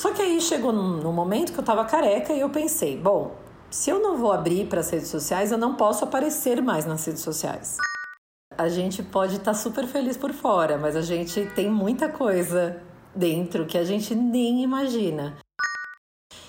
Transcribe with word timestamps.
Só 0.00 0.14
que 0.14 0.22
aí 0.22 0.40
chegou 0.40 0.72
no 0.72 1.12
momento 1.12 1.52
que 1.52 1.60
eu 1.60 1.62
tava 1.62 1.84
careca 1.84 2.32
e 2.32 2.40
eu 2.40 2.48
pensei, 2.48 2.96
bom, 2.96 3.36
se 3.70 3.90
eu 3.90 4.00
não 4.00 4.16
vou 4.16 4.32
abrir 4.32 4.66
para 4.66 4.80
as 4.80 4.88
redes 4.88 5.08
sociais, 5.08 5.52
eu 5.52 5.58
não 5.58 5.74
posso 5.74 6.04
aparecer 6.04 6.62
mais 6.62 6.86
nas 6.86 7.04
redes 7.04 7.20
sociais. 7.20 7.76
A 8.56 8.66
gente 8.70 9.02
pode 9.02 9.34
estar 9.34 9.52
tá 9.52 9.54
super 9.54 9.86
feliz 9.86 10.16
por 10.16 10.32
fora, 10.32 10.78
mas 10.78 10.96
a 10.96 11.02
gente 11.02 11.44
tem 11.54 11.68
muita 11.68 12.08
coisa 12.08 12.82
dentro 13.14 13.66
que 13.66 13.76
a 13.76 13.84
gente 13.84 14.14
nem 14.14 14.62
imagina. 14.62 15.36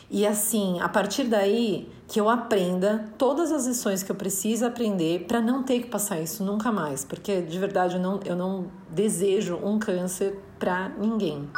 E 0.09 0.25
assim, 0.25 0.79
a 0.79 0.87
partir 0.87 1.25
daí 1.25 1.91
que 2.07 2.21
eu 2.21 2.29
aprenda 2.29 3.11
todas 3.17 3.51
as 3.51 3.67
lições 3.67 4.01
que 4.01 4.13
eu 4.13 4.15
preciso 4.15 4.65
aprender 4.65 5.25
para 5.27 5.41
não 5.41 5.61
ter 5.61 5.81
que 5.81 5.89
passar 5.89 6.21
isso 6.21 6.41
nunca 6.41 6.71
mais, 6.71 7.03
porque 7.03 7.41
de 7.41 7.59
verdade 7.59 7.95
eu 7.95 8.01
não, 8.01 8.19
eu 8.23 8.35
não 8.35 8.71
desejo 8.89 9.57
um 9.57 9.77
câncer 9.77 10.39
para 10.57 10.87
ninguém. 10.97 11.49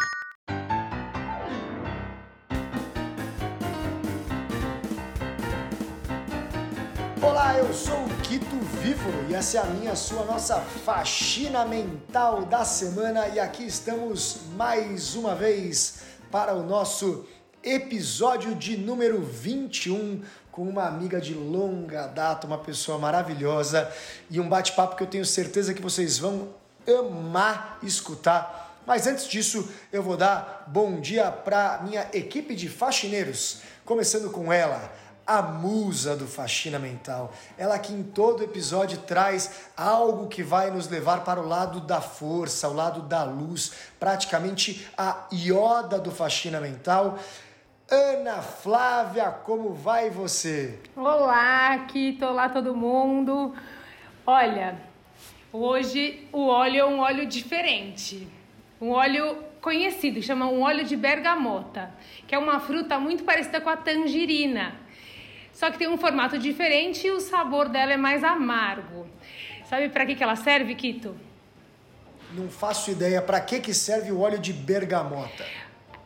Olá, 7.54 7.62
eu 7.62 7.72
sou 7.72 8.06
o 8.06 8.22
Quito 8.24 8.56
Vivo 8.82 9.30
e 9.30 9.36
essa 9.36 9.60
é 9.60 9.62
a 9.62 9.66
minha, 9.66 9.96
sua, 9.96 10.26
nossa 10.26 10.60
faxina 10.60 11.64
mental 11.64 12.46
da 12.46 12.66
semana 12.66 13.28
e 13.28 13.40
aqui 13.40 13.64
estamos 13.64 14.38
mais 14.56 15.14
uma 15.14 15.36
vez 15.36 16.00
para 16.32 16.56
o 16.56 16.64
nosso 16.64 17.28
episódio 17.64 18.56
de 18.56 18.76
número 18.76 19.22
21 19.22 20.24
com 20.52 20.64
uma 20.64 20.88
amiga 20.88 21.22
de 21.22 21.36
longa 21.36 22.08
data, 22.08 22.48
uma 22.48 22.58
pessoa 22.58 22.98
maravilhosa 22.98 23.88
e 24.32 24.40
um 24.40 24.50
bate-papo 24.50 24.96
que 24.96 25.04
eu 25.04 25.08
tenho 25.08 25.26
certeza 25.26 25.76
que 25.76 25.82
vocês 25.82 26.18
vão 26.18 26.50
amar 26.88 27.78
escutar. 27.84 28.80
Mas 28.84 29.06
antes 29.06 29.28
disso, 29.28 29.70
eu 29.92 30.02
vou 30.02 30.18
dar 30.18 30.64
bom 30.66 31.00
dia 31.00 31.30
para 31.30 31.82
minha 31.84 32.10
equipe 32.14 32.56
de 32.56 32.68
faxineiros, 32.68 33.62
começando 33.86 34.32
com 34.32 34.52
ela, 34.52 34.92
a 35.26 35.42
musa 35.42 36.16
do 36.16 36.28
faxina 36.28 36.78
mental. 36.78 37.34
Ela 37.58 37.80
que 37.80 37.94
em 37.94 38.04
todo 38.04 38.44
episódio 38.44 39.00
traz 39.00 39.70
algo 39.76 40.28
que 40.28 40.44
vai 40.44 40.70
nos 40.70 40.88
levar 40.90 41.24
para 41.24 41.40
o 41.40 41.48
lado 41.48 41.80
da 41.80 42.02
força, 42.02 42.68
o 42.68 42.74
lado 42.74 43.02
da 43.02 43.24
luz, 43.24 43.74
praticamente 44.00 44.88
a 44.98 45.28
ioda 45.32 46.00
do 46.00 46.12
faxina 46.12 46.60
mental. 46.60 47.18
Ana 47.90 48.42
Flávia, 48.42 49.30
como 49.30 49.74
vai 49.74 50.10
você? 50.10 50.80
Olá, 50.96 51.78
Kito, 51.88 52.26
olá 52.26 52.50
todo 52.50 52.76
mundo. 52.76 53.54
Olha, 54.26 54.78
hoje 55.52 56.28
o 56.32 56.48
óleo 56.48 56.80
é 56.80 56.86
um 56.86 57.00
óleo 57.00 57.26
diferente. 57.26 58.28
Um 58.82 58.92
óleo 58.92 59.38
conhecido, 59.62 60.22
chama 60.22 60.48
um 60.48 60.62
óleo 60.62 60.84
de 60.84 60.96
bergamota, 60.98 61.92
que 62.28 62.36
é 62.36 62.38
uma 62.38 62.60
fruta 62.60 63.00
muito 63.00 63.24
parecida 63.24 63.62
com 63.62 63.70
a 63.70 63.78
tangerina. 63.78 64.83
Só 65.54 65.70
que 65.70 65.78
tem 65.78 65.88
um 65.88 65.98
formato 65.98 66.38
diferente 66.38 67.08
e 67.08 67.12
o 67.12 67.20
sabor 67.20 67.70
dela 67.70 67.94
é 67.94 67.98
mais 67.98 68.24
amargo. 68.24 69.08
Sabe 69.70 69.90
para 69.90 70.06
que, 70.06 70.16
que 70.16 70.24
ela 70.24 70.36
serve, 70.36 70.74
Kito? 70.76 71.16
Não 72.34 72.50
faço 72.50 72.90
ideia 72.90 73.22
para 73.22 73.40
que, 73.40 73.60
que 73.60 73.74
serve 73.74 74.12
o 74.12 74.20
óleo 74.20 74.40
de 74.40 74.52
bergamota. 74.52 75.46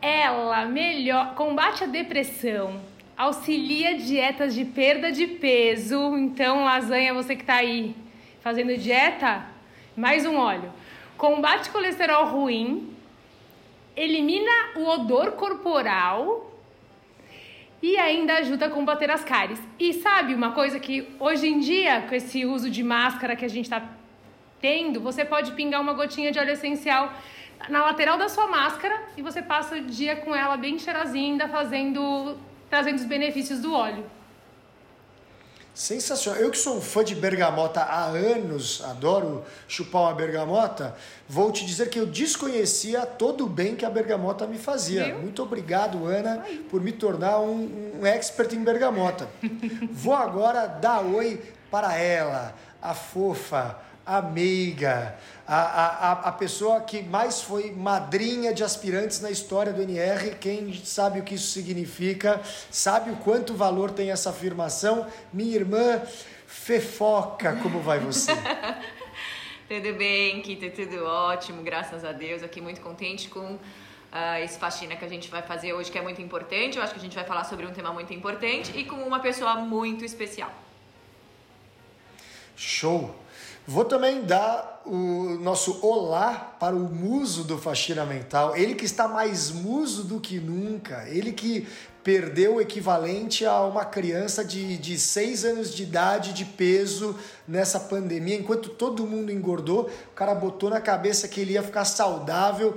Ela 0.00 0.66
melhor 0.66 1.34
combate 1.34 1.84
a 1.84 1.86
depressão, 1.86 2.80
auxilia 3.16 3.96
dietas 3.96 4.54
de 4.54 4.64
perda 4.64 5.10
de 5.10 5.26
peso. 5.26 6.16
Então, 6.16 6.64
lasanha, 6.64 7.14
você 7.14 7.34
que 7.34 7.42
está 7.42 7.54
aí 7.54 7.96
fazendo 8.40 8.76
dieta, 8.76 9.46
mais 9.96 10.24
um 10.26 10.36
óleo. 10.36 10.70
Combate 11.16 11.70
colesterol 11.70 12.26
ruim, 12.26 12.94
elimina 13.96 14.52
o 14.76 14.84
odor 14.84 15.32
corporal 15.32 16.47
e 17.82 17.96
ainda 17.96 18.34
ajuda 18.34 18.66
a 18.66 18.70
combater 18.70 19.10
as 19.10 19.24
cáries. 19.24 19.60
E 19.78 19.92
sabe 19.94 20.34
uma 20.34 20.52
coisa 20.52 20.80
que 20.80 21.08
hoje 21.18 21.48
em 21.48 21.58
dia, 21.60 22.02
com 22.08 22.14
esse 22.14 22.44
uso 22.44 22.68
de 22.70 22.82
máscara 22.82 23.36
que 23.36 23.44
a 23.44 23.48
gente 23.48 23.64
está 23.64 23.82
tendo, 24.60 25.00
você 25.00 25.24
pode 25.24 25.52
pingar 25.52 25.80
uma 25.80 25.92
gotinha 25.92 26.32
de 26.32 26.38
óleo 26.38 26.52
essencial 26.52 27.12
na 27.68 27.84
lateral 27.84 28.18
da 28.18 28.28
sua 28.28 28.46
máscara 28.46 29.00
e 29.16 29.22
você 29.22 29.42
passa 29.42 29.76
o 29.76 29.80
dia 29.80 30.16
com 30.16 30.34
ela 30.34 30.56
bem 30.56 30.78
cheirosinha, 30.78 31.32
ainda 31.32 31.48
fazendo, 31.48 32.36
trazendo 32.68 32.96
os 32.96 33.04
benefícios 33.04 33.60
do 33.60 33.72
óleo. 33.72 34.04
Sensacional. 35.78 36.40
Eu 36.40 36.50
que 36.50 36.58
sou 36.58 36.76
um 36.76 36.80
fã 36.80 37.04
de 37.04 37.14
bergamota 37.14 37.80
há 37.82 38.06
anos, 38.06 38.82
adoro 38.84 39.44
chupar 39.68 40.02
uma 40.02 40.12
bergamota, 40.12 40.96
vou 41.28 41.52
te 41.52 41.64
dizer 41.64 41.88
que 41.88 42.00
eu 42.00 42.04
desconhecia 42.04 43.06
todo 43.06 43.44
o 43.44 43.48
bem 43.48 43.76
que 43.76 43.84
a 43.84 43.90
bergamota 43.90 44.44
me 44.44 44.58
fazia. 44.58 45.04
Viu? 45.04 45.20
Muito 45.20 45.40
obrigado, 45.40 46.04
Ana, 46.04 46.42
Ai. 46.44 46.64
por 46.68 46.80
me 46.80 46.90
tornar 46.90 47.38
um, 47.38 48.00
um 48.00 48.04
expert 48.04 48.52
em 48.54 48.64
bergamota. 48.64 49.28
vou 49.92 50.14
agora 50.14 50.66
dar 50.66 51.00
oi 51.00 51.40
para 51.70 51.94
ela, 51.96 52.56
a 52.82 52.92
fofa, 52.92 53.78
a 54.08 54.22
meiga, 54.22 55.14
a, 55.46 55.56
a, 55.56 56.12
a 56.12 56.32
pessoa 56.32 56.80
que 56.80 57.02
mais 57.02 57.42
foi 57.42 57.70
madrinha 57.72 58.54
de 58.54 58.64
aspirantes 58.64 59.20
na 59.20 59.30
história 59.30 59.70
do 59.70 59.82
NR. 59.82 60.34
Quem 60.36 60.72
sabe 60.82 61.20
o 61.20 61.22
que 61.22 61.34
isso 61.34 61.48
significa, 61.48 62.40
sabe 62.70 63.10
o 63.10 63.16
quanto 63.16 63.52
valor 63.52 63.90
tem 63.90 64.10
essa 64.10 64.30
afirmação. 64.30 65.06
Minha 65.30 65.56
irmã 65.56 66.00
Fefoca, 66.46 67.56
como 67.62 67.80
vai 67.80 67.98
você? 67.98 68.32
tudo 69.68 69.94
bem, 69.98 70.40
Kita, 70.40 70.70
tudo 70.70 71.04
ótimo, 71.04 71.62
graças 71.62 72.02
a 72.02 72.12
Deus. 72.12 72.42
Aqui 72.42 72.62
muito 72.62 72.80
contente 72.80 73.28
com 73.28 73.56
uh, 73.56 73.58
esse 74.42 74.58
faxina 74.58 74.96
que 74.96 75.04
a 75.04 75.08
gente 75.08 75.28
vai 75.28 75.42
fazer 75.42 75.74
hoje, 75.74 75.90
que 75.90 75.98
é 75.98 76.02
muito 76.02 76.22
importante. 76.22 76.78
Eu 76.78 76.82
acho 76.82 76.94
que 76.94 76.98
a 76.98 77.02
gente 77.02 77.14
vai 77.14 77.24
falar 77.24 77.44
sobre 77.44 77.66
um 77.66 77.72
tema 77.72 77.92
muito 77.92 78.14
importante 78.14 78.72
e 78.74 78.86
com 78.86 78.96
uma 78.96 79.20
pessoa 79.20 79.56
muito 79.56 80.02
especial. 80.02 80.50
Show! 82.56 83.27
Vou 83.70 83.84
também 83.84 84.22
dar 84.22 84.80
o 84.86 85.36
nosso 85.42 85.78
olá 85.86 86.56
para 86.58 86.74
o 86.74 86.88
muso 86.88 87.44
do 87.44 87.58
Faxina 87.58 88.02
Mental, 88.06 88.56
ele 88.56 88.74
que 88.74 88.86
está 88.86 89.06
mais 89.06 89.50
muso 89.50 90.04
do 90.04 90.18
que 90.18 90.40
nunca, 90.40 91.06
ele 91.06 91.32
que 91.32 91.68
perdeu 92.02 92.54
o 92.54 92.60
equivalente 92.62 93.44
a 93.44 93.60
uma 93.64 93.84
criança 93.84 94.42
de, 94.42 94.78
de 94.78 94.98
seis 94.98 95.44
anos 95.44 95.74
de 95.74 95.82
idade 95.82 96.32
de 96.32 96.46
peso 96.46 97.14
nessa 97.46 97.78
pandemia, 97.78 98.36
enquanto 98.36 98.70
todo 98.70 99.06
mundo 99.06 99.30
engordou, 99.30 99.90
o 100.12 100.14
cara 100.14 100.34
botou 100.34 100.70
na 100.70 100.80
cabeça 100.80 101.28
que 101.28 101.38
ele 101.38 101.52
ia 101.52 101.62
ficar 101.62 101.84
saudável 101.84 102.74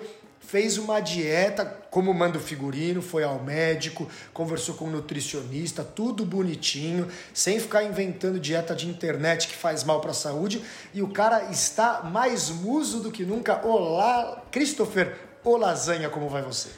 fez 0.52 0.78
uma 0.78 1.00
dieta, 1.00 1.64
como 1.90 2.14
manda 2.14 2.38
o 2.38 2.42
figurino, 2.42 3.02
foi 3.02 3.24
ao 3.24 3.42
médico, 3.42 4.12
conversou 4.34 4.76
com 4.76 4.84
o 4.84 4.92
nutricionista, 4.92 5.82
tudo 5.82 6.26
bonitinho, 6.26 7.08
sem 7.34 7.58
ficar 7.58 7.86
inventando 7.86 8.38
dieta 8.38 8.76
de 8.76 8.86
internet 8.86 9.48
que 9.48 9.56
faz 9.56 9.86
mal 9.86 10.02
para 10.02 10.12
a 10.12 10.14
saúde, 10.14 10.62
e 10.94 11.02
o 11.02 11.08
cara 11.08 11.50
está 11.52 12.04
mais 12.04 12.50
muso 12.50 13.00
do 13.00 13.10
que 13.14 13.24
nunca. 13.24 13.66
Olá, 13.66 14.44
Christopher, 14.52 15.18
ô 15.42 15.56
lasanha, 15.56 16.10
como 16.10 16.28
vai 16.28 16.42
você? 16.42 16.70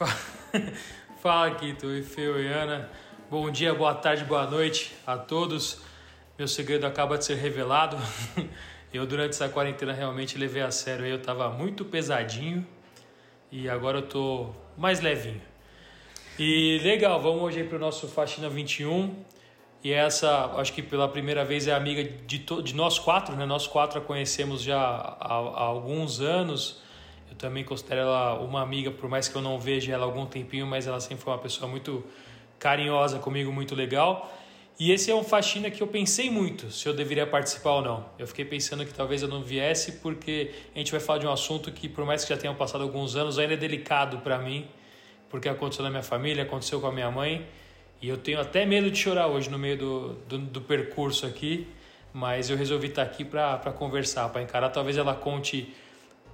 Fala, 1.22 1.54
Kito, 1.54 1.90
e 1.90 2.02
Feu 2.02 2.38
e 2.38 2.48
Ana. 2.48 2.90
Bom 3.30 3.50
dia, 3.50 3.72
boa 3.74 3.94
tarde, 3.94 4.24
boa 4.24 4.46
noite 4.46 4.94
a 5.06 5.16
todos. 5.16 5.78
Meu 6.38 6.46
segredo 6.46 6.86
acaba 6.86 7.16
de 7.16 7.24
ser 7.24 7.36
revelado. 7.36 7.96
Eu, 8.92 9.06
durante 9.06 9.30
essa 9.30 9.48
quarentena, 9.48 9.92
realmente 9.94 10.36
levei 10.36 10.60
a 10.60 10.70
sério. 10.70 11.06
Eu 11.06 11.16
estava 11.16 11.48
muito 11.48 11.84
pesadinho, 11.84 12.66
e 13.52 13.68
agora 13.68 13.98
eu 13.98 14.02
tô 14.02 14.50
mais 14.76 15.00
levinho. 15.00 15.40
E 16.38 16.78
legal, 16.82 17.20
vamos 17.20 17.42
hoje 17.42 17.64
para 17.64 17.76
o 17.76 17.80
nosso 17.80 18.08
Faxina 18.08 18.48
21. 18.48 19.14
E 19.82 19.92
essa, 19.92 20.46
acho 20.56 20.72
que 20.72 20.82
pela 20.82 21.08
primeira 21.08 21.44
vez 21.44 21.66
é 21.66 21.72
amiga 21.72 22.04
de, 22.04 22.38
de 22.38 22.74
nós 22.74 22.98
quatro, 22.98 23.34
né? 23.34 23.44
Nós 23.46 23.66
quatro 23.66 23.98
a 23.98 24.02
conhecemos 24.02 24.62
já 24.62 24.78
há, 24.78 25.34
há, 25.34 25.62
alguns 25.62 26.20
anos. 26.20 26.80
Eu 27.28 27.36
também 27.36 27.64
considero 27.64 28.02
ela 28.02 28.34
uma 28.40 28.62
amiga, 28.62 28.90
por 28.90 29.08
mais 29.08 29.26
que 29.26 29.36
eu 29.36 29.42
não 29.42 29.58
veja 29.58 29.92
ela 29.92 30.04
há 30.04 30.06
algum 30.06 30.26
tempinho, 30.26 30.66
mas 30.66 30.86
ela 30.86 31.00
sempre 31.00 31.24
foi 31.24 31.32
uma 31.32 31.38
pessoa 31.38 31.68
muito 31.68 32.04
carinhosa 32.58 33.18
comigo, 33.18 33.50
muito 33.50 33.74
legal. 33.74 34.30
E 34.80 34.92
esse 34.92 35.10
é 35.10 35.14
um 35.14 35.22
faxina 35.22 35.70
que 35.70 35.82
eu 35.82 35.86
pensei 35.86 36.30
muito 36.30 36.70
se 36.70 36.88
eu 36.88 36.94
deveria 36.94 37.26
participar 37.26 37.72
ou 37.72 37.82
não. 37.82 38.06
Eu 38.18 38.26
fiquei 38.26 38.46
pensando 38.46 38.82
que 38.86 38.94
talvez 38.94 39.20
eu 39.20 39.28
não 39.28 39.42
viesse 39.42 39.92
porque 40.00 40.52
a 40.74 40.78
gente 40.78 40.90
vai 40.90 40.98
falar 40.98 41.18
de 41.18 41.26
um 41.26 41.30
assunto 41.30 41.70
que, 41.70 41.86
por 41.86 42.06
mais 42.06 42.24
que 42.24 42.30
já 42.30 42.40
tenham 42.40 42.54
passado 42.54 42.80
alguns 42.80 43.14
anos, 43.14 43.38
ainda 43.38 43.52
é 43.52 43.56
delicado 43.58 44.20
para 44.20 44.38
mim, 44.38 44.66
porque 45.28 45.50
aconteceu 45.50 45.84
na 45.84 45.90
minha 45.90 46.02
família, 46.02 46.44
aconteceu 46.44 46.80
com 46.80 46.86
a 46.86 46.92
minha 46.92 47.10
mãe. 47.10 47.46
E 48.00 48.08
eu 48.08 48.16
tenho 48.16 48.40
até 48.40 48.64
medo 48.64 48.90
de 48.90 48.96
chorar 48.96 49.26
hoje 49.26 49.50
no 49.50 49.58
meio 49.58 49.76
do, 49.76 50.12
do, 50.26 50.38
do 50.38 50.60
percurso 50.62 51.26
aqui, 51.26 51.68
mas 52.10 52.48
eu 52.48 52.56
resolvi 52.56 52.86
estar 52.86 53.02
aqui 53.02 53.22
para 53.22 53.58
conversar, 53.72 54.30
para 54.30 54.40
encarar. 54.40 54.70
Talvez 54.70 54.96
ela 54.96 55.14
conte 55.14 55.74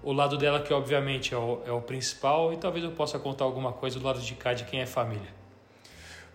o 0.04 0.12
lado 0.12 0.38
dela, 0.38 0.60
que 0.60 0.72
obviamente 0.72 1.34
é 1.34 1.36
o, 1.36 1.62
é 1.66 1.72
o 1.72 1.80
principal, 1.80 2.52
e 2.52 2.56
talvez 2.56 2.84
eu 2.84 2.92
possa 2.92 3.18
contar 3.18 3.44
alguma 3.44 3.72
coisa 3.72 3.98
do 3.98 4.06
lado 4.06 4.20
de 4.20 4.34
cá 4.36 4.54
de 4.54 4.62
quem 4.62 4.80
é 4.80 4.86
família. 4.86 5.45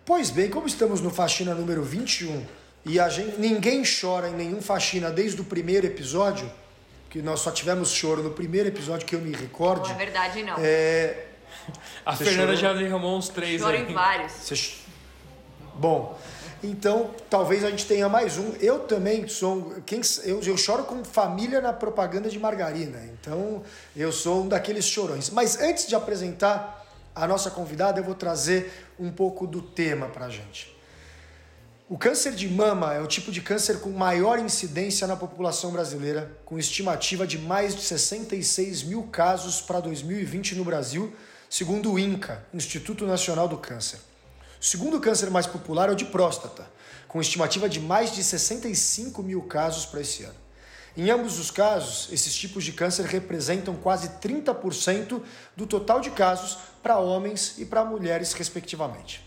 Pois 0.04 0.30
bem, 0.30 0.50
como 0.50 0.66
estamos 0.66 1.00
no 1.00 1.10
faxina 1.10 1.54
número 1.54 1.82
21 1.82 2.44
e 2.84 2.98
a 2.98 3.08
gente, 3.08 3.38
ninguém 3.38 3.82
chora 3.84 4.28
em 4.28 4.34
nenhum 4.34 4.60
faxina 4.60 5.10
desde 5.10 5.40
o 5.40 5.44
primeiro 5.44 5.86
episódio, 5.86 6.50
que 7.08 7.22
nós 7.22 7.40
só 7.40 7.50
tivemos 7.50 7.90
choro 7.90 8.22
no 8.22 8.30
primeiro 8.30 8.68
episódio 8.68 9.06
que 9.06 9.14
eu 9.14 9.20
me 9.20 9.34
recorde. 9.34 9.88
Não 9.90 9.94
é 9.94 10.04
verdade, 10.04 10.42
não. 10.42 10.56
É, 10.58 11.26
A 12.04 12.14
Você 12.16 12.24
Fernanda 12.24 12.56
chorou? 12.56 12.74
já 12.74 12.80
derramou 12.80 13.16
uns 13.16 13.28
três 13.28 13.60
Choro 13.60 13.76
aí. 13.76 13.82
em 13.90 13.92
vários. 13.94 14.32
Você 14.32 14.72
Bom, 15.74 16.18
então 16.62 17.10
talvez 17.30 17.64
a 17.64 17.70
gente 17.70 17.86
tenha 17.86 18.08
mais 18.08 18.38
um. 18.38 18.52
Eu 18.60 18.80
também 18.80 19.26
sou. 19.28 19.76
Quem, 19.86 20.00
eu, 20.24 20.40
eu 20.42 20.56
choro 20.56 20.84
com 20.84 21.04
família 21.04 21.60
na 21.60 21.72
propaganda 21.72 22.28
de 22.28 22.38
margarina. 22.38 22.98
Então 23.20 23.62
eu 23.96 24.12
sou 24.12 24.42
um 24.42 24.48
daqueles 24.48 24.84
chorões. 24.84 25.30
Mas 25.30 25.60
antes 25.60 25.86
de 25.86 25.94
apresentar 25.94 26.84
a 27.14 27.26
nossa 27.26 27.50
convidada, 27.50 28.00
eu 28.00 28.04
vou 28.04 28.14
trazer 28.14 28.72
um 29.02 29.10
pouco 29.10 29.46
do 29.46 29.60
tema 29.60 30.06
pra 30.06 30.28
gente. 30.28 30.74
O 31.88 31.98
câncer 31.98 32.32
de 32.32 32.48
mama 32.48 32.94
é 32.94 33.00
o 33.00 33.06
tipo 33.06 33.30
de 33.30 33.42
câncer 33.42 33.80
com 33.80 33.90
maior 33.90 34.38
incidência 34.38 35.06
na 35.06 35.16
população 35.16 35.72
brasileira, 35.72 36.38
com 36.44 36.58
estimativa 36.58 37.26
de 37.26 37.36
mais 37.36 37.74
de 37.74 37.82
66 37.82 38.84
mil 38.84 39.02
casos 39.04 39.60
para 39.60 39.80
2020 39.80 40.54
no 40.54 40.64
Brasil, 40.64 41.14
segundo 41.50 41.92
o 41.92 41.98
INCA, 41.98 42.46
Instituto 42.54 43.04
Nacional 43.06 43.48
do 43.48 43.58
Câncer. 43.58 43.98
O 44.60 44.64
segundo 44.64 45.00
câncer 45.00 45.28
mais 45.28 45.46
popular 45.46 45.88
é 45.88 45.92
o 45.92 45.96
de 45.96 46.04
próstata, 46.06 46.64
com 47.08 47.20
estimativa 47.20 47.68
de 47.68 47.80
mais 47.80 48.14
de 48.14 48.22
65 48.22 49.22
mil 49.22 49.42
casos 49.42 49.84
para 49.84 50.00
esse 50.00 50.22
ano. 50.22 50.42
Em 50.96 51.10
ambos 51.10 51.38
os 51.38 51.50
casos, 51.50 52.08
esses 52.12 52.34
tipos 52.34 52.64
de 52.64 52.72
câncer 52.72 53.06
representam 53.06 53.74
quase 53.74 54.08
30% 54.20 55.22
do 55.56 55.66
total 55.66 56.00
de 56.00 56.10
casos 56.10 56.58
para 56.82 56.98
homens 56.98 57.54
e 57.58 57.64
para 57.64 57.84
mulheres, 57.84 58.32
respectivamente. 58.32 59.24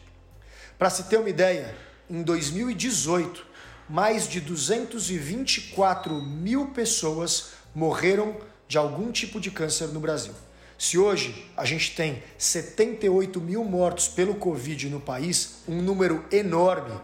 Para 0.77 0.89
se 0.89 1.03
ter 1.03 1.17
uma 1.17 1.29
ideia, 1.29 1.75
em 2.09 2.21
2018, 2.21 3.45
mais 3.89 4.27
de 4.27 4.41
224 4.41 6.21
mil 6.21 6.67
pessoas 6.67 7.51
morreram 7.73 8.35
de 8.67 8.77
algum 8.77 9.11
tipo 9.11 9.39
de 9.39 9.51
câncer 9.51 9.87
no 9.87 9.99
Brasil. 9.99 10.33
Se 10.77 10.97
hoje 10.97 11.49
a 11.55 11.63
gente 11.63 11.95
tem 11.95 12.21
78 12.37 13.39
mil 13.39 13.63
mortos 13.63 14.07
pelo 14.09 14.35
Covid 14.35 14.89
no 14.89 14.99
país, 14.99 15.61
um 15.67 15.81
número 15.81 16.25
enorme, 16.31 16.99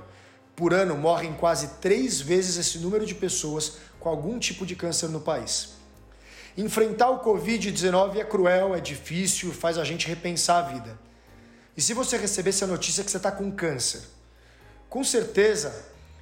por 0.55 0.73
ano 0.73 0.97
morrem 0.97 1.33
quase 1.33 1.79
três 1.79 2.19
vezes 2.19 2.57
esse 2.57 2.79
número 2.79 3.05
de 3.05 3.15
pessoas 3.15 3.77
com 3.99 4.09
algum 4.09 4.37
tipo 4.37 4.65
de 4.65 4.75
câncer 4.75 5.07
no 5.07 5.21
país. 5.21 5.80
Enfrentar 6.57 7.09
o 7.09 7.23
Covid-19 7.23 8.17
é 8.17 8.23
cruel, 8.23 8.75
é 8.75 8.79
difícil, 8.79 9.53
faz 9.53 9.77
a 9.77 9.83
gente 9.83 10.07
repensar 10.07 10.57
a 10.59 10.61
vida. 10.73 10.99
E 11.75 11.81
se 11.81 11.93
você 11.93 12.17
recebesse 12.17 12.63
a 12.63 12.67
notícia 12.67 13.03
que 13.03 13.09
você 13.09 13.17
está 13.17 13.31
com 13.31 13.51
câncer? 13.51 14.01
Com 14.89 15.03
certeza, 15.03 15.73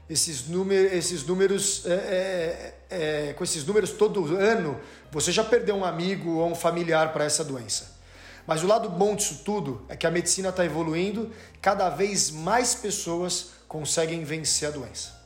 esses, 0.09 0.47
número, 0.47 0.95
esses 0.95 1.23
números, 1.23 1.85
é, 1.85 1.93
é, 1.93 2.73
é, 2.89 3.33
com 3.33 3.43
esses 3.43 3.65
números 3.65 3.91
todo 3.91 4.37
ano, 4.37 4.79
você 5.11 5.31
já 5.31 5.43
perdeu 5.43 5.75
um 5.75 5.85
amigo 5.85 6.37
ou 6.37 6.51
um 6.51 6.55
familiar 6.55 7.11
para 7.11 7.23
essa 7.23 7.43
doença. 7.43 7.97
Mas 8.45 8.63
o 8.63 8.67
lado 8.67 8.89
bom 8.89 9.15
disso 9.15 9.41
tudo 9.43 9.85
é 9.89 9.95
que 9.95 10.07
a 10.07 10.11
medicina 10.11 10.49
está 10.49 10.65
evoluindo, 10.65 11.31
cada 11.61 11.89
vez 11.89 12.31
mais 12.31 12.73
pessoas 12.73 13.51
conseguem 13.67 14.23
vencer 14.23 14.69
a 14.69 14.71
doença. 14.71 15.18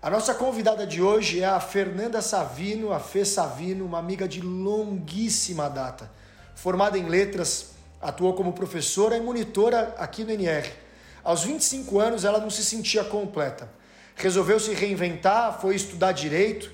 A 0.00 0.08
nossa 0.08 0.32
convidada 0.32 0.86
de 0.86 1.02
hoje 1.02 1.40
é 1.40 1.44
a 1.44 1.58
Fernanda 1.58 2.22
Savino, 2.22 2.92
a 2.92 3.00
Fê 3.00 3.24
Savino, 3.24 3.84
uma 3.84 3.98
amiga 3.98 4.28
de 4.28 4.40
longuíssima 4.40 5.68
data. 5.68 6.08
Formada 6.54 6.96
em 6.96 7.08
letras, 7.08 7.70
atuou 8.00 8.32
como 8.34 8.52
professora 8.52 9.16
e 9.16 9.20
monitora 9.20 9.96
aqui 9.98 10.22
no 10.22 10.30
NR. 10.30 10.70
Aos 11.24 11.42
25 11.42 11.98
anos, 11.98 12.24
ela 12.24 12.38
não 12.38 12.48
se 12.48 12.64
sentia 12.64 13.02
completa. 13.02 13.68
Resolveu 14.14 14.60
se 14.60 14.72
reinventar, 14.72 15.60
foi 15.60 15.74
estudar 15.74 16.12
direito, 16.12 16.70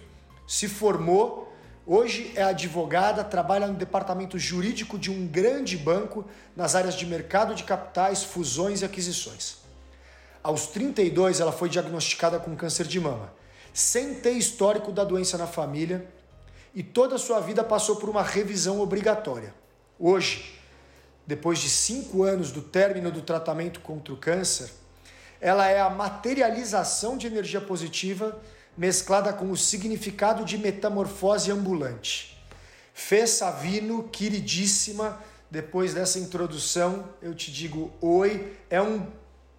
se 0.47 0.69
formou. 0.69 1.50
Hoje 1.87 2.31
é 2.37 2.43
advogada, 2.43 3.25
trabalha 3.25 3.67
no 3.67 3.73
departamento 3.75 4.38
jurídico 4.38 4.99
de 4.99 5.11
um 5.11 5.26
grande 5.26 5.79
banco 5.79 6.26
nas 6.55 6.75
áreas 6.75 6.94
de 6.94 7.06
mercado 7.06 7.55
de 7.55 7.65
capitais, 7.65 8.23
fusões 8.23 8.82
e 8.82 8.85
aquisições. 8.85 9.63
Aos 10.44 10.67
32, 10.67 11.41
ela 11.41 11.52
foi 11.52 11.70
diagnosticada 11.70 12.38
com 12.38 12.55
câncer 12.55 12.87
de 12.87 13.00
mama, 13.00 13.32
sem 13.73 14.17
ter 14.17 14.32
histórico 14.32 14.93
da 14.93 15.02
doença 15.02 15.38
na 15.38 15.46
família, 15.46 16.06
e 16.75 16.82
toda 16.82 17.14
a 17.14 17.19
sua 17.19 17.41
vida 17.41 17.64
passou 17.64 17.96
por 17.96 18.11
uma 18.11 18.23
revisão 18.23 18.79
obrigatória. 18.79 19.55
Hoje, 19.99 20.61
depois 21.26 21.61
de 21.61 21.70
cinco 21.70 22.25
anos 22.25 22.52
do 22.52 22.61
término 22.61 23.11
do 23.11 23.23
tratamento 23.23 23.81
contra 23.81 24.12
o 24.12 24.19
câncer, 24.19 24.70
ela 25.41 25.67
é 25.67 25.81
a 25.81 25.88
materialização 25.88 27.17
de 27.17 27.26
energia 27.26 27.61
positiva 27.62 28.38
mesclada 28.76 29.32
com 29.32 29.50
o 29.50 29.56
significado 29.56 30.44
de 30.44 30.58
metamorfose 30.58 31.50
ambulante. 31.50 32.38
Fê 32.93 33.26
Savino, 33.26 34.11
queridíssima, 34.11 35.19
depois 35.50 35.94
dessa 35.94 36.19
introdução, 36.19 37.08
eu 37.23 37.35
te 37.35 37.50
digo 37.50 37.90
oi. 38.02 38.58
É 38.69 38.82
um 38.82 39.06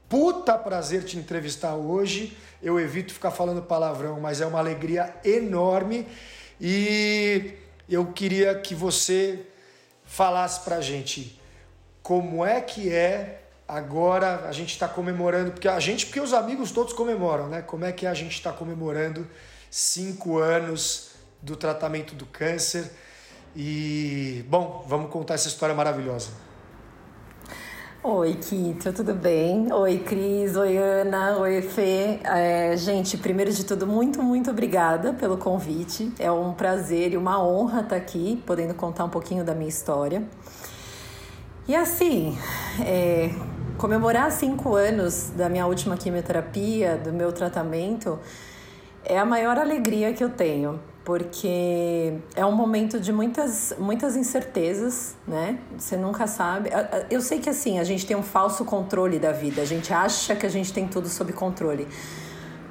puta 0.09 0.57
prazer 0.57 1.03
te 1.03 1.17
entrevistar 1.17 1.75
hoje. 1.75 2.37
Eu 2.61 2.79
evito 2.79 3.13
ficar 3.13 3.31
falando 3.31 3.61
palavrão, 3.61 4.19
mas 4.19 4.41
é 4.41 4.45
uma 4.45 4.59
alegria 4.59 5.13
enorme 5.23 6.07
e 6.59 7.53
eu 7.89 8.07
queria 8.07 8.55
que 8.55 8.73
você 8.73 9.45
falasse 10.03 10.61
pra 10.61 10.81
gente 10.81 11.39
como 12.01 12.45
é 12.45 12.61
que 12.61 12.91
é 12.91 13.41
agora 13.67 14.47
a 14.47 14.51
gente 14.51 14.71
está 14.71 14.87
comemorando, 14.87 15.51
porque 15.51 15.67
a 15.67 15.79
gente, 15.79 16.05
porque 16.05 16.19
os 16.19 16.33
amigos 16.33 16.71
todos 16.71 16.93
comemoram, 16.93 17.47
né? 17.47 17.61
Como 17.61 17.83
é 17.83 17.91
que 17.91 18.05
a 18.05 18.13
gente 18.13 18.33
está 18.33 18.51
comemorando 18.51 19.27
cinco 19.69 20.37
anos 20.37 21.11
do 21.41 21.55
tratamento 21.55 22.15
do 22.15 22.25
câncer 22.25 22.91
e 23.55 24.45
bom, 24.47 24.85
vamos 24.87 25.11
contar 25.11 25.33
essa 25.33 25.47
história 25.47 25.73
maravilhosa. 25.73 26.44
Oi, 28.07 28.35
Kito, 28.35 28.93
tudo 28.93 29.15
bem? 29.15 29.73
Oi, 29.73 29.97
Cris, 29.97 30.55
oi, 30.55 30.77
Ana, 30.77 31.39
oi, 31.39 31.59
Fê. 31.63 32.19
É, 32.23 32.77
gente, 32.77 33.17
primeiro 33.17 33.51
de 33.51 33.65
tudo, 33.65 33.87
muito, 33.87 34.21
muito 34.21 34.51
obrigada 34.51 35.11
pelo 35.13 35.37
convite. 35.37 36.13
É 36.19 36.31
um 36.31 36.53
prazer 36.53 37.13
e 37.13 37.17
uma 37.17 37.43
honra 37.43 37.81
estar 37.81 37.95
aqui, 37.95 38.43
podendo 38.45 38.75
contar 38.75 39.05
um 39.05 39.09
pouquinho 39.09 39.43
da 39.43 39.55
minha 39.55 39.67
história. 39.67 40.21
E 41.67 41.75
assim, 41.75 42.37
é, 42.85 43.31
comemorar 43.79 44.31
cinco 44.31 44.75
anos 44.75 45.31
da 45.35 45.49
minha 45.49 45.65
última 45.65 45.97
quimioterapia, 45.97 46.97
do 46.97 47.11
meu 47.11 47.31
tratamento, 47.31 48.19
é 49.03 49.17
a 49.17 49.25
maior 49.25 49.57
alegria 49.57 50.13
que 50.13 50.23
eu 50.23 50.29
tenho, 50.29 50.79
porque 51.05 52.17
é 52.35 52.43
um 52.43 52.51
momento 52.51 52.99
de 52.99 53.13
muitas, 53.13 53.75
muitas 53.77 54.17
incertezas, 54.17 55.15
né? 55.27 55.59
Você 55.77 55.95
nunca 55.95 56.25
sabe. 56.25 56.71
Eu 57.11 57.21
sei 57.21 57.39
que 57.39 57.47
assim, 57.47 57.77
a 57.77 57.83
gente 57.83 58.07
tem 58.07 58.17
um 58.17 58.23
falso 58.23 58.65
controle 58.65 59.19
da 59.19 59.31
vida, 59.31 59.61
a 59.61 59.65
gente 59.65 59.93
acha 59.93 60.35
que 60.35 60.47
a 60.47 60.49
gente 60.49 60.73
tem 60.73 60.87
tudo 60.87 61.07
sob 61.07 61.31
controle. 61.31 61.87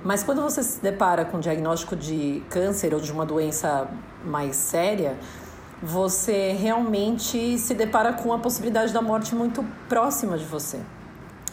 Mas 0.02 0.24
quando 0.24 0.42
você 0.42 0.64
se 0.64 0.82
depara 0.82 1.24
com 1.24 1.36
um 1.36 1.40
diagnóstico 1.40 1.94
de 1.94 2.42
câncer 2.50 2.92
ou 2.92 3.00
de 3.00 3.10
uma 3.12 3.24
doença 3.24 3.88
mais 4.24 4.56
séria, 4.56 5.16
você 5.80 6.52
realmente 6.52 7.56
se 7.56 7.72
depara 7.72 8.12
com 8.12 8.32
a 8.32 8.38
possibilidade 8.38 8.92
da 8.92 9.00
morte 9.00 9.32
muito 9.32 9.64
próxima 9.88 10.36
de 10.36 10.44
você. 10.44 10.80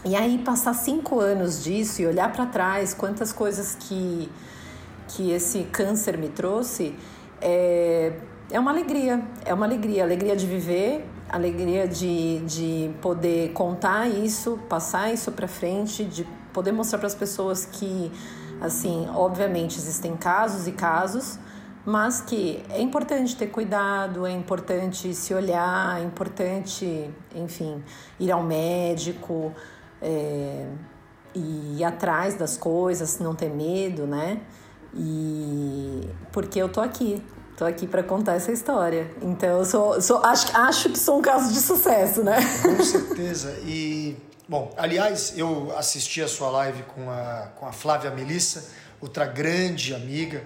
E 0.04 0.16
aí 0.16 0.40
passar 0.40 0.74
cinco 0.74 1.20
anos 1.20 1.64
disso 1.64 2.02
e 2.02 2.08
olhar 2.08 2.34
para 2.34 2.48
trás, 2.48 2.92
quantas 2.92 3.32
coisas 3.32 3.78
que 3.80 4.32
que 5.16 5.32
esse 5.32 5.64
câncer 5.66 6.18
me 6.18 6.30
trouxe, 6.30 6.96
é, 7.42 8.14
é 8.50 8.60
uma 8.60 8.72
alegria, 8.72 9.24
é 9.46 9.54
uma 9.54 9.66
alegria, 9.66 10.04
alegria 10.04 10.36
de 10.36 10.46
viver, 10.46 11.06
alegria 11.30 11.88
de, 11.88 12.40
de 12.40 12.92
poder 13.02 13.54
contar 13.54 14.08
isso, 14.08 14.60
passar 14.70 15.14
isso 15.14 15.32
para 15.32 15.48
frente, 15.48 16.04
de 16.04 16.26
poder 16.54 16.72
mostrar 16.72 17.00
para 17.00 17.08
as 17.08 17.16
pessoas 17.16 17.66
que, 17.66 18.12
assim, 18.60 19.08
obviamente 19.14 19.78
existem 19.78 20.16
casos 20.18 20.68
e 20.68 20.74
casos, 20.74 21.40
mas 21.86 22.22
que 22.22 22.64
é 22.70 22.82
importante 22.82 23.36
ter 23.36 23.48
cuidado, 23.48 24.26
é 24.26 24.32
importante 24.32 25.14
se 25.14 25.34
olhar, 25.34 26.00
é 26.00 26.04
importante, 26.04 27.10
enfim, 27.34 27.84
ir 28.20 28.32
ao 28.32 28.44
médico, 28.44 29.54
é, 30.02 30.68
e 31.34 31.78
ir 31.80 31.84
atrás 31.84 32.36
das 32.36 32.58
coisas, 32.58 33.20
não 33.20 33.34
ter 33.34 33.50
medo, 33.50 34.06
né? 34.06 34.42
E 34.94 36.02
porque 36.32 36.60
eu 36.60 36.70
tô 36.70 36.82
aqui, 36.82 37.22
tô 37.58 37.66
aqui 37.66 37.88
para 37.88 38.04
contar 38.04 38.34
essa 38.34 38.52
história. 38.52 39.10
Então 39.22 39.60
eu 39.60 39.66
sou, 39.66 40.02
sou 40.02 40.18
acho, 40.24 40.56
acho 40.56 40.90
que 40.90 41.00
sou 41.00 41.20
um 41.20 41.22
caso 41.22 41.54
de 41.54 41.60
sucesso, 41.60 42.24
né? 42.24 42.38
Com 42.62 42.84
certeza. 42.84 43.58
E 43.66 44.18
bom, 44.48 44.74
aliás, 44.78 45.38
eu 45.38 45.74
assisti 45.78 46.22
a 46.22 46.28
sua 46.28 46.50
live 46.50 46.84
com 46.84 47.10
a 47.10 47.52
com 47.56 47.66
a 47.66 47.72
Flávia 47.72 48.12
Melissa, 48.12 48.70
outra 49.00 49.26
grande 49.26 49.96
amiga, 49.96 50.44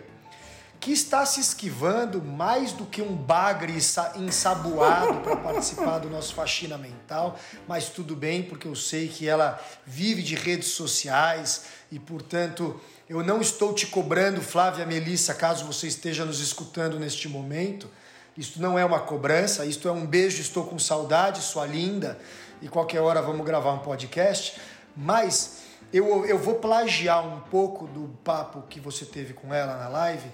que 0.80 0.92
está 0.92 1.26
se 1.26 1.40
esquivando 1.40 2.22
mais 2.22 2.72
do 2.72 2.86
que 2.86 3.02
um 3.02 3.16
bagre 3.16 3.74
ensaboado 4.18 5.20
para 5.22 5.36
participar 5.38 5.98
do 5.98 6.12
nosso 6.12 6.36
faxina 6.36 6.78
mental, 6.78 7.40
mas 7.68 7.90
tudo 7.90 8.16
bem, 8.16 8.44
porque 8.44 8.68
eu 8.68 8.76
sei 8.76 9.08
que 9.08 9.28
ela 9.28 9.60
vive 9.84 10.22
de 10.22 10.36
redes 10.36 10.70
sociais 10.70 11.64
e, 11.92 11.98
portanto, 11.98 12.80
eu 13.08 13.24
não 13.24 13.40
estou 13.40 13.72
te 13.74 13.86
cobrando, 13.86 14.42
Flávia 14.42 14.86
Melissa, 14.86 15.34
caso 15.34 15.64
você 15.66 15.88
esteja 15.88 16.26
nos 16.26 16.40
escutando 16.40 17.00
neste 17.00 17.30
momento. 17.30 17.88
Isto 18.36 18.60
não 18.60 18.80
é 18.80 18.84
uma 18.84 19.00
cobrança, 19.00 19.64
isto 19.64 19.88
é 19.88 19.92
um 19.92 20.06
beijo, 20.06 20.42
estou 20.42 20.66
com 20.66 20.80
saudade, 20.80 21.42
sua 21.42 21.68
linda, 21.68 22.18
e 22.62 22.68
qualquer 22.68 23.02
hora 23.02 23.22
vamos 23.22 23.46
gravar 23.46 23.74
um 23.74 23.80
podcast. 23.80 24.60
Mas 24.98 25.62
eu, 25.94 26.26
eu 26.26 26.40
vou 26.40 26.56
plagiar 26.56 27.26
um 27.26 27.42
pouco 27.42 27.86
do 27.88 28.10
papo 28.24 28.64
que 28.68 28.80
você 28.80 29.06
teve 29.06 29.34
com 29.34 29.54
ela 29.54 29.78
na 29.78 29.88
live, 29.88 30.28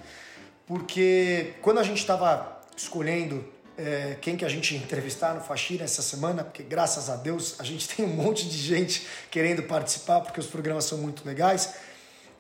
porque 0.66 1.56
quando 1.62 1.80
a 1.80 1.84
gente 1.84 2.00
estava 2.00 2.62
escolhendo 2.76 3.46
é, 3.78 4.18
quem 4.22 4.38
que 4.38 4.46
a 4.46 4.50
gente 4.50 4.76
entrevistar 4.76 5.34
no 5.34 5.42
Faxina 5.42 5.84
essa 5.84 6.02
semana, 6.02 6.44
porque 6.44 6.64
graças 6.64 7.10
a 7.10 7.18
Deus 7.18 7.60
a 7.60 7.64
gente 7.64 7.88
tem 7.94 8.06
um 8.06 8.16
monte 8.16 8.48
de 8.48 8.58
gente 8.58 9.06
querendo 9.30 9.64
participar, 9.64 10.22
porque 10.22 10.40
os 10.40 10.48
programas 10.48 10.86
são 10.86 10.98
muito 10.98 11.28
legais. 11.28 11.74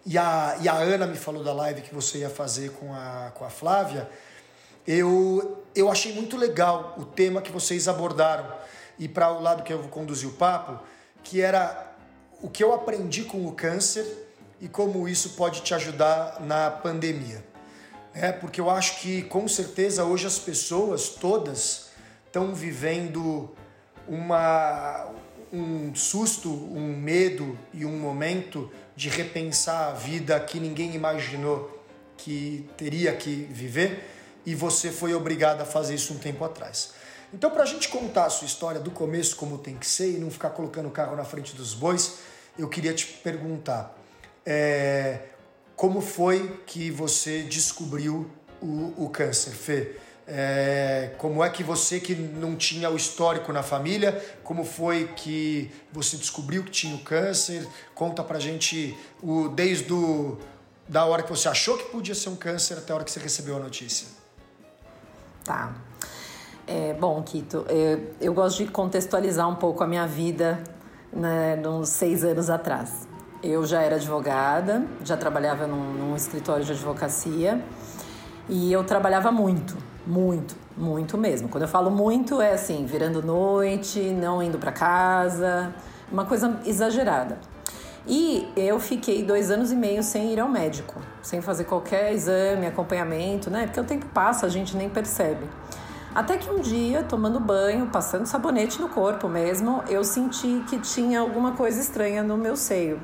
E 0.05 0.17
a, 0.17 0.57
e 0.61 0.67
a 0.67 0.73
Ana 0.73 1.05
me 1.05 1.17
falou 1.17 1.43
da 1.43 1.53
live 1.53 1.81
que 1.81 1.93
você 1.93 2.19
ia 2.19 2.29
fazer 2.29 2.71
com 2.71 2.93
a, 2.93 3.31
com 3.35 3.45
a 3.45 3.49
Flávia. 3.49 4.09
Eu, 4.87 5.63
eu 5.75 5.91
achei 5.91 6.13
muito 6.13 6.35
legal 6.37 6.95
o 6.97 7.05
tema 7.05 7.41
que 7.41 7.51
vocês 7.51 7.87
abordaram. 7.87 8.51
E 8.97 9.07
para 9.07 9.31
o 9.31 9.41
lado 9.41 9.63
que 9.63 9.71
eu 9.71 9.79
vou 9.79 9.89
conduzir 9.89 10.27
o 10.27 10.33
papo, 10.33 10.79
que 11.23 11.41
era 11.41 11.93
o 12.41 12.49
que 12.49 12.63
eu 12.63 12.73
aprendi 12.73 13.23
com 13.23 13.45
o 13.45 13.51
câncer 13.51 14.05
e 14.59 14.67
como 14.67 15.07
isso 15.07 15.31
pode 15.31 15.61
te 15.61 15.73
ajudar 15.73 16.39
na 16.41 16.71
pandemia. 16.71 17.43
É, 18.13 18.31
porque 18.31 18.59
eu 18.59 18.69
acho 18.69 18.99
que 18.99 19.21
com 19.23 19.47
certeza 19.47 20.03
hoje 20.03 20.27
as 20.27 20.37
pessoas 20.37 21.09
todas 21.09 21.89
estão 22.25 22.53
vivendo 22.53 23.49
uma, 24.07 25.09
um 25.51 25.93
susto, 25.93 26.49
um 26.49 26.95
medo 26.95 27.57
e 27.73 27.85
um 27.85 27.97
momento 27.97 28.71
de 28.95 29.09
repensar 29.09 29.89
a 29.89 29.93
vida 29.93 30.39
que 30.39 30.59
ninguém 30.59 30.95
imaginou 30.95 31.83
que 32.17 32.69
teria 32.77 33.13
que 33.15 33.47
viver 33.49 34.07
e 34.45 34.55
você 34.55 34.91
foi 34.91 35.13
obrigado 35.13 35.61
a 35.61 35.65
fazer 35.65 35.95
isso 35.95 36.13
um 36.13 36.17
tempo 36.17 36.43
atrás. 36.43 36.93
Então, 37.33 37.49
para 37.49 37.63
a 37.63 37.65
gente 37.65 37.89
contar 37.89 38.25
a 38.25 38.29
sua 38.29 38.45
história 38.45 38.79
do 38.79 38.91
começo 38.91 39.35
como 39.35 39.57
tem 39.57 39.75
que 39.77 39.87
ser 39.87 40.11
e 40.11 40.17
não 40.17 40.29
ficar 40.29 40.49
colocando 40.51 40.87
o 40.87 40.91
carro 40.91 41.15
na 41.15 41.23
frente 41.23 41.55
dos 41.55 41.73
bois, 41.73 42.19
eu 42.57 42.67
queria 42.67 42.93
te 42.93 43.07
perguntar 43.07 43.97
é, 44.45 45.19
como 45.75 46.01
foi 46.01 46.61
que 46.65 46.91
você 46.91 47.43
descobriu 47.43 48.29
o, 48.61 49.05
o 49.05 49.09
câncer, 49.09 49.51
Fê? 49.51 49.95
É, 50.33 51.11
como 51.17 51.43
é 51.43 51.49
que 51.49 51.61
você 51.61 51.99
que 51.99 52.15
não 52.15 52.55
tinha 52.55 52.89
o 52.89 52.95
histórico 52.95 53.51
na 53.51 53.61
família, 53.61 54.17
como 54.45 54.63
foi 54.63 55.09
que 55.13 55.69
você 55.91 56.15
descobriu 56.15 56.63
que 56.63 56.71
tinha 56.71 56.95
o 56.95 56.99
câncer? 56.99 57.67
Conta 57.93 58.23
pra 58.23 58.39
gente 58.39 58.97
o, 59.21 59.49
desde 59.49 59.91
o, 59.91 60.37
da 60.87 61.03
hora 61.03 61.21
que 61.21 61.29
você 61.29 61.49
achou 61.49 61.77
que 61.77 61.83
podia 61.91 62.15
ser 62.15 62.29
um 62.29 62.37
câncer 62.37 62.77
até 62.77 62.93
a 62.93 62.95
hora 62.95 63.03
que 63.03 63.11
você 63.11 63.19
recebeu 63.19 63.57
a 63.57 63.59
notícia. 63.59 64.07
Tá. 65.43 65.73
É, 66.65 66.93
bom, 66.93 67.21
Kito, 67.23 67.65
eu, 67.67 68.13
eu 68.21 68.33
gosto 68.33 68.63
de 68.63 68.71
contextualizar 68.71 69.49
um 69.49 69.55
pouco 69.55 69.83
a 69.83 69.87
minha 69.87 70.07
vida 70.07 70.63
né, 71.11 71.61
uns 71.67 71.89
seis 71.89 72.23
anos 72.23 72.49
atrás. 72.49 73.05
Eu 73.43 73.65
já 73.65 73.81
era 73.81 73.97
advogada, 73.97 74.87
já 75.03 75.17
trabalhava 75.17 75.67
num, 75.67 75.91
num 75.91 76.15
escritório 76.15 76.63
de 76.63 76.71
advocacia 76.71 77.61
e 78.47 78.71
eu 78.71 78.81
trabalhava 78.85 79.29
muito, 79.29 79.90
muito, 80.11 80.55
muito 80.75 81.17
mesmo. 81.17 81.47
Quando 81.47 81.63
eu 81.63 81.69
falo 81.69 81.89
muito, 81.89 82.41
é 82.41 82.51
assim, 82.53 82.85
virando 82.85 83.23
noite, 83.23 83.99
não 83.99 84.43
indo 84.43 84.57
para 84.57 84.71
casa, 84.71 85.73
uma 86.11 86.25
coisa 86.25 86.59
exagerada. 86.65 87.39
E 88.05 88.51
eu 88.57 88.79
fiquei 88.79 89.23
dois 89.23 89.49
anos 89.49 89.71
e 89.71 89.75
meio 89.75 90.03
sem 90.03 90.33
ir 90.33 90.39
ao 90.39 90.49
médico, 90.49 90.99
sem 91.21 91.39
fazer 91.41 91.63
qualquer 91.63 92.11
exame, 92.11 92.65
acompanhamento, 92.65 93.49
né? 93.49 93.67
Porque 93.67 93.79
o 93.79 93.83
tempo 93.85 94.05
passa, 94.07 94.45
a 94.45 94.49
gente 94.49 94.75
nem 94.75 94.89
percebe. 94.89 95.47
Até 96.13 96.37
que 96.37 96.49
um 96.49 96.59
dia, 96.59 97.03
tomando 97.03 97.39
banho, 97.39 97.87
passando 97.87 98.25
sabonete 98.25 98.81
no 98.81 98.89
corpo 98.89 99.29
mesmo, 99.29 99.81
eu 99.87 100.03
senti 100.03 100.61
que 100.69 100.77
tinha 100.79 101.21
alguma 101.21 101.53
coisa 101.53 101.79
estranha 101.79 102.21
no 102.21 102.37
meu 102.37 102.57
seio. 102.57 102.99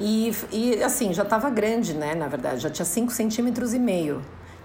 E, 0.00 0.34
e 0.50 0.82
assim, 0.82 1.12
já 1.12 1.22
estava 1.22 1.48
grande, 1.48 1.94
né? 1.94 2.14
Na 2.14 2.26
verdade, 2.26 2.60
já 2.60 2.70
tinha 2.70 2.86
5 2.86 3.12
centímetros 3.12 3.72
e 3.72 3.78
meio. 3.78 4.20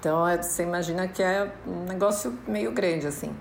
Então 0.05 0.27
é, 0.27 0.39
você 0.39 0.61
imagina 0.61 1.07
que 1.07 1.23
é 1.23 1.51
um 1.65 1.85
negócio 1.85 2.37
meio 2.47 2.71
grande, 2.71 3.07
assim. 3.07 3.35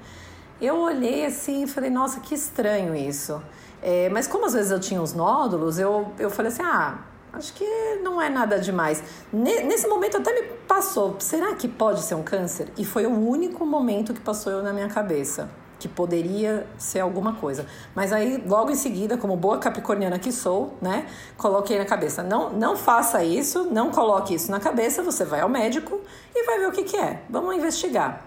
Eu 0.59 0.79
olhei 0.79 1.27
assim 1.27 1.65
e 1.65 1.67
falei, 1.67 1.91
nossa, 1.91 2.21
que 2.21 2.35
estranho 2.35 2.97
isso. 2.97 3.39
É, 3.83 4.09
mas 4.09 4.27
como 4.27 4.47
às 4.47 4.55
vezes 4.55 4.71
eu 4.71 4.81
tinha 4.81 5.03
os 5.03 5.13
nódulos, 5.13 5.79
eu, 5.79 6.11
eu 6.19 6.31
falei 6.31 6.51
assim, 6.51 6.63
ah, 6.63 7.01
Acho 7.35 7.53
que 7.53 7.67
não 8.01 8.23
é 8.23 8.31
nada 8.31 8.61
demais. 8.61 9.03
Nesse 9.33 9.89
momento 9.89 10.17
até 10.17 10.33
me 10.33 10.47
passou, 10.69 11.17
será 11.19 11.53
que 11.57 11.67
pode 11.67 12.01
ser 12.03 12.15
um 12.15 12.23
câncer? 12.23 12.69
E 12.79 12.85
foi 12.85 13.07
o 13.07 13.11
único 13.11 13.67
momento 13.67 14.15
que 14.15 14.21
passou 14.21 14.53
eu 14.53 14.63
na 14.63 14.73
minha 14.73 14.89
cabeça, 14.89 15.51
que 15.85 15.89
poderia 15.89 16.67
ser 16.79 17.01
alguma 17.01 17.35
coisa. 17.35 17.67
Mas 17.95 18.11
aí, 18.11 18.43
logo 18.47 18.71
em 18.71 18.75
seguida, 18.75 19.19
como 19.19 19.37
boa 19.37 19.59
capricorniana 19.59 20.19
que 20.19 20.33
sou, 20.33 20.79
né, 20.81 21.07
coloquei 21.37 21.79
na 21.79 21.85
cabeça, 21.85 22.23
não, 22.23 22.51
não 22.55 22.75
faça 22.75 23.23
isso, 23.23 23.69
não 23.71 23.91
coloque 23.91 24.35
isso 24.35 24.51
na 24.51 24.59
cabeça, 24.59 25.03
você 25.03 25.27
vai 25.27 25.41
ao 25.41 25.49
médico 25.49 26.01
e 26.35 26.47
vai 26.47 26.59
ver 26.59 26.69
o 26.69 26.73
que, 26.73 26.85
que 26.85 26.97
é. 26.97 27.21
Vamos 27.29 27.55
investigar. 27.55 28.23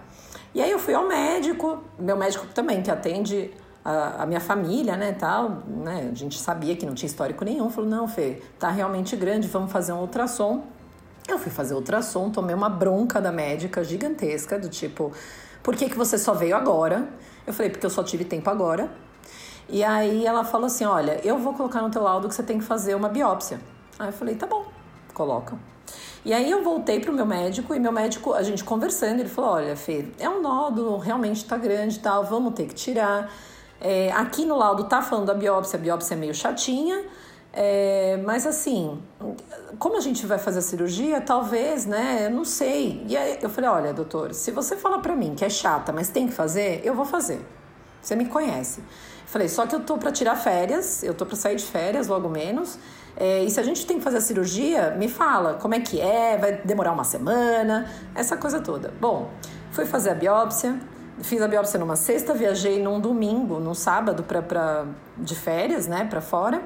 E 0.54 0.62
aí 0.62 0.70
eu 0.70 0.78
fui 0.78 0.94
ao 0.94 1.08
médico, 1.08 1.82
meu 1.98 2.16
médico 2.16 2.46
também, 2.54 2.80
que 2.80 2.92
atende 2.92 3.50
a, 3.84 4.22
a, 4.22 4.26
minha 4.26 4.40
família, 4.40 4.96
né, 4.96 5.10
tal, 5.18 5.64
né, 5.66 6.10
a 6.12 6.14
gente 6.14 6.38
sabia 6.38 6.76
que 6.76 6.86
não 6.86 6.94
tinha 6.94 7.08
histórico 7.08 7.44
nenhum, 7.44 7.68
falou, 7.70 7.90
não, 7.90 8.06
Fê, 8.06 8.40
tá 8.56 8.70
realmente 8.70 9.16
grande, 9.16 9.48
vamos 9.48 9.72
fazer 9.72 9.92
um 9.92 9.98
ultrassom. 10.02 10.62
Eu 11.26 11.40
fui 11.40 11.50
fazer 11.50 11.74
ultrassom, 11.74 12.30
tomei 12.30 12.54
uma 12.54 12.70
bronca 12.70 13.20
da 13.20 13.32
médica 13.32 13.82
gigantesca, 13.82 14.60
do 14.60 14.68
tipo, 14.68 15.12
por 15.60 15.74
que, 15.74 15.88
que 15.90 15.98
você 15.98 16.16
só 16.16 16.34
veio 16.34 16.54
agora? 16.54 17.08
Eu 17.48 17.54
falei, 17.54 17.70
porque 17.70 17.86
eu 17.86 17.90
só 17.90 18.04
tive 18.04 18.26
tempo 18.26 18.50
agora. 18.50 18.90
E 19.70 19.82
aí 19.82 20.26
ela 20.26 20.44
falou 20.44 20.66
assim, 20.66 20.84
olha, 20.84 21.18
eu 21.24 21.38
vou 21.38 21.54
colocar 21.54 21.80
no 21.80 21.88
teu 21.90 22.02
laudo 22.02 22.28
que 22.28 22.34
você 22.34 22.42
tem 22.42 22.58
que 22.58 22.64
fazer 22.64 22.94
uma 22.94 23.08
biópsia. 23.08 23.58
Aí 23.98 24.08
eu 24.08 24.12
falei, 24.12 24.34
tá 24.34 24.46
bom, 24.46 24.66
coloca. 25.14 25.56
E 26.26 26.34
aí 26.34 26.50
eu 26.50 26.62
voltei 26.62 27.00
pro 27.00 27.10
meu 27.10 27.24
médico 27.24 27.74
e 27.74 27.80
meu 27.80 27.90
médico, 27.90 28.34
a 28.34 28.42
gente 28.42 28.62
conversando, 28.62 29.20
ele 29.20 29.30
falou, 29.30 29.52
olha, 29.52 29.74
Fê, 29.74 30.06
é 30.18 30.28
um 30.28 30.42
nódulo, 30.42 30.98
realmente 30.98 31.42
tá 31.46 31.56
grande 31.56 31.96
e 31.96 32.00
tal, 32.00 32.22
vamos 32.22 32.52
ter 32.52 32.66
que 32.66 32.74
tirar. 32.74 33.32
É, 33.80 34.12
aqui 34.12 34.44
no 34.44 34.54
laudo 34.54 34.84
tá 34.84 35.00
falando 35.00 35.24
da 35.24 35.34
biópsia, 35.34 35.78
a 35.78 35.82
biópsia 35.82 36.14
é 36.14 36.18
meio 36.18 36.34
chatinha, 36.34 37.02
é, 37.60 38.16
mas 38.24 38.46
assim, 38.46 39.02
como 39.80 39.96
a 39.96 40.00
gente 40.00 40.24
vai 40.24 40.38
fazer 40.38 40.60
a 40.60 40.62
cirurgia, 40.62 41.20
talvez, 41.20 41.86
né? 41.86 42.26
Eu 42.26 42.30
não 42.30 42.44
sei. 42.44 43.04
E 43.08 43.16
aí 43.16 43.36
eu 43.42 43.50
falei: 43.50 43.68
olha, 43.68 43.92
doutor, 43.92 44.32
se 44.32 44.52
você 44.52 44.76
fala 44.76 45.00
pra 45.00 45.16
mim 45.16 45.34
que 45.34 45.44
é 45.44 45.50
chata, 45.50 45.92
mas 45.92 46.08
tem 46.08 46.28
que 46.28 46.32
fazer, 46.32 46.80
eu 46.84 46.94
vou 46.94 47.04
fazer. 47.04 47.44
Você 48.00 48.14
me 48.14 48.26
conhece. 48.26 48.80
Falei: 49.26 49.48
só 49.48 49.66
que 49.66 49.74
eu 49.74 49.80
tô 49.80 49.98
pra 49.98 50.12
tirar 50.12 50.36
férias, 50.36 51.02
eu 51.02 51.12
tô 51.14 51.26
pra 51.26 51.34
sair 51.34 51.56
de 51.56 51.64
férias 51.64 52.06
logo 52.06 52.28
menos. 52.28 52.78
É, 53.16 53.42
e 53.42 53.50
se 53.50 53.58
a 53.58 53.64
gente 53.64 53.84
tem 53.84 53.98
que 53.98 54.04
fazer 54.04 54.18
a 54.18 54.20
cirurgia, 54.20 54.92
me 54.92 55.08
fala 55.08 55.54
como 55.54 55.74
é 55.74 55.80
que 55.80 56.00
é, 56.00 56.38
vai 56.38 56.52
demorar 56.64 56.92
uma 56.92 57.02
semana, 57.02 57.90
essa 58.14 58.36
coisa 58.36 58.60
toda. 58.60 58.94
Bom, 59.00 59.32
fui 59.72 59.84
fazer 59.84 60.10
a 60.10 60.14
biópsia 60.14 60.78
fiz 61.20 61.42
a 61.42 61.48
biópsia 61.48 61.80
numa 61.80 61.96
sexta, 61.96 62.32
viajei 62.32 62.80
num 62.80 63.00
domingo, 63.00 63.58
num 63.58 63.74
sábado 63.74 64.22
pra, 64.22 64.40
pra, 64.40 64.86
de 65.16 65.34
férias, 65.34 65.88
né, 65.88 66.04
para 66.04 66.20
fora. 66.20 66.62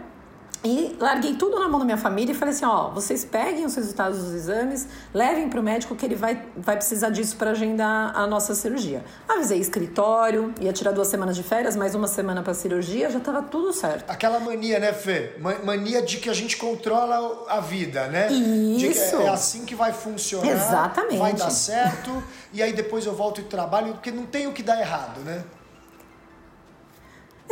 E 0.65 0.97
larguei 1.01 1.35
tudo 1.35 1.59
na 1.59 1.69
mão 1.69 1.81
da 1.81 1.85
minha 1.85 1.97
família 1.97 2.33
e 2.33 2.35
falei 2.35 2.55
assim: 2.55 2.65
ó, 2.65 2.91
vocês 2.91 3.25
peguem 3.25 3.65
os 3.65 3.75
resultados 3.75 4.19
dos 4.19 4.33
exames, 4.33 4.87
levem 5.13 5.49
para 5.49 5.59
o 5.59 5.63
médico 5.63 5.97
que 5.97 6.07
ele 6.07 6.15
vai, 6.15 6.41
vai 6.57 6.77
precisar 6.77 7.11
disso 7.11 7.37
para 7.37 7.51
agendar 7.51 8.17
a 8.17 8.27
nossa 8.27 8.55
cirurgia. 8.55 9.05
Avisei 9.29 9.59
escritório, 9.59 10.55
ia 10.61 10.73
tirar 10.73 10.93
duas 10.93 11.09
semanas 11.09 11.35
de 11.35 11.43
férias, 11.43 11.75
mais 11.75 11.95
uma 11.95 12.07
semana 12.07 12.43
para 12.43 12.55
cirurgia, 12.55 13.11
já 13.11 13.19
estava 13.19 13.43
tudo 13.43 13.73
certo. 13.73 14.09
Aquela 14.09 14.39
mania, 14.39 14.79
né, 14.79 14.93
Fê? 14.93 15.33
Mania 15.65 16.01
de 16.03 16.19
que 16.19 16.31
a 16.31 16.35
gente 16.35 16.57
controla 16.57 17.45
a 17.49 17.61
vida, 17.61 18.07
né? 18.07 18.31
Isso. 18.33 19.17
é 19.17 19.29
assim 19.29 19.65
que 19.65 19.75
vai 19.75 19.93
funcionar. 19.93 20.47
Exatamente. 20.49 21.19
Vai 21.19 21.33
dar 21.33 21.51
certo, 21.51 22.23
e 22.53 22.63
aí 22.63 22.73
depois 22.73 23.05
eu 23.05 23.15
volto 23.15 23.41
e 23.41 23.45
trabalho, 23.45 23.95
porque 23.95 24.13
não 24.13 24.27
tem 24.27 24.47
o 24.47 24.53
que 24.53 24.63
dar 24.63 24.79
errado, 24.79 25.21
né? 25.21 25.43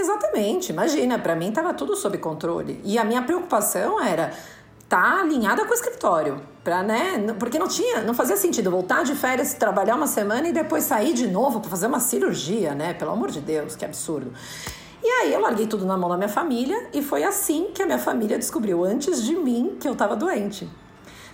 Exatamente, 0.01 0.73
imagina, 0.73 1.19
para 1.19 1.37
mim 1.37 1.51
estava 1.51 1.75
tudo 1.75 1.95
sob 1.95 2.17
controle. 2.17 2.81
E 2.83 2.99
a 2.99 3.05
minha 3.05 3.21
preocupação 3.21 4.03
era 4.03 4.33
tá 4.89 5.21
alinhada 5.21 5.65
com 5.67 5.71
o 5.71 5.75
escritório, 5.75 6.41
para 6.65 6.83
né, 6.83 7.35
porque 7.39 7.59
não 7.59 7.69
tinha, 7.69 8.01
não 8.01 8.15
fazia 8.15 8.37
sentido 8.37 8.71
voltar 8.71 9.05
de 9.05 9.15
férias, 9.15 9.53
trabalhar 9.55 9.95
uma 9.95 10.07
semana 10.07 10.49
e 10.49 10.53
depois 10.53 10.85
sair 10.85 11.13
de 11.13 11.29
novo 11.29 11.61
para 11.61 11.71
fazer 11.71 11.87
uma 11.87 12.01
cirurgia, 12.01 12.75
né? 12.75 12.95
Pelo 12.95 13.13
amor 13.13 13.31
de 13.31 13.41
Deus, 13.41 13.77
que 13.77 13.85
absurdo. 13.85 14.33
E 15.03 15.07
aí 15.07 15.33
eu 15.33 15.41
larguei 15.41 15.67
tudo 15.67 15.85
na 15.85 15.97
mão 15.97 16.09
da 16.09 16.17
minha 16.17 16.29
família 16.29 16.89
e 16.95 17.03
foi 17.03 17.23
assim 17.23 17.71
que 17.75 17.83
a 17.83 17.87
minha 17.87 17.99
família 17.99 18.39
descobriu 18.39 18.85
antes 18.85 19.23
de 19.23 19.37
mim 19.37 19.77
que 19.79 19.87
eu 19.87 19.93
estava 19.93 20.17
doente. 20.17 20.69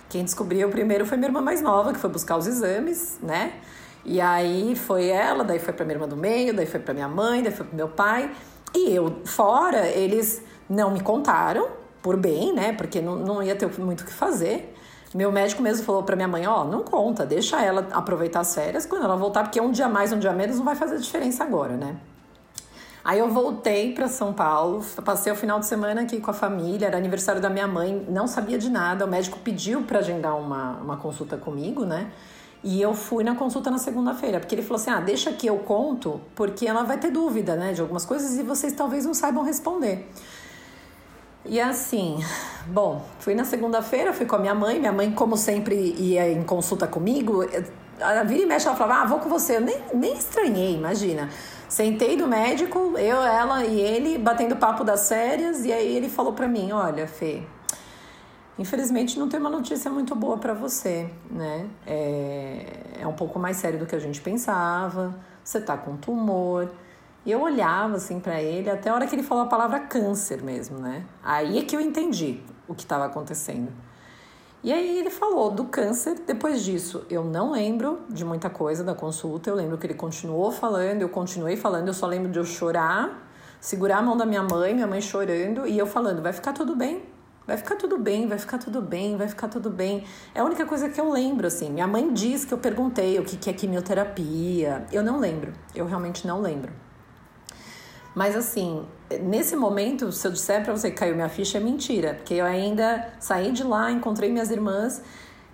Quem 0.09 0.23
descobriu 0.23 0.69
primeiro 0.69 1.05
foi 1.05 1.17
minha 1.17 1.29
irmã 1.29 1.41
mais 1.41 1.61
nova, 1.61 1.93
que 1.93 1.99
foi 1.99 2.09
buscar 2.09 2.37
os 2.37 2.47
exames, 2.47 3.17
né? 3.23 3.53
E 4.05 4.21
aí 4.21 4.75
foi 4.75 5.07
ela, 5.07 5.43
daí 5.43 5.59
foi 5.59 5.73
para 5.73 5.83
minha 5.83 5.95
irmã 5.95 6.07
do 6.07 6.15
meio, 6.15 6.53
daí 6.53 6.65
foi 6.65 6.79
para 6.79 6.93
minha 6.93 7.09
mãe, 7.09 7.41
daí 7.41 7.51
foi 7.51 7.65
para 7.65 7.75
meu 7.75 7.89
pai. 7.89 8.31
E 8.75 8.93
eu, 8.93 9.21
fora, 9.25 9.87
eles 9.87 10.41
não 10.69 10.91
me 10.91 10.99
contaram, 10.99 11.67
por 12.01 12.15
bem, 12.15 12.53
né? 12.53 12.73
Porque 12.73 13.01
não, 13.01 13.15
não 13.15 13.43
ia 13.43 13.55
ter 13.55 13.67
muito 13.79 14.01
o 14.01 14.05
que 14.05 14.13
fazer. 14.13 14.73
Meu 15.13 15.31
médico 15.31 15.61
mesmo 15.61 15.85
falou 15.85 16.03
para 16.03 16.15
minha 16.15 16.27
mãe, 16.27 16.45
ó, 16.45 16.65
não 16.65 16.83
conta, 16.83 17.25
deixa 17.25 17.61
ela 17.61 17.87
aproveitar 17.91 18.41
as 18.41 18.53
férias 18.53 18.85
quando 18.85 19.03
ela 19.03 19.15
voltar, 19.15 19.43
porque 19.43 19.59
um 19.59 19.71
dia 19.71 19.87
mais, 19.87 20.11
um 20.11 20.19
dia 20.19 20.33
menos 20.33 20.57
não 20.57 20.65
vai 20.65 20.75
fazer 20.75 20.97
diferença 20.99 21.43
agora, 21.43 21.77
né? 21.77 21.95
Aí 23.03 23.19
eu 23.19 23.29
voltei 23.29 23.93
para 23.93 24.09
São 24.09 24.33
Paulo, 24.33 24.83
passei 25.05 25.31
o 25.31 25.35
final 25.35 25.61
de 25.61 25.65
semana 25.65 26.01
aqui 26.01 26.19
com 26.19 26.29
a 26.29 26.33
família, 26.33 26.87
era 26.87 26.97
aniversário 26.97 27.41
da 27.41 27.49
minha 27.49 27.65
mãe, 27.65 28.05
não 28.09 28.27
sabia 28.27 28.57
de 28.57 28.69
nada, 28.69 29.05
o 29.05 29.07
médico 29.07 29.39
pediu 29.39 29.83
para 29.83 29.99
agendar 29.99 30.37
uma, 30.37 30.71
uma 30.73 30.97
consulta 30.97 31.37
comigo, 31.37 31.85
né? 31.85 32.11
E 32.63 32.81
eu 32.81 32.93
fui 32.93 33.23
na 33.23 33.35
consulta 33.35 33.69
na 33.69 33.77
segunda-feira, 33.77 34.39
porque 34.39 34.55
ele 34.55 34.61
falou 34.61 34.81
assim: 34.81 34.89
ah, 34.89 34.99
deixa 34.99 35.31
que 35.31 35.47
eu 35.47 35.57
conto, 35.59 36.19
porque 36.35 36.67
ela 36.67 36.83
vai 36.83 36.97
ter 36.97 37.11
dúvida, 37.11 37.55
né, 37.55 37.73
de 37.73 37.81
algumas 37.81 38.05
coisas 38.05 38.37
e 38.37 38.43
vocês 38.43 38.73
talvez 38.73 39.05
não 39.05 39.13
saibam 39.13 39.43
responder. 39.43 40.09
E 41.45 41.61
assim, 41.61 42.21
bom, 42.67 43.05
fui 43.19 43.33
na 43.33 43.45
segunda-feira, 43.45 44.11
fui 44.11 44.25
com 44.25 44.35
a 44.35 44.39
minha 44.39 44.55
mãe, 44.55 44.79
minha 44.79 44.91
mãe, 44.91 45.09
como 45.11 45.37
sempre, 45.37 45.95
ia 45.97 46.29
em 46.29 46.43
consulta 46.43 46.85
comigo. 46.87 47.45
A 48.01 48.23
vira 48.23 48.43
e 48.43 48.45
mexe, 48.45 48.67
ela 48.67 48.75
falava, 48.75 49.01
ah, 49.01 49.05
vou 49.05 49.19
com 49.19 49.29
você. 49.29 49.55
Eu 49.55 49.61
nem, 49.61 49.77
nem 49.93 50.17
estranhei, 50.17 50.75
imagina. 50.75 51.29
Sentei 51.69 52.17
do 52.17 52.27
médico, 52.27 52.93
eu, 52.97 53.21
ela 53.21 53.63
e 53.63 53.79
ele, 53.79 54.17
batendo 54.17 54.55
papo 54.55 54.83
das 54.83 55.07
férias, 55.07 55.65
e 55.65 55.71
aí 55.71 55.95
ele 55.95 56.09
falou 56.09 56.33
pra 56.33 56.47
mim: 56.47 56.71
olha, 56.71 57.07
Fê, 57.07 57.43
Infelizmente 58.59 59.19
não 59.19 59.29
tem 59.29 59.39
uma 59.39 59.49
notícia 59.49 59.89
muito 59.91 60.15
boa 60.15 60.37
para 60.37 60.53
você, 60.53 61.09
né? 61.29 61.67
É, 61.85 62.99
é 63.01 63.07
um 63.07 63.13
pouco 63.13 63.37
mais 63.37 63.57
sério 63.57 63.77
do 63.77 63.85
que 63.85 63.95
a 63.95 63.99
gente 63.99 64.19
pensava. 64.19 65.15
Você 65.43 65.61
tá 65.61 65.77
com 65.77 65.95
tumor. 65.95 66.71
E 67.25 67.31
eu 67.31 67.41
olhava 67.41 67.97
assim 67.97 68.19
para 68.19 68.41
ele 68.41 68.69
até 68.69 68.89
a 68.89 68.95
hora 68.95 69.05
que 69.05 69.13
ele 69.13 69.23
falou 69.23 69.43
a 69.43 69.47
palavra 69.47 69.81
câncer 69.81 70.41
mesmo, 70.41 70.79
né? 70.79 71.05
Aí 71.23 71.59
é 71.59 71.63
que 71.63 71.75
eu 71.75 71.81
entendi 71.81 72.41
o 72.67 72.73
que 72.73 72.83
estava 72.83 73.05
acontecendo. 73.05 73.71
E 74.63 74.73
aí 74.73 74.97
ele 74.97 75.09
falou 75.09 75.51
do 75.51 75.65
câncer. 75.65 76.19
Depois 76.25 76.63
disso, 76.63 77.05
eu 77.09 77.23
não 77.23 77.51
lembro 77.51 77.99
de 78.09 78.25
muita 78.25 78.49
coisa 78.49 78.83
da 78.83 78.95
consulta. 78.95 79.49
Eu 79.49 79.55
lembro 79.55 79.77
que 79.77 79.85
ele 79.85 79.93
continuou 79.93 80.51
falando, 80.51 81.01
eu 81.01 81.09
continuei 81.09 81.55
falando. 81.55 81.87
Eu 81.87 81.93
só 81.93 82.07
lembro 82.07 82.31
de 82.31 82.39
eu 82.39 82.45
chorar, 82.45 83.29
segurar 83.59 83.99
a 83.99 84.01
mão 84.01 84.17
da 84.17 84.25
minha 84.25 84.41
mãe, 84.41 84.73
minha 84.73 84.87
mãe 84.87 84.99
chorando 84.99 85.67
e 85.67 85.77
eu 85.77 85.85
falando: 85.85 86.21
vai 86.21 86.33
ficar 86.33 86.53
tudo 86.53 86.75
bem, 86.75 87.03
Vai 87.47 87.55
ficar 87.55 87.77
tudo 87.77 87.97
bem, 87.97 88.27
vai 88.27 88.37
ficar 88.37 88.57
tudo 88.57 88.81
bem, 88.81 89.15
vai 89.15 89.29
ficar 89.29 89.47
tudo 89.47 89.69
bem. 89.69 90.03
É 90.35 90.41
a 90.41 90.43
única 90.43 90.65
coisa 90.65 90.89
que 90.89 90.99
eu 90.99 91.09
lembro, 91.09 91.47
assim. 91.47 91.69
Minha 91.69 91.87
mãe 91.87 92.13
diz 92.13 92.43
que 92.43 92.53
eu 92.53 92.57
perguntei 92.57 93.17
o 93.17 93.23
que 93.23 93.49
é 93.49 93.53
quimioterapia. 93.53 94.85
Eu 94.91 95.01
não 95.01 95.17
lembro, 95.17 95.53
eu 95.73 95.85
realmente 95.85 96.27
não 96.27 96.41
lembro. 96.41 96.73
Mas 98.13 98.35
assim, 98.35 98.85
nesse 99.21 99.55
momento, 99.55 100.11
se 100.11 100.27
eu 100.27 100.31
disser 100.31 100.63
para 100.63 100.75
você 100.75 100.91
que 100.91 100.97
caiu 100.97 101.15
minha 101.15 101.29
ficha, 101.29 101.57
é 101.57 101.61
mentira, 101.61 102.15
porque 102.15 102.33
eu 102.33 102.45
ainda 102.45 103.13
saí 103.19 103.51
de 103.51 103.63
lá, 103.63 103.91
encontrei 103.91 104.29
minhas 104.31 104.49
irmãs, 104.49 105.01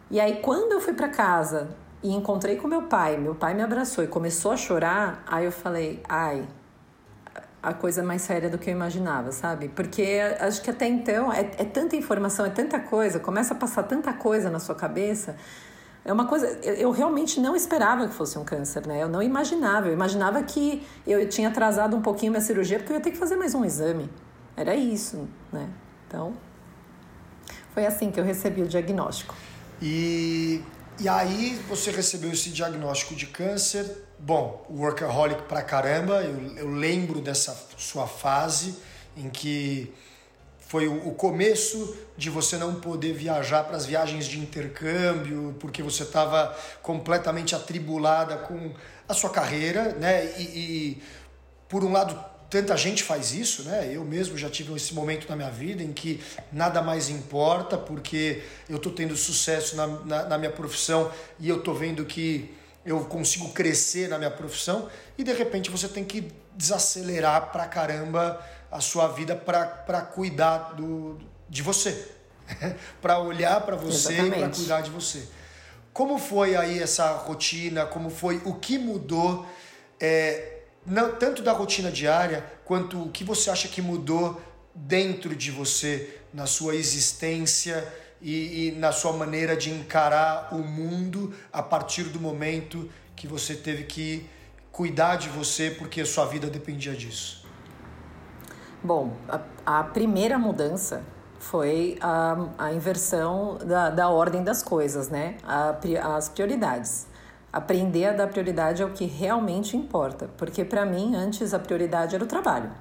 e 0.10 0.20
aí 0.20 0.38
quando 0.42 0.72
eu 0.72 0.80
fui 0.80 0.94
para 0.94 1.10
casa 1.10 1.76
e 2.02 2.12
encontrei 2.14 2.56
com 2.56 2.68
meu 2.68 2.84
pai, 2.84 3.18
meu 3.18 3.36
pai 3.36 3.54
me 3.54 3.62
abraçou 3.62 4.02
e 4.04 4.08
começou 4.08 4.52
a 4.52 4.58
chorar, 4.58 5.24
aí 5.28 5.44
eu 5.46 5.52
falei: 5.52 6.02
"Ai, 6.08 6.48
a 7.64 7.74
coisa 7.74 8.04
mais 8.04 8.22
séria 8.22 8.50
do 8.50 8.58
que 8.58 8.70
eu 8.70 8.74
imaginava, 8.74 9.32
sabe? 9.32 9.70
Porque 9.70 10.20
acho 10.38 10.62
que 10.62 10.70
até 10.70 10.86
então 10.86 11.32
é, 11.32 11.40
é, 11.40 11.64
tanta 11.64 11.96
informação, 11.96 12.46
é 12.46 12.50
tanta 12.50 12.78
coisa, 12.78 13.22
começa 13.22 13.54
a 13.54 13.58
passar 13.58 13.84
tanta 13.84 14.12
coisa 14.12 14.50
na 14.50 14.60
sua 14.60 14.76
cabeça. 14.76 15.38
É 16.04 16.12
uma 16.12 16.28
coisa, 16.28 16.46
eu 16.62 16.92
realmente 16.92 17.40
não 17.40 17.56
esperava 17.56 18.06
que 18.06 18.14
fosse 18.14 18.38
um 18.38 18.44
câncer, 18.44 18.86
né? 18.86 19.02
Eu 19.02 19.08
não 19.08 19.24
imaginava. 19.24 19.88
Eu 19.88 19.94
imaginava 19.94 20.44
que 20.44 20.86
eu 21.08 21.30
tinha 21.30 21.48
atrasado 21.48 21.96
um 21.96 22.02
pouquinho 22.02 22.34
minha 22.34 22.42
cirurgia 22.42 22.78
porque 22.78 22.92
eu 22.92 22.98
ia 22.98 23.02
ter 23.02 23.12
que 23.12 23.18
fazer 23.18 23.38
mais 23.38 23.56
um 23.56 23.64
exame. 23.64 24.10
Era 24.58 24.76
isso, 24.76 25.26
né? 25.50 25.70
Então, 26.06 26.34
foi 27.74 27.86
assim 27.86 28.12
que 28.12 28.20
eu 28.20 28.26
recebi 28.26 28.62
o 28.62 28.68
diagnóstico. 28.68 29.34
E, 29.82 30.62
e 31.00 31.08
aí 31.08 31.58
você 31.70 31.92
recebeu 31.92 32.34
esse 32.34 32.50
diagnóstico 32.50 33.16
de 33.16 33.28
câncer 33.28 34.04
Bom, 34.26 34.66
workaholic 34.70 35.42
pra 35.50 35.62
caramba, 35.62 36.22
eu, 36.22 36.56
eu 36.56 36.70
lembro 36.70 37.20
dessa 37.20 37.62
sua 37.78 38.08
fase 38.08 38.74
em 39.18 39.30
que 39.30 39.94
foi 40.60 40.88
o, 40.88 41.10
o 41.10 41.14
começo 41.14 41.94
de 42.16 42.30
você 42.30 42.56
não 42.56 42.76
poder 42.76 43.12
viajar 43.12 43.66
para 43.66 43.76
as 43.76 43.86
viagens 43.86 44.26
de 44.26 44.40
intercâmbio, 44.40 45.58
porque 45.60 45.84
você 45.84 46.04
estava 46.04 46.58
completamente 46.82 47.54
atribulada 47.54 48.38
com 48.38 48.72
a 49.10 49.14
sua 49.14 49.30
carreira, 49.30 49.92
né? 49.96 50.26
E, 50.38 50.44
e, 50.44 51.04
por 51.68 51.84
um 51.84 51.92
lado, 51.92 52.18
tanta 52.50 52.78
gente 52.78 53.04
faz 53.04 53.34
isso, 53.34 53.64
né? 53.64 53.92
Eu 53.94 54.06
mesmo 54.06 54.38
já 54.38 54.50
tive 54.50 54.74
esse 54.74 54.94
momento 54.94 55.28
na 55.28 55.36
minha 55.36 55.52
vida 55.52 55.84
em 55.84 55.92
que 55.92 56.24
nada 56.50 56.82
mais 56.82 57.10
importa, 57.10 57.78
porque 57.78 58.42
eu 58.70 58.78
estou 58.78 58.94
tendo 58.94 59.18
sucesso 59.18 59.76
na, 59.76 59.86
na, 59.86 60.24
na 60.28 60.38
minha 60.38 60.52
profissão 60.52 61.12
e 61.42 61.50
eu 61.50 61.58
estou 61.58 61.76
vendo 61.76 62.06
que 62.06 62.63
eu 62.86 63.06
consigo 63.06 63.50
crescer 63.50 64.10
na 64.10 64.18
minha 64.18 64.32
profissão 64.32 64.90
e 65.18 65.24
de 65.24 65.34
repente 65.34 65.70
você 65.70 65.88
tem 65.88 66.04
que 66.04 66.32
desacelerar 66.56 67.52
pra 67.52 67.66
caramba 67.66 68.44
a 68.72 68.80
sua 68.82 69.08
vida 69.08 69.36
para 69.36 70.02
cuidar 70.02 70.74
do, 70.74 71.18
de 71.50 71.62
você, 71.62 72.10
para 73.02 73.20
olhar 73.20 73.62
para 73.62 73.76
você 73.76 74.14
Exatamente. 74.14 74.36
e 74.36 74.40
para 74.40 74.50
cuidar 74.50 74.82
de 74.82 74.90
você. 74.90 75.28
Como 75.94 76.18
foi 76.18 76.56
aí 76.56 76.80
essa 76.82 77.12
rotina? 77.12 77.86
Como 77.86 78.10
foi? 78.10 78.42
O 78.46 78.56
que 78.56 78.80
mudou? 78.80 79.46
É, 80.00 80.62
não, 80.86 81.16
tanto 81.16 81.42
da 81.44 81.52
rotina 81.52 81.92
diária 81.92 82.44
quanto 82.66 83.04
o 83.04 83.10
que 83.12 83.24
você 83.24 83.50
acha 83.50 83.68
que 83.68 83.82
mudou 83.82 84.42
dentro 84.74 85.36
de 85.36 85.52
você, 85.52 86.20
na 86.34 86.48
sua 86.48 86.76
existência 86.76 87.88
e, 88.24 88.70
e 88.70 88.72
na 88.72 88.94
sua 88.94 89.12
maneira 89.12 89.56
de 89.56 89.70
encarar 89.70 90.54
o 90.54 90.60
mundo 90.60 91.34
a 91.52 91.62
partir 91.62 92.04
do 92.04 92.20
momento 92.20 92.90
que 93.16 93.28
você 93.28 93.54
teve 93.54 93.84
que 93.84 94.28
cuidar 94.72 95.18
de 95.18 95.28
você 95.28 95.70
porque 95.70 96.02
a 96.02 96.06
sua 96.06 96.26
vida 96.26 96.48
dependia 96.48 96.94
disso? 96.94 97.46
Bom, 98.82 99.14
a, 99.28 99.80
a 99.80 99.84
primeira 99.84 100.40
mudança 100.40 101.04
foi 101.38 101.98
a, 102.00 102.48
a 102.58 102.74
inversão 102.74 103.58
da, 103.58 103.90
da 103.90 104.10
ordem 104.10 104.44
das 104.44 104.64
coisas, 104.64 105.10
né? 105.10 105.36
A, 105.44 105.76
as 106.16 106.30
prioridades. 106.30 107.08
Aprender 107.52 108.06
a 108.06 108.14
dar 108.14 108.28
prioridade 108.28 108.82
ao 108.82 108.90
que 108.90 109.06
realmente 109.06 109.78
importa, 109.78 110.30
porque 110.38 110.66
para 110.66 110.86
mim 110.86 111.16
antes 111.16 111.54
a 111.54 111.60
prioridade 111.60 112.16
era 112.16 112.24
o 112.24 112.28
trabalho. 112.28 112.72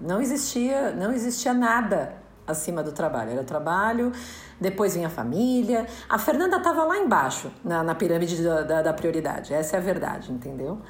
Não 0.00 0.20
existia, 0.20 0.90
não 0.92 1.12
existia 1.12 1.52
nada 1.52 2.16
acima 2.48 2.82
do 2.82 2.92
trabalho. 2.92 3.32
Era 3.32 3.44
trabalho, 3.44 4.12
depois 4.60 4.94
vinha 4.94 5.06
a 5.06 5.10
família. 5.10 5.86
A 6.08 6.18
Fernanda 6.18 6.56
estava 6.56 6.84
lá 6.84 6.98
embaixo, 6.98 7.50
na, 7.62 7.82
na 7.82 7.94
pirâmide 7.94 8.42
da, 8.42 8.62
da, 8.62 8.82
da, 8.82 8.92
prioridade. 8.92 9.52
Essa 9.52 9.76
é 9.76 9.78
a 9.78 9.82
verdade, 9.82 10.32
entendeu? 10.32 10.80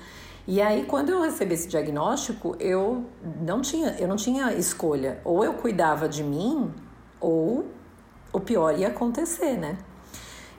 E 0.47 0.63
aí, 0.63 0.85
quando 0.87 1.11
eu 1.11 1.21
recebi 1.21 1.55
esse 1.55 1.69
diagnóstico, 1.69 2.57
eu 2.59 3.05
não 3.43 3.61
tinha, 3.61 3.97
eu 3.99 4.09
não 4.09 4.17
tinha 4.17 4.55
escolha. 4.55 5.21
Ou 5.25 5.45
eu 5.45 5.55
cuidava 5.55 6.09
de 6.09 6.25
mim, 6.25 6.73
ou 7.21 7.67
o 8.33 8.41
pior 8.41 8.79
ia 8.79 8.89
acontecer, 8.89 9.59
né? 9.59 9.77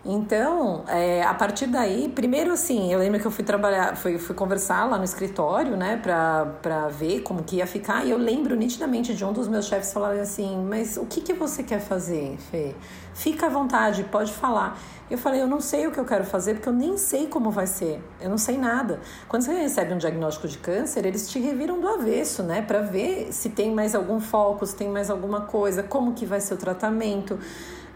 Então, 0.06 0.86
é, 0.88 1.22
a 1.24 1.34
partir 1.34 1.68
daí, 1.68 2.08
primeiro 2.08 2.54
assim, 2.54 2.92
eu 2.92 3.00
lembro 3.00 3.20
que 3.20 3.28
eu 3.28 3.32
fui 3.32 3.44
trabalhar, 3.44 3.98
fui, 3.98 4.18
fui 4.18 4.34
conversar 4.34 4.86
lá 4.86 4.98
no 4.98 5.04
escritório, 5.04 5.76
né, 5.76 6.00
pra, 6.02 6.46
pra 6.62 6.88
ver 6.88 7.20
como 7.20 7.44
que 7.44 7.58
ia 7.58 7.68
ficar, 7.68 8.06
e 8.06 8.12
eu 8.12 8.18
lembro 8.18 8.56
nitidamente 8.56 9.14
de 9.14 9.26
um 9.26 9.34
dos 9.34 9.50
meus 9.50 9.66
chefes 9.66 9.92
falar 9.92 10.14
assim, 10.14 10.66
mas 10.70 10.96
o 10.96 11.06
que 11.06 11.20
que 11.20 11.34
você 11.34 11.64
quer 11.64 11.82
fazer, 11.82 12.38
Fê? 12.50 12.74
Fica 13.14 13.48
à 13.48 13.50
vontade, 13.50 14.06
pode 14.06 14.32
falar. 14.32 14.80
Eu 15.12 15.18
falei, 15.18 15.42
eu 15.42 15.48
não 15.48 15.60
sei 15.60 15.88
o 15.88 15.92
que 15.92 16.00
eu 16.00 16.06
quero 16.06 16.24
fazer, 16.24 16.54
porque 16.54 16.70
eu 16.70 16.74
nem 16.74 16.96
sei 16.96 17.28
como 17.28 17.52
vai 17.52 17.68
ser, 17.68 18.02
eu 18.22 18.30
não 18.30 18.38
sei 18.38 18.58
nada. 18.58 19.02
Quando 19.28 19.42
você 19.42 19.52
recebe 19.52 19.94
um 19.94 19.98
diagnóstico 19.98 20.48
de 20.48 20.60
câncer, 20.60 21.06
eles 21.06 21.30
te 21.30 21.40
reviram 21.40 21.82
do 21.82 21.90
avesso, 21.90 22.42
né, 22.42 22.62
para 22.62 22.80
ver 22.80 23.34
se 23.34 23.50
tem 23.50 23.74
mais 23.74 23.94
algum 23.94 24.22
foco, 24.22 24.66
se 24.66 24.78
tem 24.78 24.88
mais 24.88 25.10
alguma 25.10 25.42
coisa, 25.42 25.84
como 25.84 26.14
que 26.14 26.26
vai 26.26 26.40
ser 26.40 26.54
o 26.54 26.58
tratamento 26.58 27.38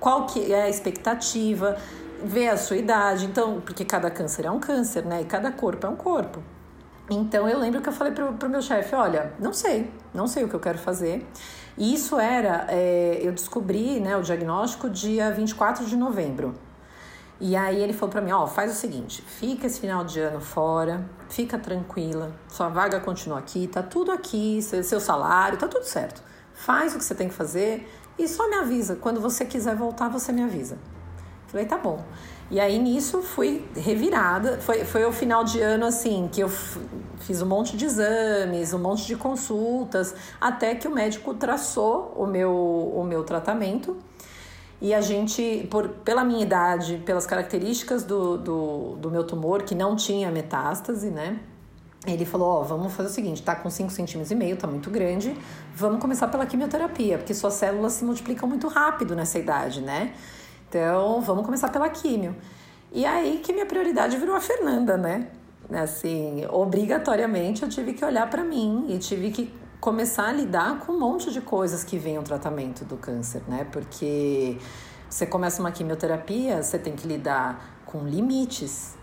qual 0.04 0.26
que 0.26 0.52
é 0.52 0.64
a 0.64 0.70
expectativa, 0.70 1.78
ver 2.22 2.50
a 2.50 2.58
sua 2.58 2.76
idade, 2.76 3.26
então, 3.26 3.62
porque 3.62 3.86
cada 3.86 4.12
câncer 4.12 4.44
é 4.46 4.52
um 4.52 4.60
câncer, 4.60 5.06
né? 5.06 5.22
E 5.22 5.26
cada 5.26 5.50
corpo 5.50 5.88
é 5.88 5.90
um 5.90 5.96
corpo. 5.96 6.44
Então 7.10 7.48
eu 7.48 7.58
lembro 7.58 7.82
que 7.82 7.88
eu 7.88 7.94
falei 7.94 8.12
pro, 8.12 8.34
pro 8.34 8.50
meu 8.50 8.62
chefe, 8.62 8.94
olha, 8.96 9.32
não 9.40 9.54
sei, 9.54 9.90
não 10.14 10.28
sei 10.28 10.44
o 10.44 10.50
que 10.50 10.56
eu 10.56 10.60
quero 10.60 10.78
fazer. 10.78 11.26
E 11.78 11.94
isso 11.94 12.20
era, 12.20 12.66
é, 12.68 13.22
eu 13.22 13.32
descobri 13.32 14.02
né, 14.02 14.18
o 14.18 14.22
diagnóstico 14.22 14.90
dia 14.90 15.32
24 15.32 15.86
de 15.86 15.96
novembro. 15.96 16.54
E 17.40 17.56
aí 17.56 17.82
ele 17.82 17.94
falou 17.94 18.12
para 18.12 18.22
mim, 18.22 18.32
ó, 18.34 18.44
oh, 18.44 18.48
faz 18.48 18.74
o 18.74 18.76
seguinte, 18.76 19.22
fica 19.22 19.68
esse 19.68 19.80
final 19.80 20.04
de 20.04 20.20
ano 20.20 20.42
fora, 20.42 21.06
fica 21.30 21.58
tranquila, 21.58 22.34
sua 22.50 22.68
vaga 22.68 23.00
continua 23.00 23.40
aqui, 23.40 23.68
tá 23.68 23.82
tudo 23.82 24.12
aqui, 24.12 24.62
seu, 24.62 25.00
salário, 25.00 25.58
tá 25.58 25.70
tudo 25.70 25.86
certo. 25.86 26.22
Faz 26.66 26.96
o 26.96 26.98
que 26.98 27.04
você 27.04 27.14
tem 27.14 27.28
que 27.28 27.34
fazer 27.34 27.86
e 28.18 28.26
só 28.26 28.50
me 28.50 28.56
avisa. 28.56 28.96
Quando 28.96 29.20
você 29.20 29.44
quiser 29.44 29.76
voltar, 29.76 30.08
você 30.08 30.32
me 30.32 30.42
avisa. 30.42 30.78
Falei, 31.48 31.66
tá 31.66 31.78
bom. 31.78 32.02
E 32.50 32.58
aí 32.58 32.80
nisso 32.80 33.22
fui 33.22 33.66
revirada. 33.76 34.60
Foi, 34.62 34.86
foi 34.86 35.04
o 35.04 35.12
final 35.12 35.44
de 35.44 35.60
ano 35.60 35.86
assim 35.86 36.30
que 36.32 36.40
eu 36.40 36.48
fiz 37.20 37.42
um 37.42 37.46
monte 37.46 37.76
de 37.76 37.84
exames, 37.84 38.74
um 38.74 38.80
monte 38.80 39.06
de 39.06 39.18
consultas, 39.18 40.16
até 40.40 40.74
que 40.74 40.88
o 40.88 40.92
médico 40.92 41.34
traçou 41.34 42.14
o 42.16 42.26
meu, 42.26 42.54
o 42.96 43.04
meu 43.04 43.26
tratamento. 43.26 43.98
E 44.82 44.94
a 44.94 45.02
gente, 45.02 45.68
por, 45.70 45.90
pela 45.90 46.24
minha 46.24 46.42
idade, 46.42 47.04
pelas 47.06 47.26
características 47.26 48.06
do, 48.06 48.38
do, 48.38 48.96
do 49.02 49.12
meu 49.12 49.26
tumor, 49.26 49.64
que 49.64 49.76
não 49.76 49.98
tinha 49.98 50.32
metástase, 50.32 51.10
né? 51.10 51.42
Ele 52.06 52.26
falou, 52.26 52.50
ó, 52.50 52.62
oh, 52.62 52.64
vamos 52.64 52.94
fazer 52.94 53.10
o 53.10 53.12
seguinte, 53.12 53.42
tá 53.42 53.56
com 53.56 53.70
5 53.70 53.90
centímetros 53.90 54.30
e 54.30 54.36
meio, 54.36 54.58
tá 54.58 54.68
muito 54.68 54.90
grande, 54.90 55.34
vamos 55.74 56.02
começar 56.02 56.28
pela 56.28 56.46
quimioterapia, 56.46 57.18
porque 57.18 57.34
suas 57.34 57.54
células 57.54 57.94
se 57.94 58.04
multiplicam 58.04 58.48
muito 58.48 58.68
rápido 58.68 59.16
nessa 59.16 59.40
idade, 59.40 59.82
né? 59.82 60.14
Então, 60.68 61.22
vamos 61.22 61.46
começar 61.46 61.70
pela 61.70 61.88
químio. 61.88 62.36
E 62.92 63.06
aí 63.06 63.40
que 63.44 63.54
minha 63.54 63.66
prioridade 63.66 64.18
virou 64.18 64.36
a 64.36 64.42
Fernanda, 64.42 64.98
né? 64.98 65.28
Assim, 65.72 66.46
obrigatoriamente 66.50 67.64
eu 67.64 67.70
tive 67.70 67.94
que 67.94 68.04
olhar 68.04 68.30
para 68.30 68.44
mim 68.44 68.86
e 68.90 69.00
tive 69.00 69.32
que 69.32 69.54
começar 69.80 70.28
a 70.28 70.32
lidar 70.32 70.80
com 70.80 70.94
um 70.94 71.00
monte 71.00 71.32
de 71.32 71.42
coisas 71.42 71.84
que 71.84 71.98
vem 71.98 72.18
o 72.18 72.24
tratamento 72.24 72.84
do 72.84 72.98
câncer, 72.98 73.42
né? 73.48 73.66
Porque 73.72 74.58
você 75.10 75.26
começa 75.26 75.62
uma 75.62 75.72
quimioterapia, 75.72 76.62
você 76.62 76.78
tem 76.78 76.96
que 76.96 77.08
lidar 77.08 77.82
com 77.86 78.06
limites, 78.06 78.96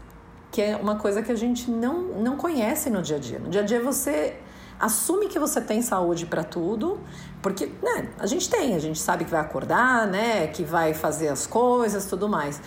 que 0.51 0.61
é 0.61 0.77
uma 0.77 0.97
coisa 0.97 1.23
que 1.23 1.31
a 1.31 1.37
gente 1.37 1.71
não, 1.71 2.03
não 2.03 2.37
conhece 2.37 2.91
no 2.91 3.03
dia 3.03 3.17
a 3.17 3.21
dia. 3.21 3.39
No 3.39 3.49
dia 3.49 3.61
a 3.61 3.65
dia 3.65 3.81
você 3.81 4.37
assume 4.79 5.29
que 5.29 5.39
você 5.39 5.61
tem 5.61 5.83
saúde 5.83 6.27
para 6.27 6.43
tudo, 6.43 6.99
porque 7.43 7.67
né, 7.83 8.09
a 8.19 8.27
gente 8.27 8.49
tem, 8.49 8.75
a 8.75 8.79
gente 8.79 8.99
sabe 8.99 9.25
que 9.25 9.31
vai 9.31 9.41
acordar, 9.41 10.07
né, 10.07 10.47
que 10.47 10.65
vai 10.65 10.95
fazer 10.95 11.29
as 11.29 11.47
coisas, 11.47 12.07
tudo 12.07 12.29
mais. 12.29 12.61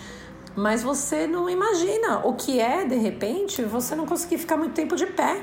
Mas 0.55 0.83
você 0.83 1.25
não 1.25 1.49
imagina 1.49 2.19
o 2.23 2.33
que 2.33 2.59
é, 2.59 2.85
de 2.85 2.95
repente, 2.95 3.63
você 3.63 3.95
não 3.95 4.05
conseguir 4.05 4.37
ficar 4.37 4.55
muito 4.55 4.73
tempo 4.73 4.95
de 4.95 5.07
pé. 5.07 5.41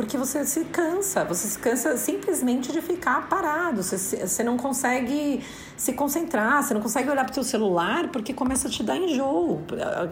Porque 0.00 0.16
você 0.16 0.46
se 0.46 0.64
cansa, 0.64 1.26
você 1.26 1.46
se 1.46 1.58
cansa 1.58 1.94
simplesmente 1.98 2.72
de 2.72 2.80
ficar 2.80 3.28
parado, 3.28 3.82
você, 3.82 3.98
você 4.26 4.42
não 4.42 4.56
consegue 4.56 5.44
se 5.76 5.92
concentrar, 5.92 6.62
você 6.62 6.72
não 6.72 6.80
consegue 6.80 7.10
olhar 7.10 7.22
para 7.22 7.32
o 7.32 7.34
seu 7.34 7.44
celular 7.44 8.08
porque 8.08 8.32
começa 8.32 8.66
a 8.66 8.70
te 8.70 8.82
dar 8.82 8.96
enjoo, 8.96 9.60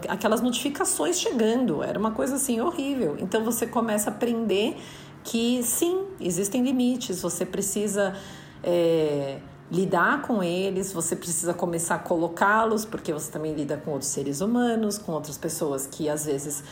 aquelas 0.07 0.43
notificações 0.43 1.19
chegando, 1.19 1.83
era 1.83 1.99
uma 1.99 2.11
coisa 2.11 2.35
assim 2.35 2.61
horrível. 2.61 3.17
Então 3.19 3.43
você 3.43 3.67
começa 3.67 4.11
a 4.11 4.13
aprender 4.13 4.77
que 5.25 5.63
sim, 5.63 6.05
existem 6.21 6.63
limites, 6.63 7.23
você 7.23 7.47
precisa 7.47 8.15
é, 8.63 9.39
lidar 9.73 10.21
com 10.21 10.43
eles, 10.43 10.93
você 10.93 11.17
precisa 11.17 11.55
começar 11.55 11.95
a 11.95 11.99
colocá-los, 11.99 12.85
porque 12.85 13.11
você 13.11 13.33
também 13.33 13.55
lida 13.55 13.79
com 13.79 13.93
outros 13.93 14.11
seres 14.11 14.43
humanos, 14.43 14.99
com 14.99 15.13
outras 15.13 15.39
pessoas 15.39 15.87
que 15.87 16.11
às 16.11 16.27
vezes 16.27 16.63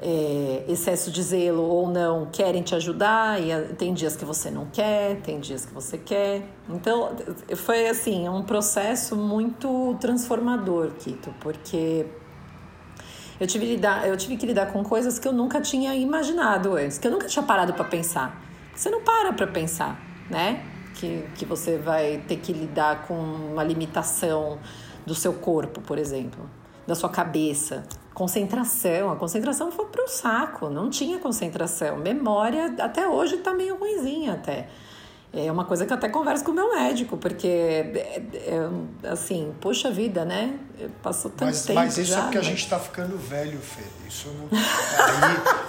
é, 0.00 0.64
excesso 0.68 1.10
de 1.10 1.22
zelo 1.22 1.62
ou 1.62 1.88
não 1.88 2.26
querem 2.26 2.62
te 2.62 2.74
ajudar 2.74 3.40
e 3.40 3.74
tem 3.74 3.94
dias 3.94 4.14
que 4.14 4.24
você 4.24 4.50
não 4.50 4.66
quer, 4.66 5.20
tem 5.22 5.40
dias 5.40 5.64
que 5.64 5.72
você 5.72 5.96
quer. 5.96 6.42
Então 6.68 7.16
foi 7.56 7.88
assim 7.88 8.28
um 8.28 8.42
processo 8.42 9.16
muito 9.16 9.96
transformador, 10.00 10.90
Kito, 10.98 11.34
porque 11.40 12.06
eu 13.38 13.46
tive, 13.46 13.66
lidar, 13.66 14.06
eu 14.06 14.16
tive 14.16 14.36
que 14.36 14.46
lidar 14.46 14.72
com 14.72 14.82
coisas 14.82 15.18
que 15.18 15.28
eu 15.28 15.32
nunca 15.32 15.60
tinha 15.60 15.94
imaginado 15.94 16.74
antes, 16.74 16.98
que 16.98 17.06
eu 17.06 17.10
nunca 17.10 17.26
tinha 17.26 17.42
parado 17.42 17.74
para 17.74 17.84
pensar. 17.84 18.42
Você 18.74 18.90
não 18.90 19.02
para 19.02 19.32
para 19.32 19.46
pensar, 19.46 20.00
né? 20.30 20.64
Que, 20.94 21.26
que 21.34 21.44
você 21.44 21.76
vai 21.76 22.22
ter 22.26 22.36
que 22.36 22.52
lidar 22.52 23.06
com 23.06 23.14
uma 23.14 23.62
limitação 23.62 24.58
do 25.04 25.14
seu 25.14 25.34
corpo, 25.34 25.80
por 25.82 25.98
exemplo, 25.98 26.48
da 26.86 26.94
sua 26.94 27.10
cabeça. 27.10 27.84
Concentração, 28.16 29.10
a 29.10 29.16
concentração 29.16 29.70
foi 29.70 29.84
pro 29.84 30.08
saco, 30.08 30.70
não 30.70 30.88
tinha 30.88 31.18
concentração. 31.18 31.98
Memória 31.98 32.74
até 32.80 33.06
hoje 33.06 33.36
tá 33.36 33.52
meio 33.52 33.76
ruimzinha 33.76 34.32
até. 34.32 34.68
É 35.34 35.52
uma 35.52 35.66
coisa 35.66 35.84
que 35.84 35.92
eu 35.92 35.98
até 35.98 36.08
converso 36.08 36.42
com 36.42 36.50
o 36.50 36.54
meu 36.54 36.74
médico, 36.74 37.18
porque, 37.18 37.46
é, 37.46 38.22
é, 38.32 39.10
assim, 39.10 39.54
poxa 39.60 39.90
vida, 39.90 40.24
né? 40.24 40.58
Passou 41.02 41.30
tanto 41.30 41.48
mas, 41.48 41.66
tempo 41.66 41.78
Mas 41.78 41.98
isso 41.98 42.12
já, 42.12 42.20
é 42.20 42.22
porque 42.22 42.38
mas... 42.38 42.46
a 42.46 42.50
gente 42.50 42.66
tá 42.70 42.78
ficando 42.78 43.18
velho, 43.18 43.58
Fê. 43.58 43.82
Isso 44.08 44.30
não... 44.30 44.48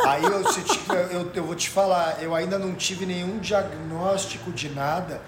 Aí, 0.10 0.24
aí 0.24 0.24
eu, 0.24 1.20
eu, 1.20 1.32
eu 1.34 1.44
vou 1.44 1.54
te 1.54 1.70
falar, 1.70 2.24
eu 2.24 2.34
ainda 2.34 2.58
não 2.58 2.74
tive 2.76 3.06
nenhum 3.06 3.40
diagnóstico 3.40 4.54
de 4.54 4.70
nada, 4.70 5.22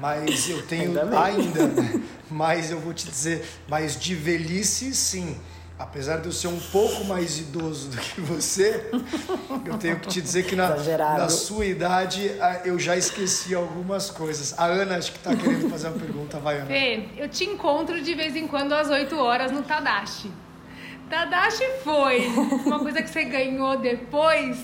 mas 0.00 0.48
eu 0.48 0.66
tenho 0.66 0.98
ainda, 0.98 1.20
ainda 1.20 1.66
né? 1.66 2.02
mas 2.30 2.70
eu 2.70 2.80
vou 2.80 2.94
te 2.94 3.06
dizer, 3.06 3.46
mas 3.68 4.00
de 4.00 4.14
velhice, 4.14 4.94
sim. 4.94 5.36
Apesar 5.76 6.18
de 6.18 6.26
eu 6.26 6.32
ser 6.32 6.46
um 6.46 6.60
pouco 6.70 7.04
mais 7.04 7.38
idoso 7.38 7.88
do 7.88 7.96
que 7.96 8.20
você, 8.20 8.90
eu 9.66 9.76
tenho 9.76 9.98
que 9.98 10.08
te 10.08 10.22
dizer 10.22 10.44
que 10.44 10.54
na, 10.54 10.68
na 10.68 11.28
sua 11.28 11.66
idade 11.66 12.30
eu 12.64 12.78
já 12.78 12.96
esqueci 12.96 13.56
algumas 13.56 14.08
coisas. 14.08 14.56
A 14.56 14.66
Ana 14.66 14.96
acho 14.96 15.10
que 15.10 15.18
está 15.18 15.34
querendo 15.34 15.68
fazer 15.68 15.88
uma 15.88 15.98
pergunta, 15.98 16.38
vai 16.38 16.58
Ana. 16.58 16.66
Fê, 16.66 17.08
eu 17.16 17.28
te 17.28 17.44
encontro 17.44 18.00
de 18.00 18.14
vez 18.14 18.36
em 18.36 18.46
quando 18.46 18.72
às 18.72 18.88
8 18.88 19.16
horas 19.16 19.50
no 19.50 19.62
Tadashi. 19.62 20.30
Tadashi 21.10 21.64
foi 21.82 22.28
uma 22.64 22.78
coisa 22.78 23.02
que 23.02 23.10
você 23.10 23.24
ganhou 23.24 23.76
depois 23.76 24.58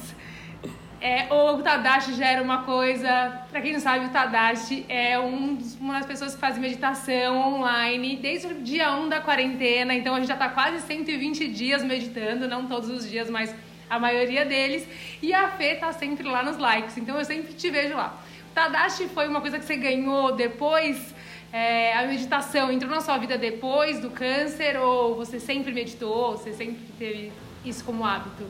é, 1.01 1.33
o 1.33 1.63
Tadashi 1.63 2.15
já 2.15 2.27
era 2.27 2.43
uma 2.43 2.63
coisa. 2.63 3.43
Para 3.51 3.61
quem 3.63 3.73
não 3.73 3.81
sabe, 3.81 4.05
o 4.07 4.11
Tadashi 4.11 4.85
é 4.89 5.19
um, 5.19 5.59
uma 5.81 5.95
das 5.95 6.07
pessoas 6.07 6.35
que 6.35 6.41
faz 6.41 6.59
meditação 6.59 7.55
online 7.55 8.17
desde 8.17 8.49
o 8.49 8.55
dia 8.61 8.93
1 8.93 9.09
da 9.09 9.21
quarentena. 9.21 9.95
Então 9.95 10.15
a 10.15 10.19
gente 10.19 10.29
já 10.29 10.35
está 10.35 10.51
quase 10.51 10.81
120 10.83 11.49
dias 11.49 11.83
meditando, 11.83 12.47
não 12.47 12.67
todos 12.67 12.91
os 12.91 13.09
dias, 13.09 13.31
mas 13.31 13.55
a 13.89 13.99
maioria 13.99 14.45
deles. 14.45 14.87
E 15.23 15.33
a 15.33 15.49
Fê 15.49 15.75
tá 15.75 15.91
sempre 15.93 16.29
lá 16.29 16.43
nos 16.43 16.59
likes, 16.59 16.99
então 16.99 17.19
eu 17.19 17.25
sempre 17.25 17.55
te 17.55 17.71
vejo 17.71 17.97
lá. 17.97 18.19
O 18.51 18.55
Tadashi 18.55 19.09
foi 19.09 19.27
uma 19.27 19.41
coisa 19.41 19.59
que 19.59 19.65
você 19.65 19.77
ganhou 19.77 20.33
depois. 20.33 21.15
É, 21.53 21.95
a 21.95 22.07
meditação 22.07 22.71
entrou 22.71 22.91
na 22.91 23.01
sua 23.01 23.17
vida 23.19 23.37
depois 23.39 23.99
do 24.01 24.11
câncer 24.11 24.79
ou 24.79 25.17
você 25.17 25.41
sempre 25.41 25.73
meditou? 25.73 26.37
Você 26.37 26.53
sempre 26.53 26.81
teve 26.99 27.33
isso 27.65 27.85
como 27.85 28.05
hábito? 28.05 28.45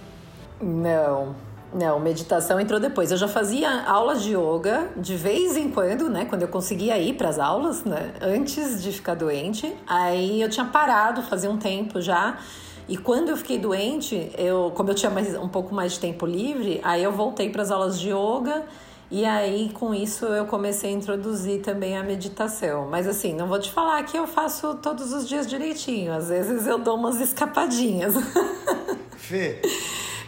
Não, 0.61 1.35
não, 1.73 2.01
meditação 2.01 2.59
entrou 2.59 2.81
depois. 2.81 3.13
Eu 3.13 3.17
já 3.17 3.29
fazia 3.29 3.85
aulas 3.85 4.23
de 4.23 4.35
yoga 4.35 4.91
de 4.97 5.15
vez 5.17 5.57
em 5.57 5.71
quando, 5.71 6.09
né? 6.09 6.25
Quando 6.25 6.43
eu 6.43 6.49
conseguia 6.49 6.99
ir 6.99 7.15
para 7.15 7.29
as 7.29 7.39
aulas, 7.39 7.85
né? 7.85 8.13
Antes 8.21 8.83
de 8.83 8.91
ficar 8.91 9.15
doente. 9.15 9.73
Aí 9.87 10.41
eu 10.43 10.49
tinha 10.49 10.67
parado, 10.67 11.23
fazia 11.23 11.51
um 11.51 11.57
tempo 11.57 12.01
já. 12.01 12.39
E 12.89 12.97
quando 12.97 13.29
eu 13.29 13.37
fiquei 13.37 13.57
doente, 13.57 14.33
eu, 14.37 14.73
como 14.75 14.91
eu 14.91 14.95
tinha 14.95 15.11
mais, 15.11 15.37
um 15.37 15.49
pouco 15.49 15.73
mais 15.73 15.93
de 15.93 16.01
tempo 16.01 16.27
livre, 16.27 16.81
aí 16.83 17.05
eu 17.05 17.13
voltei 17.13 17.49
para 17.49 17.63
as 17.63 17.71
aulas 17.71 18.01
de 18.01 18.09
yoga. 18.09 18.65
E 19.13 19.25
aí, 19.25 19.71
com 19.73 19.95
isso, 19.95 20.25
eu 20.25 20.47
comecei 20.47 20.91
a 20.91 20.93
introduzir 20.93 21.63
também 21.63 21.97
a 21.97 22.03
meditação. 22.03 22.89
Mas 22.89 23.07
assim, 23.07 23.33
não 23.33 23.47
vou 23.47 23.61
te 23.61 23.71
falar 23.71 24.03
que 24.05 24.17
eu 24.17 24.27
faço 24.27 24.75
todos 24.77 25.13
os 25.13 25.29
dias 25.29 25.47
direitinho. 25.47 26.13
Às 26.13 26.29
vezes 26.29 26.67
eu 26.67 26.79
dou 26.79 26.97
umas 26.97 27.21
escapadinhas. 27.21 28.15
Fê, 29.17 29.61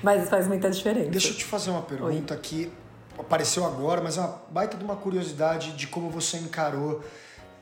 mas 0.03 0.29
faz 0.29 0.47
muita 0.49 0.71
diferença. 0.71 1.11
Deixa 1.11 1.29
eu 1.29 1.35
te 1.35 1.45
fazer 1.45 1.71
uma 1.71 1.83
pergunta 1.83 2.35
Oi. 2.35 2.41
que 2.41 2.73
apareceu 3.19 3.65
agora, 3.65 4.01
mas 4.01 4.19
é 4.19 4.21
uma 4.21 4.43
baita 4.51 4.77
de 4.77 4.85
uma 4.85 4.97
curiosidade 4.97 5.73
de 5.73 5.87
como 5.87 6.11
você 6.11 6.39
encarou. 6.39 7.03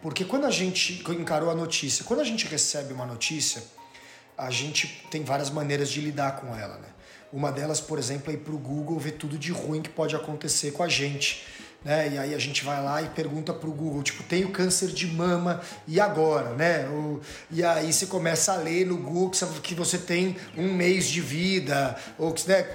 Porque 0.00 0.24
quando 0.24 0.46
a 0.46 0.50
gente 0.50 1.04
encarou 1.10 1.50
a 1.50 1.54
notícia, 1.54 2.04
quando 2.04 2.20
a 2.20 2.24
gente 2.24 2.46
recebe 2.46 2.92
uma 2.92 3.04
notícia, 3.04 3.62
a 4.36 4.50
gente 4.50 5.06
tem 5.10 5.22
várias 5.22 5.50
maneiras 5.50 5.90
de 5.90 6.00
lidar 6.00 6.40
com 6.40 6.56
ela, 6.56 6.78
né? 6.78 6.88
Uma 7.32 7.52
delas, 7.52 7.80
por 7.80 7.98
exemplo, 7.98 8.30
é 8.32 8.34
ir 8.34 8.38
para 8.38 8.54
o 8.54 8.58
Google 8.58 8.98
ver 8.98 9.12
tudo 9.12 9.38
de 9.38 9.52
ruim 9.52 9.82
que 9.82 9.90
pode 9.90 10.16
acontecer 10.16 10.72
com 10.72 10.82
a 10.82 10.88
gente 10.88 11.44
né? 11.84 12.10
E 12.12 12.18
aí 12.18 12.34
a 12.34 12.38
gente 12.38 12.64
vai 12.64 12.82
lá 12.82 13.02
e 13.02 13.08
pergunta 13.08 13.52
para 13.52 13.68
o 13.68 13.72
Google, 13.72 14.02
tipo, 14.02 14.22
tenho 14.22 14.50
câncer 14.50 14.88
de 14.88 15.06
mama 15.06 15.60
e 15.86 16.00
agora, 16.00 16.54
né? 16.54 16.86
O, 16.88 17.20
e 17.50 17.64
aí 17.64 17.92
você 17.92 18.06
começa 18.06 18.52
a 18.52 18.56
ler 18.56 18.86
no 18.86 18.96
Google 18.96 19.30
que 19.62 19.74
você 19.74 19.98
tem 19.98 20.36
um 20.56 20.72
mês 20.72 21.06
de 21.06 21.20
vida, 21.20 21.96
ou 22.18 22.32
que, 22.32 22.48
né? 22.48 22.66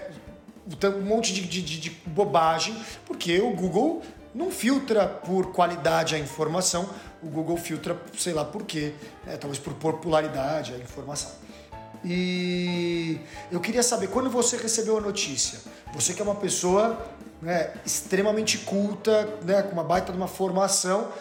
Um 0.98 1.02
monte 1.02 1.32
de, 1.32 1.42
de, 1.42 1.62
de 1.62 1.90
bobagem, 2.08 2.76
porque 3.06 3.40
o 3.40 3.52
Google 3.52 4.02
não 4.34 4.50
filtra 4.52 5.08
por 5.08 5.54
qualidade 5.54 6.16
a 6.16 6.20
informação, 6.20 6.90
o 7.22 7.28
Google 7.28 7.56
filtra, 7.56 7.98
sei 8.18 8.34
lá 8.34 8.44
por 8.44 8.64
quê, 8.64 8.94
né? 9.26 9.38
talvez 9.38 9.60
por 9.60 9.74
popularidade 9.76 10.74
a 10.74 10.78
informação. 10.78 11.32
E 12.06 13.20
eu 13.52 13.60
queria 13.60 13.82
saber, 13.82 14.08
quando 14.08 14.30
você 14.30 14.58
recebeu 14.58 14.98
a 14.98 15.02
notícia, 15.02 15.60
você 15.94 16.14
que 16.14 16.22
é 16.22 16.24
uma 16.24 16.36
pessoa 16.36 17.04
né, 17.42 17.74
extremamente 17.86 18.60
culta, 18.60 19.28
né, 19.44 19.64
com 19.64 19.72
uma 19.72 19.84
baita 19.84 20.12
de 20.12 20.18
uma 20.18 20.28
formação. 20.28 21.12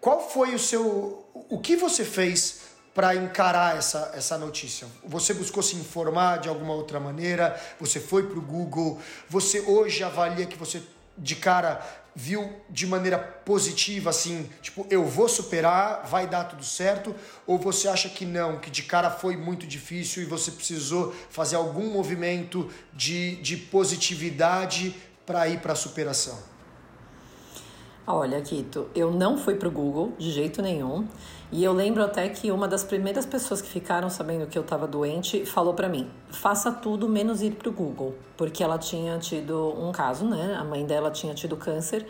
Qual 0.00 0.28
foi 0.28 0.54
o 0.54 0.58
seu. 0.58 1.24
O 1.48 1.58
que 1.58 1.76
você 1.76 2.04
fez 2.04 2.60
para 2.94 3.14
encarar 3.14 3.76
essa, 3.76 4.12
essa 4.14 4.38
notícia? 4.38 4.86
Você 5.04 5.34
buscou 5.34 5.62
se 5.62 5.76
informar 5.76 6.38
de 6.38 6.48
alguma 6.48 6.74
outra 6.74 6.98
maneira? 6.98 7.60
Você 7.78 8.00
foi 8.00 8.24
para 8.24 8.38
o 8.38 8.42
Google? 8.42 9.00
Você 9.28 9.60
hoje 9.60 10.02
avalia 10.02 10.46
que 10.46 10.56
você 10.56 10.82
de 11.18 11.36
cara 11.36 11.84
viu 12.20 12.52
de 12.68 12.86
maneira 12.86 13.18
positiva, 13.18 14.10
assim, 14.10 14.46
tipo, 14.60 14.86
eu 14.90 15.06
vou 15.06 15.26
superar, 15.26 16.06
vai 16.06 16.26
dar 16.26 16.44
tudo 16.44 16.62
certo? 16.62 17.14
Ou 17.46 17.58
você 17.58 17.88
acha 17.88 18.10
que 18.10 18.26
não, 18.26 18.58
que 18.58 18.70
de 18.70 18.82
cara 18.82 19.10
foi 19.10 19.38
muito 19.38 19.66
difícil 19.66 20.22
e 20.22 20.26
você 20.26 20.50
precisou 20.50 21.14
fazer 21.30 21.56
algum 21.56 21.90
movimento 21.90 22.68
de, 22.92 23.36
de 23.36 23.56
positividade 23.56 24.94
para 25.24 25.48
ir 25.48 25.60
para 25.60 25.72
a 25.72 25.76
superação? 25.76 26.38
Olha, 28.06 28.40
Kito, 28.42 28.88
eu 28.94 29.10
não 29.10 29.38
fui 29.38 29.54
pro 29.54 29.70
Google 29.70 30.12
de 30.18 30.30
jeito 30.30 30.60
nenhum. 30.60 31.08
E 31.52 31.64
eu 31.64 31.72
lembro 31.72 32.04
até 32.04 32.28
que 32.28 32.52
uma 32.52 32.68
das 32.68 32.84
primeiras 32.84 33.26
pessoas 33.26 33.60
que 33.60 33.68
ficaram 33.68 34.08
sabendo 34.08 34.46
que 34.46 34.56
eu 34.56 34.62
estava 34.62 34.86
doente 34.86 35.44
falou 35.44 35.74
para 35.74 35.88
mim: 35.88 36.08
faça 36.30 36.70
tudo 36.70 37.08
menos 37.08 37.42
ir 37.42 37.52
pro 37.52 37.72
Google, 37.72 38.14
porque 38.36 38.62
ela 38.62 38.78
tinha 38.78 39.18
tido 39.18 39.74
um 39.76 39.90
caso, 39.90 40.24
né? 40.24 40.56
A 40.58 40.62
mãe 40.62 40.86
dela 40.86 41.10
tinha 41.10 41.34
tido 41.34 41.56
câncer. 41.56 42.06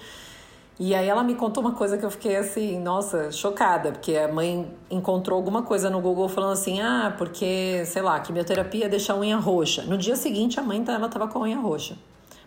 E 0.78 0.94
aí 0.94 1.08
ela 1.08 1.22
me 1.22 1.34
contou 1.34 1.62
uma 1.62 1.72
coisa 1.72 1.98
que 1.98 2.04
eu 2.04 2.10
fiquei 2.10 2.36
assim, 2.36 2.80
nossa, 2.80 3.30
chocada, 3.30 3.92
porque 3.92 4.16
a 4.16 4.32
mãe 4.32 4.66
encontrou 4.90 5.36
alguma 5.36 5.62
coisa 5.62 5.90
no 5.90 6.00
Google 6.00 6.28
falando 6.28 6.52
assim: 6.52 6.80
"Ah, 6.80 7.14
porque, 7.16 7.84
sei 7.86 8.02
lá, 8.02 8.20
quimioterapia 8.20 8.88
deixa 8.88 9.12
a 9.14 9.18
unha 9.18 9.36
roxa". 9.36 9.82
No 9.82 9.96
dia 9.96 10.16
seguinte 10.16 10.60
a 10.60 10.62
mãe 10.62 10.82
dela 10.82 11.08
tava 11.08 11.28
com 11.28 11.38
a 11.38 11.42
unha 11.42 11.58
roxa. 11.58 11.96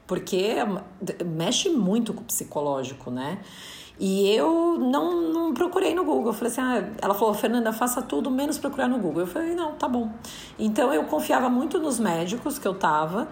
Porque 0.06 0.58
mexe 1.26 1.70
muito 1.70 2.14
com 2.14 2.22
o 2.22 2.26
psicológico, 2.26 3.10
né? 3.10 3.40
E 4.00 4.30
eu 4.36 4.78
não, 4.80 5.22
não 5.32 5.54
procurei 5.54 5.94
no 5.94 6.04
Google. 6.04 6.28
Eu 6.28 6.34
falei 6.34 6.52
assim, 6.52 6.62
ah, 6.62 6.90
ela 7.02 7.14
falou, 7.14 7.34
Fernanda, 7.34 7.72
faça 7.72 8.02
tudo 8.02 8.30
menos 8.32 8.58
procurar 8.58 8.88
no 8.88 8.98
Google. 8.98 9.22
Eu 9.22 9.28
falei, 9.28 9.54
não, 9.54 9.74
tá 9.74 9.88
bom. 9.88 10.12
Então 10.58 10.94
eu 10.94 11.04
confiava 11.04 11.50
muito 11.50 11.80
nos 11.80 12.00
médicos 12.00 12.58
que 12.58 12.68
eu 12.68 12.74
tava. 12.74 13.28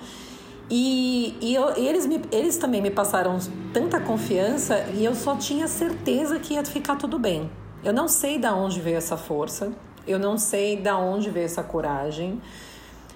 E, 0.70 1.36
e, 1.42 1.54
eu, 1.54 1.76
eles, 1.76 2.06
me, 2.06 2.22
eles 2.32 2.56
também 2.58 2.82
me 2.82 2.90
passaram 2.90 3.38
tanta 3.74 4.00
confiança 4.00 4.86
e 4.94 5.04
eu 5.04 5.14
só 5.14 5.36
tinha 5.36 5.68
certeza 5.68 6.40
que 6.40 6.54
ia 6.54 6.64
ficar 6.64 6.96
tudo 6.96 7.20
bem. 7.20 7.52
Eu 7.84 7.92
não 7.92 8.08
sei 8.08 8.38
da 8.38 8.56
onde 8.56 8.80
veio 8.80 8.96
essa 8.96 9.18
força, 9.18 9.74
eu 10.08 10.18
não 10.18 10.38
sei 10.38 10.78
da 10.78 10.98
onde 10.98 11.30
veio 11.30 11.46
essa 11.46 11.62
coragem, 11.62 12.42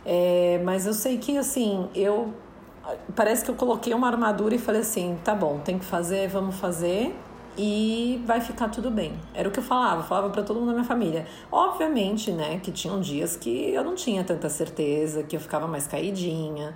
é, 0.05 0.60
mas 0.65 0.86
eu 0.86 0.93
sei 0.93 1.17
que 1.17 1.38
assim, 1.38 1.88
eu 1.95 2.34
parece 3.15 3.45
que 3.45 3.51
eu 3.51 3.55
coloquei 3.55 3.93
uma 3.93 4.08
armadura 4.08 4.53
e 4.53 4.58
falei 4.58 4.81
assim, 4.81 5.17
tá 5.23 5.34
bom, 5.34 5.60
tem 5.63 5.79
que 5.79 5.86
fazer, 5.86 6.27
vamos 6.27 6.55
fazer 6.55 7.15
e 7.57 8.21
vai 8.25 8.41
ficar 8.41 8.69
tudo 8.69 8.91
bem. 8.91 9.13
Era 9.33 9.47
o 9.47 9.51
que 9.51 9.59
eu 9.59 9.63
falava, 9.63 10.03
falava 10.03 10.29
para 10.29 10.43
todo 10.43 10.57
mundo 10.57 10.67
da 10.67 10.73
minha 10.73 10.85
família. 10.85 11.25
Obviamente, 11.51 12.31
né, 12.31 12.59
que 12.59 12.71
tinham 12.71 12.99
dias 12.99 13.35
que 13.35 13.73
eu 13.73 13.83
não 13.83 13.95
tinha 13.95 14.23
tanta 14.23 14.49
certeza, 14.49 15.23
que 15.23 15.35
eu 15.35 15.39
ficava 15.39 15.67
mais 15.67 15.87
caidinha. 15.87 16.75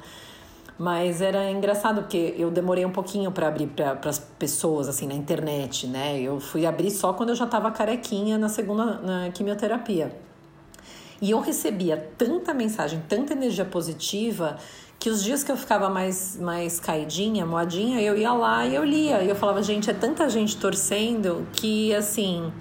Mas 0.77 1.21
era 1.21 1.51
engraçado 1.51 2.01
porque 2.01 2.33
eu 2.37 2.49
demorei 2.49 2.85
um 2.85 2.91
pouquinho 2.91 3.31
para 3.31 3.49
abrir 3.49 3.67
para 3.67 3.99
as 4.05 4.17
pessoas 4.17 4.87
assim 4.87 5.07
na 5.07 5.13
internet, 5.13 5.85
né? 5.85 6.17
Eu 6.21 6.39
fui 6.39 6.65
abrir 6.65 6.89
só 6.89 7.11
quando 7.11 7.29
eu 7.29 7.35
já 7.35 7.43
estava 7.43 7.69
carequinha 7.69 8.37
na 8.37 8.47
segunda 8.47 8.85
na 9.01 9.29
quimioterapia. 9.29 10.15
E 11.21 11.31
eu 11.31 11.41
recebia 11.41 11.97
tanta 12.17 12.53
mensagem, 12.53 13.03
tanta 13.09 13.33
energia 13.33 13.65
positiva 13.65 14.57
que 14.99 15.09
os 15.09 15.23
dias 15.23 15.43
que 15.43 15.51
eu 15.51 15.55
ficava 15.55 15.89
mais, 15.89 16.38
mais 16.38 16.77
caidinha, 16.77 17.45
moadinha, 17.45 18.01
eu 18.01 18.17
ia 18.17 18.33
lá 18.33 18.65
e 18.65 18.75
eu 18.75 18.83
lia. 18.83 19.23
E 19.23 19.29
eu 19.29 19.35
falava, 19.35 19.63
gente, 19.63 19.89
é 19.89 19.93
tanta 19.93 20.29
gente 20.29 20.57
torcendo 20.57 21.47
que, 21.53 21.95
assim, 21.95 22.51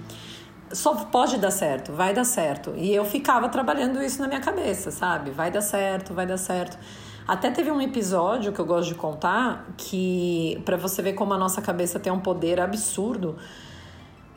só 0.71 0.95
pode 0.95 1.37
dar 1.37 1.51
certo, 1.51 1.91
vai 1.91 2.13
dar 2.13 2.23
certo. 2.23 2.73
E 2.77 2.95
eu 2.95 3.03
ficava 3.03 3.49
trabalhando 3.49 4.01
isso 4.01 4.21
na 4.21 4.27
minha 4.27 4.39
cabeça, 4.39 4.89
sabe? 4.89 5.31
Vai 5.31 5.51
dar 5.51 5.61
certo, 5.61 6.13
vai 6.13 6.25
dar 6.25 6.37
certo. 6.37 6.79
Até 7.27 7.51
teve 7.51 7.69
um 7.69 7.81
episódio 7.81 8.53
que 8.53 8.59
eu 8.59 8.65
gosto 8.65 8.87
de 8.87 8.95
contar 8.95 9.67
que, 9.75 10.61
para 10.63 10.77
você 10.77 11.01
ver 11.01 11.13
como 11.13 11.33
a 11.33 11.37
nossa 11.37 11.61
cabeça 11.61 11.99
tem 11.99 12.11
um 12.11 12.21
poder 12.21 12.61
absurdo, 12.61 13.35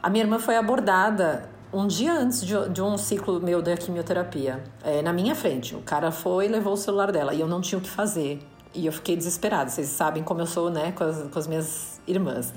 a 0.03 0.11
minha 0.11 0.25
irmã 0.25 0.41
foi 0.41 0.57
abordada 0.57 1.49
um 1.73 1.87
dia 1.87 2.13
antes 2.13 2.45
de, 2.45 2.55
de 2.69 2.83
um 2.83 2.99
ciclo 2.99 3.41
meu 3.41 3.63
da 3.63 3.77
quimioterapia, 3.77 4.63
é, 4.85 5.01
na 5.01 5.13
minha 5.13 5.35
frente. 5.35 5.75
O 5.75 5.81
cara 5.81 6.11
foi 6.11 6.45
e 6.47 6.49
levou 6.49 6.75
o 6.75 6.77
celular 6.77 7.11
dela 7.11 7.33
e 7.33 7.41
eu 7.41 7.47
não 7.47 7.61
tinha 7.61 7.79
o 7.79 7.83
que 7.83 7.89
fazer. 7.89 8.41
E 8.75 8.87
eu 8.87 8.93
fiquei 8.93 9.17
desesperada. 9.17 9.71
Vocês 9.71 9.89
sabem 9.89 10.23
como 10.23 10.41
eu 10.41 10.47
sou, 10.47 10.71
né, 10.71 10.93
com 10.93 11.05
as, 11.05 11.23
com 11.29 11.39
as 11.39 11.47
minhas 11.47 12.01
irmãs. 12.07 12.53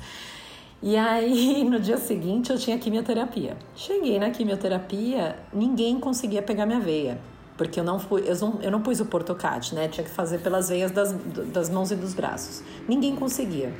E 0.84 0.98
aí, 0.98 1.64
no 1.70 1.80
dia 1.80 1.98
seguinte, 1.98 2.52
eu 2.52 2.58
tinha 2.58 2.78
quimioterapia. 2.78 3.58
Cheguei 3.76 4.20
na 4.20 4.30
quimioterapia, 4.32 5.38
ninguém 5.54 6.00
conseguia 6.00 6.42
pegar 6.42 6.66
minha 6.66 6.80
veia. 6.80 7.20
Porque 7.58 7.80
eu 7.80 7.86
não, 7.86 7.98
fui, 7.98 8.24
eu 8.28 8.36
não, 8.38 8.62
eu 8.62 8.70
não 8.70 8.82
pus 8.82 9.00
o 9.00 9.06
portocate, 9.06 9.74
né? 9.74 9.88
Tinha 9.88 10.04
que 10.04 10.10
fazer 10.10 10.40
pelas 10.40 10.68
veias 10.68 10.92
das, 10.92 11.14
das 11.54 11.70
mãos 11.70 11.90
e 11.90 11.96
dos 11.96 12.14
braços. 12.14 12.62
Ninguém 12.86 13.16
conseguia. 13.16 13.74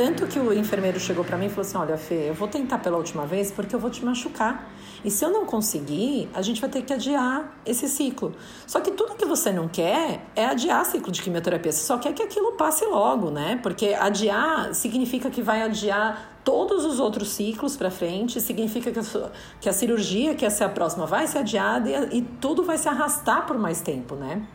Tanto 0.00 0.26
que 0.26 0.38
o 0.38 0.50
enfermeiro 0.50 0.98
chegou 0.98 1.22
para 1.22 1.36
mim 1.36 1.44
e 1.44 1.48
falou 1.50 1.60
assim: 1.60 1.76
Olha, 1.76 1.98
Fê, 1.98 2.30
eu 2.30 2.32
vou 2.32 2.48
tentar 2.48 2.78
pela 2.78 2.96
última 2.96 3.26
vez 3.26 3.50
porque 3.50 3.74
eu 3.74 3.78
vou 3.78 3.90
te 3.90 4.02
machucar. 4.02 4.72
E 5.04 5.10
se 5.10 5.22
eu 5.22 5.30
não 5.30 5.44
conseguir, 5.44 6.26
a 6.32 6.40
gente 6.40 6.58
vai 6.58 6.70
ter 6.70 6.80
que 6.80 6.94
adiar 6.94 7.60
esse 7.66 7.86
ciclo. 7.86 8.34
Só 8.66 8.80
que 8.80 8.92
tudo 8.92 9.14
que 9.14 9.26
você 9.26 9.52
não 9.52 9.68
quer 9.68 10.24
é 10.34 10.46
adiar 10.46 10.86
ciclo 10.86 11.12
de 11.12 11.20
quimioterapia. 11.20 11.70
Você 11.70 11.84
só 11.84 11.98
quer 11.98 12.14
que 12.14 12.22
aquilo 12.22 12.52
passe 12.52 12.86
logo, 12.86 13.30
né? 13.30 13.60
Porque 13.62 13.92
adiar 13.92 14.74
significa 14.74 15.28
que 15.28 15.42
vai 15.42 15.60
adiar 15.60 16.40
todos 16.42 16.86
os 16.86 16.98
outros 16.98 17.28
ciclos 17.28 17.76
para 17.76 17.90
frente, 17.90 18.40
significa 18.40 18.90
que 18.90 18.98
a, 18.98 19.30
que 19.60 19.68
a 19.68 19.72
cirurgia, 19.74 20.34
que 20.34 20.46
essa 20.46 20.64
é 20.64 20.66
a 20.66 20.70
próxima, 20.70 21.04
vai 21.04 21.26
ser 21.26 21.40
adiada 21.40 21.90
e, 21.90 22.20
e 22.20 22.22
tudo 22.40 22.64
vai 22.64 22.78
se 22.78 22.88
arrastar 22.88 23.44
por 23.46 23.58
mais 23.58 23.82
tempo, 23.82 24.14
né? 24.14 24.46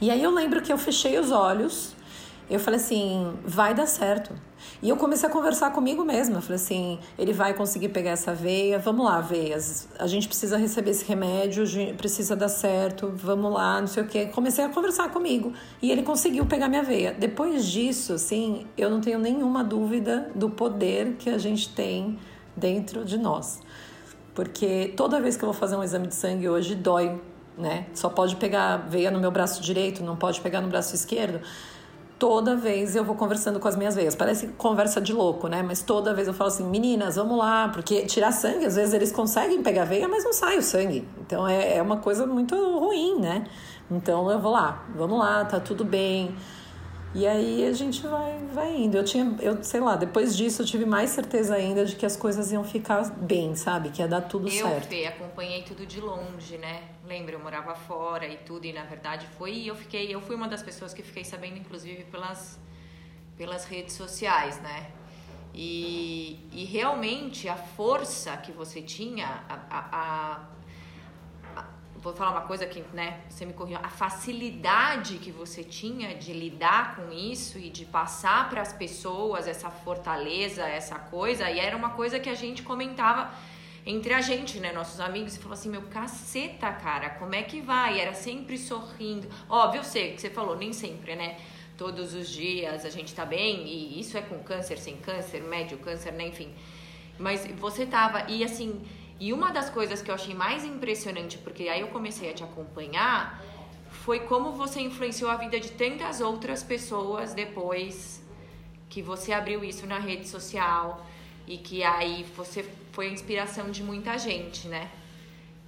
E 0.00 0.10
aí 0.10 0.22
eu 0.22 0.30
lembro 0.30 0.62
que 0.62 0.72
eu 0.72 0.78
fechei 0.78 1.18
os 1.18 1.30
olhos 1.30 1.99
eu 2.50 2.58
falei 2.58 2.80
assim, 2.80 3.32
vai 3.44 3.72
dar 3.72 3.86
certo. 3.86 4.34
E 4.82 4.88
eu 4.88 4.96
comecei 4.96 5.28
a 5.28 5.32
conversar 5.32 5.70
comigo 5.70 6.04
mesma. 6.04 6.38
Eu 6.38 6.42
falei 6.42 6.56
assim, 6.56 6.98
ele 7.16 7.32
vai 7.32 7.54
conseguir 7.54 7.90
pegar 7.90 8.10
essa 8.10 8.34
veia. 8.34 8.76
Vamos 8.76 9.06
lá, 9.06 9.20
veias. 9.20 9.88
A 9.96 10.08
gente 10.08 10.26
precisa 10.26 10.56
receber 10.56 10.90
esse 10.90 11.04
remédio, 11.04 11.64
precisa 11.96 12.34
dar 12.34 12.48
certo. 12.48 13.12
Vamos 13.14 13.52
lá, 13.52 13.80
não 13.80 13.86
sei 13.86 14.02
o 14.02 14.06
quê. 14.06 14.26
Comecei 14.26 14.64
a 14.64 14.68
conversar 14.68 15.10
comigo 15.10 15.52
e 15.80 15.92
ele 15.92 16.02
conseguiu 16.02 16.44
pegar 16.44 16.68
minha 16.68 16.82
veia. 16.82 17.14
Depois 17.16 17.64
disso, 17.64 18.14
assim, 18.14 18.66
eu 18.76 18.90
não 18.90 19.00
tenho 19.00 19.20
nenhuma 19.20 19.62
dúvida 19.62 20.28
do 20.34 20.50
poder 20.50 21.14
que 21.18 21.30
a 21.30 21.38
gente 21.38 21.68
tem 21.68 22.18
dentro 22.56 23.04
de 23.04 23.16
nós. 23.16 23.60
Porque 24.34 24.92
toda 24.96 25.20
vez 25.20 25.36
que 25.36 25.44
eu 25.44 25.50
vou 25.50 25.58
fazer 25.58 25.76
um 25.76 25.84
exame 25.84 26.08
de 26.08 26.16
sangue 26.16 26.48
hoje 26.48 26.74
dói, 26.74 27.20
né? 27.56 27.86
Só 27.94 28.08
pode 28.08 28.34
pegar 28.36 28.76
veia 28.88 29.10
no 29.10 29.20
meu 29.20 29.30
braço 29.30 29.62
direito, 29.62 30.02
não 30.02 30.16
pode 30.16 30.40
pegar 30.40 30.60
no 30.60 30.68
braço 30.68 30.96
esquerdo 30.96 31.40
toda 32.20 32.54
vez 32.54 32.94
eu 32.94 33.02
vou 33.02 33.16
conversando 33.16 33.58
com 33.58 33.66
as 33.66 33.74
minhas 33.74 33.96
veias. 33.96 34.14
Parece 34.14 34.48
conversa 34.58 35.00
de 35.00 35.10
louco, 35.10 35.48
né? 35.48 35.62
Mas 35.62 35.80
toda 35.80 36.12
vez 36.12 36.28
eu 36.28 36.34
falo 36.34 36.48
assim, 36.48 36.64
meninas, 36.64 37.16
vamos 37.16 37.38
lá, 37.38 37.70
porque 37.70 38.02
tirar 38.02 38.30
sangue, 38.30 38.66
às 38.66 38.76
vezes 38.76 38.92
eles 38.92 39.10
conseguem 39.10 39.62
pegar 39.62 39.86
veia, 39.86 40.06
mas 40.06 40.22
não 40.22 40.32
sai 40.34 40.58
o 40.58 40.62
sangue. 40.62 41.08
Então 41.22 41.48
é, 41.48 41.78
é 41.78 41.82
uma 41.82 41.96
coisa 41.96 42.26
muito 42.26 42.54
ruim, 42.78 43.18
né? 43.18 43.46
Então 43.90 44.30
eu 44.30 44.38
vou 44.38 44.52
lá, 44.52 44.84
vamos 44.94 45.18
lá, 45.18 45.46
tá 45.46 45.58
tudo 45.58 45.82
bem. 45.82 46.36
E 47.12 47.26
aí 47.26 47.66
a 47.66 47.72
gente 47.72 48.06
vai, 48.06 48.38
vai 48.52 48.76
indo. 48.76 48.96
Eu 48.96 49.04
tinha, 49.04 49.36
eu 49.40 49.62
sei 49.64 49.80
lá, 49.80 49.96
depois 49.96 50.36
disso 50.36 50.62
eu 50.62 50.66
tive 50.66 50.84
mais 50.84 51.10
certeza 51.10 51.54
ainda 51.56 51.84
de 51.84 51.96
que 51.96 52.06
as 52.06 52.16
coisas 52.16 52.52
iam 52.52 52.62
ficar 52.62 53.02
bem, 53.10 53.56
sabe? 53.56 53.90
Que 53.90 54.00
ia 54.00 54.06
dar 54.06 54.20
tudo 54.22 54.46
eu, 54.46 54.52
certo. 54.52 54.84
Eu, 54.84 54.98
Fê, 54.98 55.06
acompanhei 55.06 55.62
tudo 55.62 55.84
de 55.84 56.00
longe, 56.00 56.56
né? 56.56 56.84
Lembra, 57.04 57.34
eu 57.34 57.40
morava 57.40 57.74
fora 57.74 58.26
e 58.28 58.36
tudo, 58.36 58.64
e 58.64 58.72
na 58.72 58.84
verdade 58.84 59.26
foi. 59.36 59.52
E 59.54 59.66
eu 59.66 59.74
fiquei, 59.74 60.14
eu 60.14 60.20
fui 60.20 60.36
uma 60.36 60.46
das 60.46 60.62
pessoas 60.62 60.94
que 60.94 61.02
fiquei 61.02 61.24
sabendo, 61.24 61.58
inclusive, 61.58 62.04
pelas, 62.04 62.60
pelas 63.36 63.64
redes 63.64 63.94
sociais, 63.94 64.60
né? 64.60 64.92
E, 65.52 66.38
e 66.52 66.64
realmente 66.64 67.48
a 67.48 67.56
força 67.56 68.36
que 68.36 68.52
você 68.52 68.80
tinha, 68.80 69.42
a, 69.48 69.54
a, 69.68 69.88
a 69.92 70.40
vou 72.02 72.14
falar 72.14 72.30
uma 72.30 72.42
coisa 72.42 72.66
que, 72.66 72.82
né, 72.94 73.20
você 73.28 73.44
me 73.44 73.52
corrigiu, 73.52 73.78
a 73.82 73.88
facilidade 73.88 75.18
que 75.18 75.30
você 75.30 75.62
tinha 75.62 76.14
de 76.14 76.32
lidar 76.32 76.96
com 76.96 77.12
isso 77.12 77.58
e 77.58 77.68
de 77.68 77.84
passar 77.84 78.48
para 78.48 78.62
as 78.62 78.72
pessoas 78.72 79.46
essa 79.46 79.70
fortaleza, 79.70 80.62
essa 80.62 80.98
coisa, 80.98 81.50
e 81.50 81.58
era 81.58 81.76
uma 81.76 81.90
coisa 81.90 82.18
que 82.18 82.28
a 82.28 82.34
gente 82.34 82.62
comentava 82.62 83.30
entre 83.84 84.12
a 84.12 84.20
gente, 84.20 84.60
né, 84.60 84.72
nossos 84.72 85.00
amigos, 85.00 85.36
e 85.36 85.38
falou 85.38 85.54
assim, 85.54 85.70
meu 85.70 85.82
caceta, 85.82 86.70
cara, 86.72 87.10
como 87.10 87.34
é 87.34 87.42
que 87.42 87.60
vai? 87.60 87.98
Era 87.98 88.12
sempre 88.12 88.58
sorrindo. 88.58 89.28
Óbvio, 89.48 89.82
sei 89.84 90.12
que 90.12 90.20
você 90.20 90.30
falou, 90.30 90.56
nem 90.56 90.72
sempre, 90.72 91.16
né? 91.16 91.38
Todos 91.78 92.12
os 92.12 92.28
dias 92.28 92.84
a 92.84 92.90
gente 92.90 93.14
tá 93.14 93.24
bem, 93.24 93.66
e 93.66 93.98
isso 93.98 94.18
é 94.18 94.20
com 94.20 94.38
câncer, 94.40 94.78
sem 94.78 94.96
câncer, 94.98 95.42
médio 95.42 95.78
câncer, 95.78 96.12
né, 96.12 96.28
enfim. 96.28 96.52
Mas 97.18 97.46
você 97.58 97.86
tava, 97.86 98.30
e 98.30 98.44
assim, 98.44 98.80
e 99.20 99.34
uma 99.34 99.52
das 99.52 99.68
coisas 99.68 100.00
que 100.00 100.10
eu 100.10 100.14
achei 100.14 100.34
mais 100.34 100.64
impressionante, 100.64 101.36
porque 101.36 101.68
aí 101.68 101.82
eu 101.82 101.88
comecei 101.88 102.30
a 102.30 102.34
te 102.34 102.42
acompanhar, 102.42 103.38
foi 103.90 104.20
como 104.20 104.52
você 104.52 104.80
influenciou 104.80 105.30
a 105.30 105.36
vida 105.36 105.60
de 105.60 105.72
tantas 105.72 106.22
outras 106.22 106.62
pessoas 106.62 107.34
depois 107.34 108.24
que 108.88 109.02
você 109.02 109.32
abriu 109.32 109.62
isso 109.62 109.86
na 109.86 109.98
rede 109.98 110.26
social 110.26 111.06
e 111.46 111.58
que 111.58 111.84
aí 111.84 112.24
você 112.34 112.64
foi 112.92 113.08
a 113.08 113.10
inspiração 113.10 113.70
de 113.70 113.82
muita 113.82 114.16
gente, 114.16 114.66
né? 114.66 114.90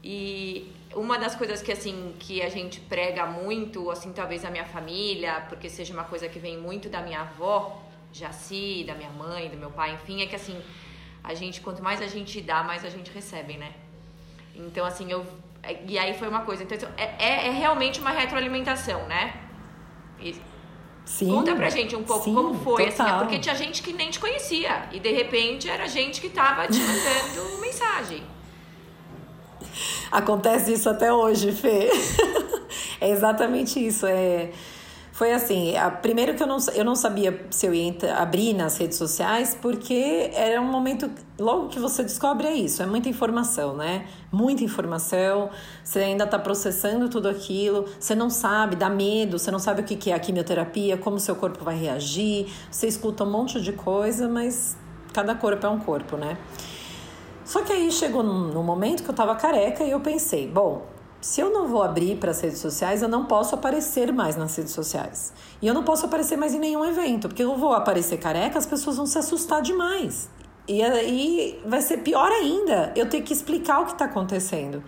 E 0.03 0.73
uma 0.95 1.19
das 1.19 1.35
coisas 1.37 1.61
que 1.61 1.71
assim 1.71 2.15
que 2.19 2.41
a 2.43 2.49
gente 2.49 2.81
prega 2.81 3.27
muito, 3.27 3.91
assim, 3.91 4.13
talvez 4.13 4.47
a 4.47 4.51
minha 4.51 4.65
família, 4.65 5.45
porque 5.49 5.69
seja 5.69 5.93
uma 5.93 6.05
coisa 6.05 6.27
que 6.27 6.39
vem 6.39 6.57
muito 6.57 6.89
da 6.89 7.03
minha 7.03 7.21
avó, 7.21 7.83
Jaci, 8.13 8.85
da 8.87 8.95
minha 8.95 9.11
mãe, 9.11 9.51
do 9.51 9.57
meu 9.57 9.71
pai, 9.71 9.95
enfim, 9.95 10.23
é 10.23 10.27
que 10.27 10.37
assim, 10.37 10.59
a 11.23 11.35
gente, 11.35 11.61
quanto 11.61 11.83
mais 11.83 12.01
a 12.03 12.07
gente 12.07 12.41
dá, 12.41 12.63
mais 12.63 12.85
a 12.85 12.91
gente 12.91 13.11
recebe, 13.11 13.57
né? 13.57 13.73
Então, 14.55 14.85
assim, 14.85 15.11
eu. 15.11 15.25
E 15.87 15.99
aí 15.99 16.19
foi 16.19 16.29
uma 16.29 16.41
coisa. 16.41 16.65
Então, 16.65 16.77
é, 16.97 17.05
é, 17.19 17.47
é 17.49 17.51
realmente 17.51 18.01
uma 18.01 18.11
retroalimentação, 18.11 19.07
né? 19.07 19.41
E, 20.21 20.35
Sim, 21.05 21.29
Conta 21.31 21.55
pra 21.57 21.69
gente 21.69 21.97
um 21.97 22.05
pouco 22.05 22.25
sim, 22.25 22.35
como 22.35 22.55
foi, 22.55 22.87
assim, 22.87 23.03
é 23.03 23.19
porque 23.19 23.39
tinha 23.39 23.55
gente 23.57 23.83
que 23.83 23.93
nem 23.93 24.09
te 24.09 24.21
conhecia 24.21 24.89
e 24.93 25.01
de 25.01 25.11
repente 25.11 25.69
era 25.69 25.89
gente 25.89 26.21
que 26.21 26.29
tava 26.29 26.69
te 26.69 26.79
mandando 26.79 27.59
mensagem. 27.61 28.23
Acontece 30.11 30.73
isso 30.73 30.89
até 30.89 31.13
hoje, 31.13 31.51
Fê. 31.51 31.91
é 33.01 33.11
exatamente 33.11 33.85
isso. 33.85 34.07
É, 34.07 34.51
foi 35.23 35.33
assim, 35.33 35.77
a, 35.77 35.89
primeiro 35.89 36.35
que 36.35 36.43
eu 36.43 36.49
não, 36.49 36.57
eu 36.75 36.85
não 36.85 36.97
sabia 36.97 37.47
se 37.49 37.65
eu 37.65 37.73
ia 37.73 37.85
entra- 37.85 38.17
abrir 38.17 38.53
nas 38.55 38.77
redes 38.77 38.99
sociais, 38.99 39.57
porque 39.63 40.33
era 40.35 40.61
um 40.61 40.65
momento, 40.65 41.09
logo 41.39 41.69
que 41.69 41.79
você 41.79 42.03
descobre 42.03 42.49
é 42.49 42.55
isso, 42.55 42.83
é 42.83 42.87
muita 42.87 43.09
informação, 43.09 43.77
né? 43.77 44.05
Muita 44.33 44.65
informação, 44.65 45.49
você 45.85 46.01
ainda 46.01 46.25
está 46.25 46.41
processando 46.41 47.09
tudo 47.09 47.29
aquilo, 47.29 47.85
você 48.01 48.17
não 48.17 48.29
sabe, 48.29 48.75
dá 48.75 48.91
medo, 48.91 49.39
você 49.39 49.53
não 49.53 49.61
sabe 49.61 49.83
o 49.83 49.85
que 49.85 49.95
que 49.95 50.11
é 50.11 50.15
a 50.17 50.19
quimioterapia, 50.19 50.97
como 50.97 51.21
seu 51.21 51.37
corpo 51.37 51.63
vai 51.63 51.79
reagir, 51.79 52.53
você 52.69 52.89
escuta 52.89 53.23
um 53.23 53.31
monte 53.31 53.61
de 53.61 53.73
coisa, 53.73 54.29
mas 54.29 54.77
cada 55.13 55.37
corpo 55.37 55.65
é 55.65 55.71
um 55.71 55.79
corpo, 55.79 56.17
né? 56.17 56.37
Só 57.45 57.63
que 57.63 57.73
aí 57.73 57.93
chegou 57.93 58.25
num, 58.25 58.49
num 58.49 58.65
momento 58.65 59.05
que 59.05 59.11
eu 59.11 59.15
tava 59.15 59.37
careca 59.37 59.85
e 59.85 59.91
eu 59.93 60.01
pensei, 60.01 60.49
bom, 60.49 60.83
se 61.23 61.41
eu 61.41 61.51
não 61.51 61.69
vou 61.69 61.85
abrir 61.85 62.17
para 62.17 62.33
as 62.33 62.41
redes 62.41 62.59
sociais, 62.59 63.01
eu 63.01 63.09
não 63.09 63.25
posso 63.27 63.55
aparecer 63.55 64.13
mais 64.13 64.35
nas 64.35 64.57
redes 64.57 64.73
sociais. 64.73 65.33
E 65.63 65.67
eu 65.69 65.73
não 65.73 65.85
posso 65.85 66.05
aparecer 66.05 66.37
mais 66.37 66.53
em 66.53 66.59
nenhum 66.59 66.85
evento, 66.85 67.29
porque 67.29 67.45
eu 67.45 67.57
vou 67.57 67.73
aparecer 67.73 68.19
careca, 68.19 68.59
as 68.59 68.67
pessoas 68.67 68.97
vão 68.97 69.07
se 69.07 69.17
assustar 69.17 69.63
demais. 69.63 70.29
E 70.67 70.83
aí 70.83 71.63
vai 71.65 71.81
ser 71.81 71.99
pior 71.99 72.29
ainda 72.31 72.93
eu 72.97 73.09
ter 73.09 73.21
que 73.21 73.33
explicar 73.33 73.81
o 73.81 73.87
que 73.87 73.93
está 73.93 74.07
acontecendo. 74.07 74.83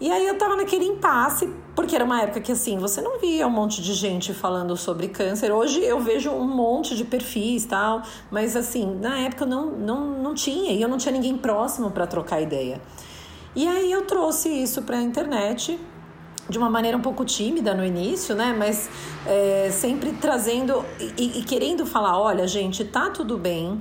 E 0.00 0.10
aí 0.10 0.24
eu 0.24 0.38
tava 0.38 0.54
naquele 0.54 0.84
impasse, 0.84 1.52
porque 1.74 1.96
era 1.96 2.04
uma 2.04 2.22
época 2.22 2.40
que 2.40 2.52
assim, 2.52 2.78
você 2.78 3.02
não 3.02 3.18
via 3.18 3.44
um 3.44 3.50
monte 3.50 3.82
de 3.82 3.92
gente 3.92 4.32
falando 4.32 4.76
sobre 4.76 5.08
câncer. 5.08 5.50
Hoje 5.50 5.82
eu 5.82 5.98
vejo 6.00 6.30
um 6.30 6.46
monte 6.46 6.94
de 6.94 7.04
perfis 7.04 7.64
tal, 7.64 8.02
mas 8.30 8.54
assim, 8.54 8.98
na 9.00 9.18
época 9.18 9.44
não, 9.44 9.66
não, 9.66 10.06
não 10.22 10.32
tinha, 10.32 10.70
e 10.72 10.80
eu 10.80 10.88
não 10.88 10.96
tinha 10.96 11.12
ninguém 11.12 11.36
próximo 11.36 11.90
para 11.90 12.06
trocar 12.06 12.40
ideia. 12.40 12.80
E 13.54 13.66
aí 13.66 13.90
eu 13.90 14.06
trouxe 14.06 14.48
isso 14.48 14.82
para 14.82 14.98
a 14.98 15.02
internet 15.02 15.78
de 16.48 16.58
uma 16.58 16.70
maneira 16.70 16.96
um 16.96 17.00
pouco 17.00 17.24
tímida 17.24 17.74
no 17.74 17.84
início, 17.84 18.34
né? 18.34 18.54
Mas 18.56 18.88
é, 19.26 19.70
sempre 19.72 20.12
trazendo 20.12 20.84
e, 21.16 21.38
e 21.40 21.44
querendo 21.44 21.86
falar, 21.86 22.18
olha, 22.18 22.46
gente, 22.46 22.84
tá 22.84 23.10
tudo 23.10 23.36
bem. 23.38 23.80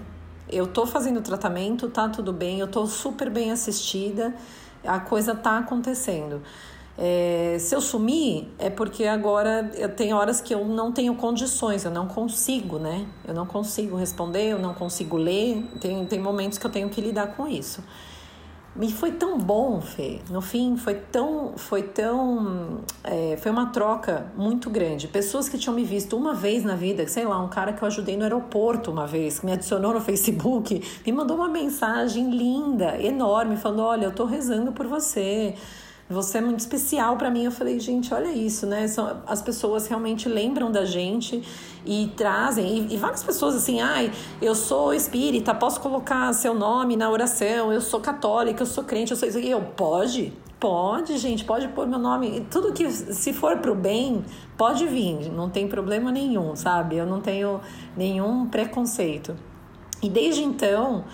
Eu 0.52 0.66
tô 0.66 0.86
fazendo 0.86 1.22
tratamento, 1.22 1.88
tá 1.90 2.10
tudo 2.10 2.34
bem. 2.34 2.60
Eu 2.60 2.68
tô 2.68 2.86
super 2.88 3.30
bem 3.30 3.52
assistida. 3.52 4.34
A 4.84 5.00
coisa 5.00 5.36
tá 5.36 5.58
acontecendo. 5.58 6.42
É, 6.98 7.56
se 7.60 7.74
eu 7.74 7.80
sumir, 7.80 8.52
é 8.58 8.70
porque 8.70 9.06
agora 9.06 9.72
eu 9.76 9.88
tenho 9.88 10.18
horas 10.18 10.42
que 10.42 10.54
eu 10.54 10.66
não 10.66 10.92
tenho 10.92 11.16
condições, 11.16 11.86
eu 11.86 11.92
não 11.92 12.08
consigo, 12.08 12.78
né? 12.78 13.08
Eu 13.26 13.34
não 13.34 13.46
consigo 13.46 13.96
responder, 13.96 14.50
eu 14.50 14.60
não 14.60 14.74
consigo 14.74 15.16
ler. 15.16 15.64
Tem, 15.80 16.06
tem 16.06 16.20
momentos 16.20 16.58
que 16.58 16.66
eu 16.66 16.72
tenho 16.72 16.90
que 16.90 17.00
lidar 17.00 17.28
com 17.36 17.48
isso. 17.48 17.82
E 18.82 18.92
foi 18.92 19.12
tão 19.12 19.38
bom, 19.38 19.82
Fê. 19.82 20.20
No 20.30 20.42
fim, 20.42 20.78
foi 20.78 20.96
tão. 20.96 21.54
Foi 21.58 21.84
tão. 21.84 22.80
É, 23.04 23.38
foi 23.38 23.52
uma 23.52 23.68
troca 23.68 24.32
muito 24.38 24.70
grande. 24.70 25.08
Pessoas 25.08 25.50
que 25.50 25.58
tinham 25.58 25.76
me 25.76 25.84
visto 25.84 26.16
uma 26.16 26.34
vez 26.34 26.64
na 26.64 26.76
vida, 26.76 27.06
sei 27.08 27.26
lá, 27.26 27.42
um 27.42 27.50
cara 27.50 27.74
que 27.74 27.82
eu 27.82 27.88
ajudei 27.88 28.16
no 28.16 28.24
aeroporto 28.24 28.92
uma 28.92 29.08
vez, 29.08 29.40
que 29.40 29.46
me 29.46 29.52
adicionou 29.52 29.94
no 29.94 30.00
Facebook, 30.00 30.82
me 31.06 31.12
mandou 31.12 31.38
uma 31.38 31.50
mensagem 31.50 32.30
linda, 32.30 33.02
enorme, 33.02 33.58
falando: 33.58 33.82
Olha, 33.82 34.06
eu 34.06 34.12
tô 34.12 34.26
rezando 34.26 34.72
por 34.72 34.88
você. 34.88 35.56
Você 36.10 36.40
é 36.40 36.42
muito 36.42 36.60
especial 36.60 37.18
para 37.18 37.30
mim. 37.30 37.44
Eu 37.44 37.52
falei, 37.52 37.80
gente, 37.80 38.12
olha 38.12 38.30
isso, 38.30 38.66
né? 38.66 38.88
São, 38.88 39.22
as 39.28 39.44
pessoas 39.44 39.86
realmente 39.86 40.28
lembram 40.28 40.72
da 40.72 40.84
gente 40.84 41.44
e 41.86 42.12
trazem. 42.18 42.88
E, 42.90 42.96
e 42.96 42.98
várias 42.98 43.24
pessoas 43.24 43.54
assim, 43.54 43.80
ai, 43.80 44.12
eu 44.42 44.56
sou 44.56 44.92
espírita, 44.92 45.54
posso 45.54 45.80
colocar 45.80 46.34
seu 46.34 46.56
nome 46.56 46.98
na 46.98 47.12
oração, 47.12 47.72
eu 47.72 47.80
sou 47.80 48.00
católica, 48.00 48.64
eu 48.64 48.66
sou 48.66 48.84
crente, 48.84 49.12
eu 49.12 49.18
sou 49.18 49.30
isso 49.30 49.38
aqui. 49.38 49.52
Eu, 49.52 49.62
pode? 49.62 50.34
Pode, 50.60 51.16
gente, 51.20 51.46
pode 51.46 51.68
pôr 51.70 51.86
meu 51.86 52.00
nome. 52.00 52.40
E 52.40 52.42
Tudo 52.42 52.74
que, 52.74 52.90
se 52.90 53.32
for 53.32 53.60
pro 53.60 53.76
bem, 53.76 54.26
pode 54.58 54.88
vir, 54.88 55.32
não 55.32 55.48
tem 55.48 55.68
problema 55.68 56.12
nenhum, 56.12 56.56
sabe? 56.56 56.98
Eu 56.98 57.06
não 57.06 57.22
tenho 57.22 57.62
nenhum 57.96 58.48
preconceito. 58.48 59.38
E 60.02 60.10
desde 60.10 60.44
então, 60.44 61.06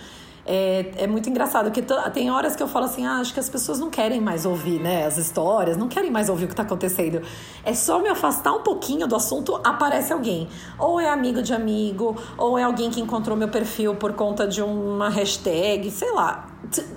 é, 0.46 0.92
é 0.98 1.06
muito 1.08 1.28
engraçado, 1.28 1.72
porque 1.72 1.82
tem 2.12 2.30
horas 2.30 2.54
que 2.54 2.62
eu 2.62 2.68
falo 2.68 2.84
assim, 2.84 3.04
ah, 3.04 3.16
acho 3.16 3.34
que 3.34 3.40
as 3.40 3.48
pessoas 3.48 3.80
não 3.80 3.90
querem 3.90 4.20
mais 4.20 4.46
ouvir, 4.46 4.80
né, 4.80 5.04
as 5.04 5.18
histórias, 5.18 5.76
não 5.76 5.88
querem 5.88 6.10
mais 6.10 6.28
ouvir 6.28 6.44
o 6.44 6.46
que 6.46 6.52
está 6.52 6.62
acontecendo. 6.62 7.20
É 7.64 7.74
só 7.74 7.98
me 7.98 8.08
afastar 8.08 8.52
um 8.52 8.62
pouquinho 8.62 9.08
do 9.08 9.16
assunto, 9.16 9.60
aparece 9.64 10.12
alguém. 10.12 10.48
Ou 10.78 11.00
é 11.00 11.08
amigo 11.08 11.42
de 11.42 11.52
amigo, 11.52 12.16
ou 12.38 12.56
é 12.56 12.62
alguém 12.62 12.90
que 12.90 13.00
encontrou 13.00 13.36
meu 13.36 13.48
perfil 13.48 13.96
por 13.96 14.12
conta 14.12 14.46
de 14.46 14.62
uma 14.62 15.08
hashtag, 15.08 15.90
sei 15.90 16.12
lá. 16.12 16.46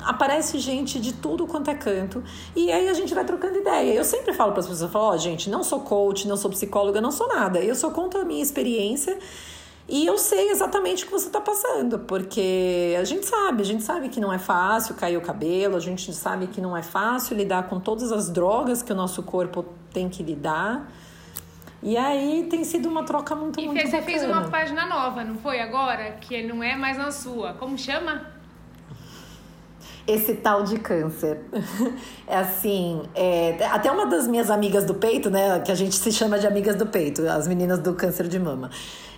Aparece 0.04 0.60
gente 0.60 1.00
de 1.00 1.14
tudo 1.14 1.48
quanto 1.48 1.72
é 1.72 1.76
canto. 1.76 2.24
E 2.56 2.72
aí 2.72 2.88
a 2.88 2.94
gente 2.94 3.14
vai 3.16 3.26
trocando 3.26 3.58
ideia. 3.58 3.94
Eu 3.94 4.04
sempre 4.04 4.32
falo 4.32 4.52
para 4.52 4.62
as 4.62 4.68
pessoas, 4.68 4.92
falo, 4.92 5.06
ó, 5.06 5.18
gente, 5.18 5.50
não 5.50 5.64
sou 5.64 5.80
coach, 5.80 6.28
não 6.28 6.38
sou 6.38 6.52
psicóloga, 6.52 7.02
não 7.02 7.12
sou 7.12 7.28
nada. 7.28 7.60
Eu 7.60 7.74
só 7.74 7.90
conto 7.90 8.18
a 8.18 8.24
minha 8.24 8.44
experiência 8.44 9.18
e 9.90 10.06
eu 10.06 10.18
sei 10.18 10.52
exatamente 10.52 11.04
o 11.04 11.08
que 11.08 11.12
você 11.12 11.28
está 11.28 11.42
passando, 11.42 12.00
porque 12.00 12.96
a 13.00 13.04
gente 13.04 13.26
sabe, 13.26 13.62
a 13.62 13.66
gente 13.66 13.84
sabe 13.84 14.10
que 14.10 14.20
não 14.20 14.32
é 14.32 14.38
fácil 14.38 14.96
cair 14.96 15.18
o 15.18 15.22
cabelo, 15.22 15.76
a 15.76 15.80
gente 15.80 16.14
sabe 16.14 16.48
que 16.48 16.62
não 16.62 16.78
é 16.78 16.84
fácil 16.84 17.36
lidar 17.36 17.64
com 17.64 17.80
todas 17.80 18.12
as 18.12 18.30
drogas 18.30 18.84
que 18.84 18.92
o 18.92 18.96
nosso 18.96 19.24
corpo 19.24 19.66
tem 19.92 20.08
que 20.08 20.22
lidar. 20.22 20.92
E 21.82 21.98
aí 21.98 22.46
tem 22.50 22.64
sido 22.64 22.90
uma 22.90 23.04
troca 23.04 23.36
muito, 23.36 23.60
E 23.60 23.66
muito 23.66 23.82
Fê, 23.82 23.88
você 23.88 24.02
fez 24.02 24.24
uma 24.24 24.50
página 24.50 24.86
nova, 24.86 25.24
não 25.24 25.36
foi 25.36 25.62
agora? 25.62 26.12
Que 26.14 26.44
não 26.44 26.62
é 26.62 26.76
mais 26.76 26.98
na 26.98 27.10
sua. 27.10 27.54
Como 27.54 27.78
chama? 27.78 28.40
esse 30.10 30.34
tal 30.36 30.64
de 30.64 30.80
câncer. 30.80 31.40
É 32.28 32.38
assim, 32.38 33.02
é, 33.16 33.58
até 33.72 33.92
uma 33.92 34.06
das 34.06 34.28
minhas 34.28 34.52
amigas 34.52 34.86
do 34.86 34.94
peito, 34.94 35.32
né, 35.32 35.60
que 35.62 35.72
a 35.72 35.76
gente 35.76 35.96
se 35.96 36.12
chama 36.12 36.38
de 36.38 36.46
amigas 36.46 36.76
do 36.76 36.86
peito, 36.86 37.28
as 37.28 37.48
meninas 37.48 37.80
do 37.80 37.96
câncer 37.96 38.28
de 38.28 38.38
mama, 38.38 38.70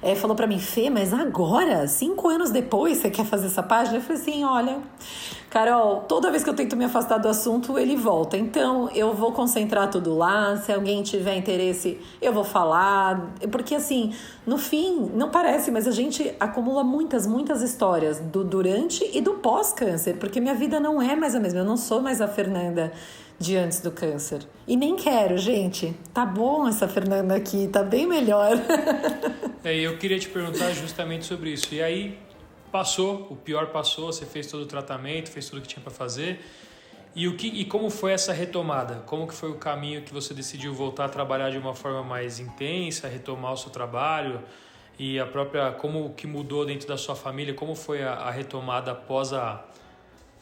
é, 0.02 0.16
falou 0.16 0.36
pra 0.36 0.48
mim, 0.48 0.60
Fê, 0.60 0.90
mas 0.90 1.14
agora, 1.14 1.88
cinco 1.88 2.28
anos 2.28 2.50
depois, 2.50 2.98
você 2.98 3.10
quer 3.10 3.26
fazer 3.26 3.48
essa 3.48 3.62
página? 3.62 3.98
Eu 3.98 4.02
falei 4.02 4.22
assim, 4.22 4.44
olha, 4.44 4.80
Carol, 5.52 6.06
toda 6.08 6.32
vez 6.32 6.44
que 6.44 6.50
eu 6.50 6.56
tento 6.56 6.76
me 6.76 6.86
afastar 6.86 7.18
do 7.18 7.28
assunto, 7.28 7.78
ele 7.78 7.96
volta. 7.96 8.38
Então, 8.38 8.90
eu 8.96 9.14
vou 9.14 9.32
concentrar 9.32 9.92
tudo 9.92 10.18
lá. 10.18 10.56
Se 10.56 10.72
alguém 10.72 11.04
tiver 11.04 11.36
interesse, 11.36 12.00
eu 12.22 12.32
vou 12.32 12.46
falar. 12.46 13.34
Porque, 13.52 13.76
assim, 13.76 14.14
no 14.48 14.58
fim, 14.58 15.12
não 15.14 15.30
parece, 15.30 15.70
mas 15.70 15.88
a 15.88 15.92
gente 15.92 16.34
acumula 16.40 16.86
muitas, 16.86 17.28
muitas 17.28 17.62
histórias 17.62 18.18
do 18.20 18.46
durante 18.46 19.08
e 19.14 19.20
do 19.20 19.34
pós-câncer. 19.34 20.16
Porque 20.16 20.40
minha 20.40 20.56
vida 20.56 20.80
não 20.80 21.02
é 21.02 21.18
mais 21.18 21.36
a 21.36 21.40
mesma. 21.40 21.60
Eu 21.60 21.66
não 21.66 21.78
sou 21.78 22.02
mais 22.02 22.22
a 22.22 22.30
Fernanda 22.30 22.94
de 23.42 23.58
antes 23.58 23.82
do 23.82 23.92
câncer. 23.92 24.48
E 24.68 24.78
nem 24.78 24.96
quero, 24.96 25.38
gente. 25.38 25.94
Tá 26.14 26.26
bom 26.26 26.68
essa 26.68 26.88
Fernanda 26.88 27.36
aqui, 27.36 27.68
tá 27.68 27.84
bem 27.84 28.06
melhor. 28.08 28.52
É, 29.64 29.76
eu 29.76 29.96
queria 29.96 30.18
te 30.18 30.28
perguntar 30.28 30.72
justamente 30.72 31.24
sobre 31.24 31.52
isso. 31.52 31.72
E 31.72 31.84
aí 31.84 32.18
passou, 32.72 33.28
o 33.30 33.36
pior 33.36 33.68
passou, 33.68 34.12
você 34.12 34.26
fez 34.26 34.48
todo 34.48 34.64
o 34.64 34.66
tratamento, 34.66 35.30
fez 35.30 35.48
tudo 35.48 35.60
o 35.60 35.62
que 35.62 35.68
tinha 35.68 35.84
para 35.84 35.92
fazer. 35.92 36.40
E 37.16 37.28
o 37.28 37.36
que 37.36 37.48
e 37.48 37.66
como 37.66 37.92
foi 37.92 38.12
essa 38.14 38.34
retomada? 38.34 39.04
Como 39.06 39.28
que 39.28 39.36
foi 39.36 39.52
o 39.52 39.56
caminho 39.56 40.02
que 40.02 40.12
você 40.12 40.34
decidiu 40.34 40.74
voltar 40.74 41.06
a 41.06 41.10
trabalhar 41.10 41.52
de 41.52 41.60
uma 41.60 41.76
forma 41.76 42.02
mais 42.02 42.40
intensa, 42.40 43.08
retomar 43.08 43.54
o 43.54 43.58
seu 43.58 43.70
trabalho 43.70 44.42
e 44.98 45.20
a 45.20 45.28
própria 45.28 45.72
como 45.74 46.12
que 46.16 46.26
mudou 46.26 46.66
dentro 46.66 46.88
da 46.88 46.98
sua 46.98 47.16
família? 47.16 47.54
Como 47.54 47.76
foi 47.76 48.02
a, 48.02 48.14
a 48.14 48.32
retomada 48.32 48.94
após 48.94 49.32
a 49.32 49.64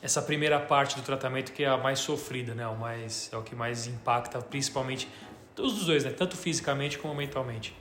essa 0.02 0.22
primeira 0.22 0.60
parte 0.60 0.96
do 0.96 1.02
tratamento 1.02 1.52
que 1.52 1.64
é 1.64 1.68
a 1.68 1.78
mais 1.78 2.00
sofrida, 2.00 2.54
né? 2.54 2.68
O 2.68 2.76
mais 2.76 3.30
é 3.34 3.38
o 3.38 3.42
que 3.42 3.56
mais 3.56 3.88
impacta, 3.88 4.40
principalmente 4.40 5.10
os 5.58 5.86
dois, 5.86 6.06
né? 6.06 6.12
Tanto 6.12 6.38
fisicamente 6.38 6.98
como 6.98 7.14
mentalmente. 7.14 7.76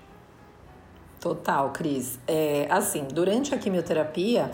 Total, 1.21 1.71
Cris. 1.71 2.19
É, 2.27 2.67
assim, 2.71 3.07
durante 3.13 3.55
a 3.55 3.59
quimioterapia, 3.59 4.51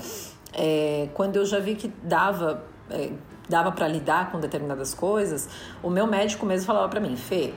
é, 0.53 1.09
quando 1.15 1.37
eu 1.37 1.45
já 1.45 1.59
vi 1.59 1.75
que 1.75 1.89
dava, 2.03 2.65
é, 2.91 3.11
dava 3.49 3.73
para 3.73 3.87
lidar 3.89 4.31
com 4.31 4.41
determinadas 4.41 4.95
coisas, 4.95 5.49
o 5.83 5.91
meu 5.91 6.07
médico 6.07 6.47
mesmo 6.47 6.67
falava 6.67 6.89
para 6.89 7.01
mim, 7.01 7.17
Fê, 7.17 7.53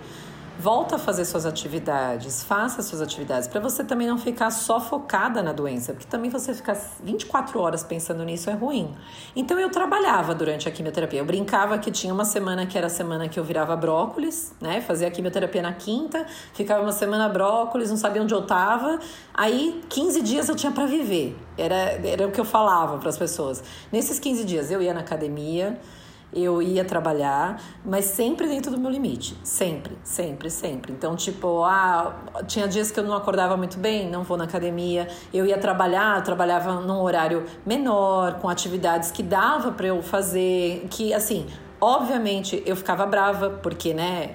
volta 0.59 0.95
a 0.95 0.99
fazer 0.99 1.25
suas 1.25 1.45
atividades, 1.45 2.43
faça 2.43 2.81
suas 2.81 3.01
atividades, 3.01 3.47
para 3.47 3.59
você 3.59 3.83
também 3.83 4.07
não 4.07 4.17
ficar 4.17 4.49
só 4.49 4.79
focada 4.79 5.43
na 5.43 5.53
doença, 5.53 5.93
porque 5.93 6.07
também 6.07 6.29
você 6.29 6.53
ficar 6.53 6.75
24 7.03 7.59
horas 7.59 7.83
pensando 7.83 8.23
nisso 8.23 8.49
é 8.49 8.53
ruim. 8.53 8.93
Então 9.35 9.59
eu 9.59 9.69
trabalhava 9.69 10.33
durante 10.33 10.67
a 10.67 10.71
quimioterapia. 10.71 11.19
Eu 11.19 11.25
brincava 11.25 11.77
que 11.77 11.91
tinha 11.91 12.13
uma 12.13 12.25
semana 12.25 12.65
que 12.65 12.77
era 12.77 12.87
a 12.87 12.89
semana 12.89 13.29
que 13.29 13.39
eu 13.39 13.43
virava 13.43 13.75
brócolis, 13.75 14.53
né? 14.59 14.81
Fazia 14.81 15.07
a 15.07 15.11
quimioterapia 15.11 15.61
na 15.61 15.73
quinta, 15.73 16.25
ficava 16.53 16.81
uma 16.81 16.91
semana 16.91 17.29
brócolis, 17.29 17.89
não 17.89 17.97
sabia 17.97 18.21
onde 18.21 18.33
eu 18.33 18.41
tava. 18.41 18.99
Aí 19.33 19.81
15 19.89 20.21
dias 20.21 20.49
eu 20.49 20.55
tinha 20.55 20.71
para 20.71 20.85
viver. 20.85 21.37
Era, 21.57 21.75
era 21.75 22.27
o 22.27 22.31
que 22.31 22.39
eu 22.39 22.45
falava 22.45 22.97
para 22.97 23.09
as 23.09 23.17
pessoas. 23.17 23.63
Nesses 23.91 24.19
15 24.19 24.43
dias 24.43 24.71
eu 24.71 24.81
ia 24.81 24.93
na 24.93 25.01
academia, 25.01 25.79
eu 26.33 26.61
ia 26.61 26.83
trabalhar, 26.83 27.61
mas 27.85 28.05
sempre 28.05 28.47
dentro 28.47 28.71
do 28.71 28.77
meu 28.77 28.91
limite. 28.91 29.35
Sempre, 29.43 29.97
sempre, 30.03 30.49
sempre. 30.49 30.91
Então, 30.91 31.15
tipo, 31.15 31.63
ah, 31.63 32.15
tinha 32.45 32.67
dias 32.67 32.91
que 32.91 32.99
eu 32.99 33.03
não 33.03 33.15
acordava 33.15 33.55
muito 33.55 33.77
bem, 33.77 34.09
não 34.09 34.23
vou 34.23 34.37
na 34.37 34.43
academia. 34.43 35.07
Eu 35.33 35.45
ia 35.45 35.57
trabalhar, 35.57 36.17
eu 36.17 36.23
trabalhava 36.23 36.81
num 36.81 37.01
horário 37.01 37.45
menor, 37.65 38.39
com 38.39 38.49
atividades 38.49 39.09
que 39.09 39.23
dava 39.23 39.71
para 39.71 39.87
eu 39.87 40.01
fazer, 40.01 40.87
que 40.89 41.13
assim. 41.13 41.45
Obviamente 41.79 42.63
eu 42.65 42.75
ficava 42.75 43.05
brava, 43.05 43.51
porque, 43.51 43.93
né, 43.93 44.31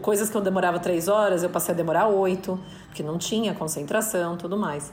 coisas 0.00 0.30
que 0.30 0.36
eu 0.36 0.40
demorava 0.40 0.78
três 0.78 1.08
horas, 1.08 1.42
eu 1.42 1.50
passei 1.50 1.74
a 1.74 1.76
demorar 1.76 2.06
oito, 2.06 2.56
porque 2.86 3.02
não 3.02 3.18
tinha 3.18 3.52
concentração 3.52 4.36
tudo 4.36 4.56
mais. 4.56 4.92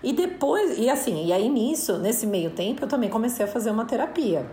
E 0.00 0.12
depois, 0.12 0.78
e 0.78 0.88
assim, 0.88 1.26
e 1.26 1.32
aí 1.32 1.48
nisso, 1.48 1.98
nesse 1.98 2.24
meio 2.24 2.50
tempo, 2.50 2.84
eu 2.84 2.88
também 2.88 3.10
comecei 3.10 3.44
a 3.44 3.48
fazer 3.48 3.72
uma 3.72 3.84
terapia 3.84 4.46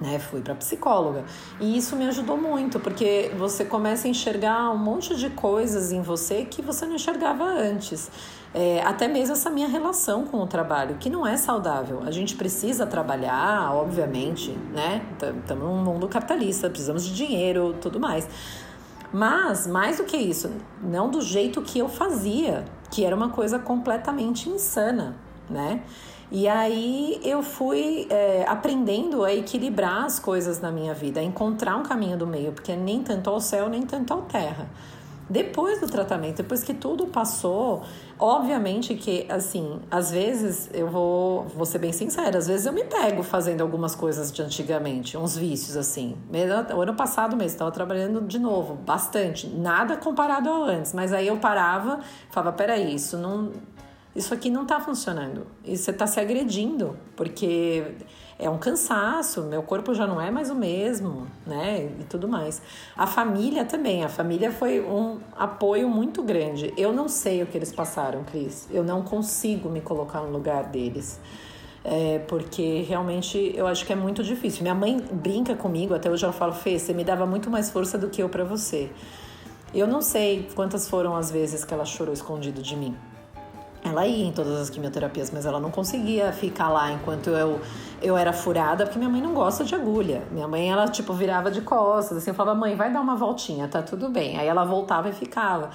né? 0.00 0.18
Fui 0.18 0.40
para 0.40 0.54
psicóloga. 0.54 1.24
E 1.60 1.76
isso 1.76 1.96
me 1.96 2.06
ajudou 2.06 2.36
muito, 2.36 2.78
porque 2.78 3.30
você 3.36 3.64
começa 3.64 4.06
a 4.06 4.10
enxergar 4.10 4.70
um 4.70 4.78
monte 4.78 5.14
de 5.16 5.30
coisas 5.30 5.92
em 5.92 6.02
você 6.02 6.44
que 6.44 6.60
você 6.62 6.86
não 6.86 6.94
enxergava 6.94 7.44
antes. 7.44 8.10
É, 8.54 8.82
até 8.82 9.06
mesmo 9.06 9.34
essa 9.34 9.50
minha 9.50 9.68
relação 9.68 10.24
com 10.24 10.38
o 10.38 10.46
trabalho, 10.46 10.96
que 10.96 11.10
não 11.10 11.26
é 11.26 11.36
saudável. 11.36 12.02
A 12.06 12.10
gente 12.10 12.36
precisa 12.36 12.86
trabalhar, 12.86 13.74
obviamente, 13.74 14.50
né? 14.72 15.02
Estamos 15.12 15.64
num 15.64 15.82
mundo 15.82 16.08
capitalista, 16.08 16.68
precisamos 16.70 17.04
de 17.04 17.14
dinheiro, 17.14 17.74
tudo 17.80 18.00
mais. 18.00 18.28
Mas, 19.12 19.66
mais 19.66 19.98
do 19.98 20.04
que 20.04 20.16
isso, 20.16 20.50
não 20.82 21.10
do 21.10 21.20
jeito 21.20 21.62
que 21.62 21.78
eu 21.78 21.88
fazia, 21.88 22.64
que 22.90 23.04
era 23.04 23.14
uma 23.14 23.28
coisa 23.28 23.58
completamente 23.58 24.48
insana, 24.48 25.16
né? 25.48 25.82
E 26.30 26.48
aí 26.48 27.20
eu 27.22 27.42
fui 27.42 28.06
é, 28.10 28.44
aprendendo 28.48 29.24
a 29.24 29.32
equilibrar 29.32 30.04
as 30.04 30.18
coisas 30.18 30.60
na 30.60 30.72
minha 30.72 30.92
vida, 30.92 31.20
a 31.20 31.22
encontrar 31.22 31.76
um 31.76 31.82
caminho 31.84 32.18
do 32.18 32.26
meio, 32.26 32.52
porque 32.52 32.74
nem 32.74 33.02
tanto 33.02 33.30
ao 33.30 33.40
céu, 33.40 33.68
nem 33.68 33.82
tanto 33.82 34.12
à 34.12 34.16
terra. 34.22 34.68
Depois 35.28 35.80
do 35.80 35.88
tratamento, 35.88 36.36
depois 36.36 36.62
que 36.62 36.72
tudo 36.72 37.08
passou, 37.08 37.82
obviamente 38.16 38.94
que, 38.94 39.26
assim, 39.28 39.80
às 39.90 40.08
vezes 40.12 40.70
eu 40.72 40.88
vou, 40.88 41.46
vou 41.48 41.66
ser 41.66 41.78
bem 41.78 41.92
sincera, 41.92 42.38
às 42.38 42.46
vezes 42.46 42.64
eu 42.64 42.72
me 42.72 42.84
pego 42.84 43.24
fazendo 43.24 43.60
algumas 43.60 43.96
coisas 43.96 44.30
de 44.30 44.40
antigamente, 44.40 45.16
uns 45.16 45.36
vícios, 45.36 45.76
assim. 45.76 46.16
O 46.76 46.80
ano 46.80 46.94
passado 46.94 47.34
mesmo, 47.34 47.48
estava 47.48 47.72
trabalhando 47.72 48.20
de 48.20 48.38
novo, 48.38 48.74
bastante, 48.74 49.48
nada 49.48 49.96
comparado 49.96 50.48
ao 50.48 50.62
antes, 50.62 50.92
mas 50.92 51.12
aí 51.12 51.26
eu 51.26 51.38
parava, 51.38 51.98
falava: 52.30 52.56
peraí, 52.56 52.94
isso 52.94 53.18
não 53.18 53.50
isso 54.16 54.32
aqui 54.32 54.50
não 54.50 54.62
está 54.62 54.80
funcionando. 54.80 55.46
E 55.64 55.76
você 55.76 55.90
está 55.90 56.06
se 56.06 56.18
agredindo, 56.18 56.96
porque 57.14 57.84
é 58.38 58.48
um 58.48 58.58
cansaço, 58.58 59.42
meu 59.42 59.62
corpo 59.62 59.94
já 59.94 60.06
não 60.06 60.20
é 60.20 60.30
mais 60.30 60.50
o 60.50 60.54
mesmo, 60.54 61.26
né? 61.46 61.90
E 62.00 62.04
tudo 62.04 62.26
mais. 62.26 62.60
A 62.96 63.06
família 63.06 63.64
também, 63.64 64.04
a 64.04 64.08
família 64.08 64.50
foi 64.50 64.80
um 64.80 65.18
apoio 65.36 65.88
muito 65.88 66.22
grande. 66.22 66.72
Eu 66.76 66.92
não 66.92 67.08
sei 67.08 67.42
o 67.42 67.46
que 67.46 67.56
eles 67.56 67.72
passaram, 67.72 68.24
Cris. 68.24 68.68
Eu 68.70 68.82
não 68.82 69.02
consigo 69.02 69.68
me 69.68 69.80
colocar 69.80 70.20
no 70.20 70.30
lugar 70.30 70.64
deles. 70.64 71.20
É, 71.84 72.18
porque 72.26 72.82
realmente 72.82 73.52
eu 73.54 73.66
acho 73.66 73.86
que 73.86 73.92
é 73.92 73.96
muito 73.96 74.24
difícil. 74.24 74.62
Minha 74.62 74.74
mãe 74.74 74.98
brinca 74.98 75.54
comigo, 75.54 75.94
até 75.94 76.10
hoje 76.10 76.24
ela 76.24 76.32
fala, 76.32 76.52
Fê, 76.52 76.78
você 76.78 76.92
me 76.92 77.04
dava 77.04 77.24
muito 77.26 77.48
mais 77.48 77.70
força 77.70 77.96
do 77.96 78.08
que 78.08 78.22
eu 78.22 78.28
para 78.28 78.44
você. 78.44 78.90
Eu 79.72 79.86
não 79.86 80.00
sei 80.02 80.48
quantas 80.54 80.88
foram 80.88 81.14
as 81.14 81.30
vezes 81.30 81.64
que 81.64 81.72
ela 81.72 81.84
chorou 81.84 82.12
escondido 82.12 82.60
de 82.60 82.74
mim. 82.74 82.96
Ela 83.88 84.06
ia 84.06 84.26
em 84.26 84.32
todas 84.32 84.60
as 84.60 84.70
quimioterapias, 84.70 85.30
mas 85.30 85.46
ela 85.46 85.60
não 85.60 85.70
conseguia 85.70 86.32
ficar 86.32 86.68
lá 86.68 86.92
enquanto 86.92 87.30
eu, 87.30 87.60
eu 88.02 88.16
era 88.16 88.32
furada, 88.32 88.84
porque 88.84 88.98
minha 88.98 89.10
mãe 89.10 89.22
não 89.22 89.32
gosta 89.32 89.64
de 89.64 89.74
agulha. 89.74 90.22
Minha 90.30 90.48
mãe, 90.48 90.70
ela, 90.70 90.88
tipo, 90.88 91.12
virava 91.12 91.50
de 91.50 91.60
costas, 91.60 92.18
assim, 92.18 92.30
eu 92.30 92.34
falava, 92.34 92.58
mãe, 92.58 92.74
vai 92.74 92.92
dar 92.92 93.00
uma 93.00 93.16
voltinha, 93.16 93.68
tá 93.68 93.82
tudo 93.82 94.08
bem. 94.08 94.38
Aí 94.38 94.46
ela 94.46 94.64
voltava 94.64 95.08
e 95.08 95.12
ficava. 95.12 95.70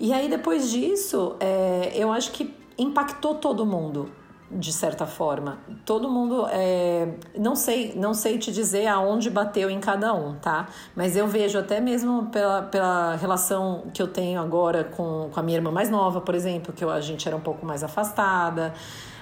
E 0.00 0.12
aí, 0.12 0.28
depois 0.28 0.70
disso, 0.70 1.36
é, 1.40 1.92
eu 1.94 2.12
acho 2.12 2.32
que 2.32 2.54
impactou 2.78 3.36
todo 3.36 3.64
mundo 3.64 4.10
de 4.54 4.72
certa 4.72 5.06
forma. 5.06 5.58
Todo 5.84 6.08
mundo, 6.08 6.46
é, 6.50 7.08
não 7.36 7.56
sei, 7.56 7.92
não 7.96 8.14
sei 8.14 8.38
te 8.38 8.52
dizer 8.52 8.86
aonde 8.86 9.28
bateu 9.28 9.68
em 9.68 9.80
cada 9.80 10.14
um, 10.14 10.34
tá? 10.36 10.68
Mas 10.94 11.16
eu 11.16 11.26
vejo 11.26 11.58
até 11.58 11.80
mesmo 11.80 12.26
pela, 12.26 12.62
pela 12.62 13.16
relação 13.16 13.84
que 13.92 14.00
eu 14.00 14.06
tenho 14.06 14.40
agora 14.40 14.84
com, 14.84 15.28
com 15.32 15.40
a 15.40 15.42
minha 15.42 15.58
irmã 15.58 15.70
mais 15.70 15.90
nova, 15.90 16.20
por 16.20 16.34
exemplo, 16.34 16.72
que 16.72 16.84
eu, 16.84 16.90
a 16.90 17.00
gente 17.00 17.26
era 17.26 17.36
um 17.36 17.40
pouco 17.40 17.66
mais 17.66 17.82
afastada. 17.82 18.72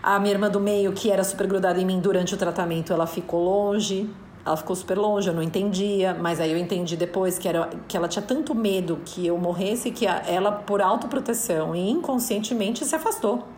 A 0.03 0.19
minha 0.19 0.35
irmã 0.35 0.51
do 0.51 0.61
meio, 0.61 0.93
que 0.93 1.11
era 1.11 1.25
super 1.25 1.47
grudada 1.47 1.81
em 1.81 1.87
mim 1.87 2.01
durante 2.01 2.35
o 2.35 2.37
tratamento, 2.37 2.93
ela 2.93 3.07
ficou 3.07 3.43
longe. 3.43 4.11
Ela 4.45 4.57
ficou 4.57 4.75
super 4.75 4.99
longe, 4.99 5.29
eu 5.29 5.35
não 5.35 5.43
entendia, 5.43 6.15
mas 6.15 6.41
aí 6.41 6.51
eu 6.51 6.59
entendi 6.59 6.97
depois 6.97 7.39
que, 7.39 7.47
era, 7.47 7.71
que 7.87 7.97
ela 7.97 8.09
tinha 8.09 8.25
tanto 8.25 8.57
medo 8.57 8.99
que 9.05 9.25
eu 9.25 9.39
morresse 9.39 9.93
que 9.93 10.05
ela, 10.05 10.51
por 10.51 10.83
autoproteção 10.83 11.77
e 11.77 11.89
inconscientemente, 11.89 12.85
se 12.85 12.97
afastou 12.97 13.52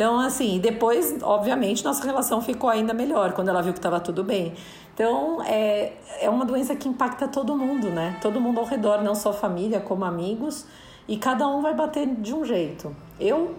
então, 0.00 0.18
assim, 0.18 0.58
depois, 0.58 1.14
obviamente, 1.20 1.84
nossa 1.84 2.02
relação 2.02 2.40
ficou 2.40 2.70
ainda 2.70 2.94
melhor 2.94 3.34
quando 3.34 3.48
ela 3.48 3.60
viu 3.60 3.74
que 3.74 3.78
estava 3.78 4.00
tudo 4.00 4.24
bem. 4.24 4.54
Então, 4.94 5.42
é, 5.42 5.92
é 6.22 6.30
uma 6.30 6.42
doença 6.46 6.74
que 6.74 6.88
impacta 6.88 7.28
todo 7.28 7.54
mundo, 7.54 7.90
né? 7.90 8.16
Todo 8.22 8.40
mundo 8.40 8.60
ao 8.60 8.64
redor, 8.64 9.02
não 9.02 9.14
só 9.14 9.30
família, 9.30 9.78
como 9.78 10.06
amigos, 10.06 10.66
e 11.06 11.18
cada 11.18 11.46
um 11.46 11.60
vai 11.60 11.74
bater 11.74 12.06
de 12.06 12.32
um 12.32 12.46
jeito. 12.46 12.96
Eu, 13.20 13.54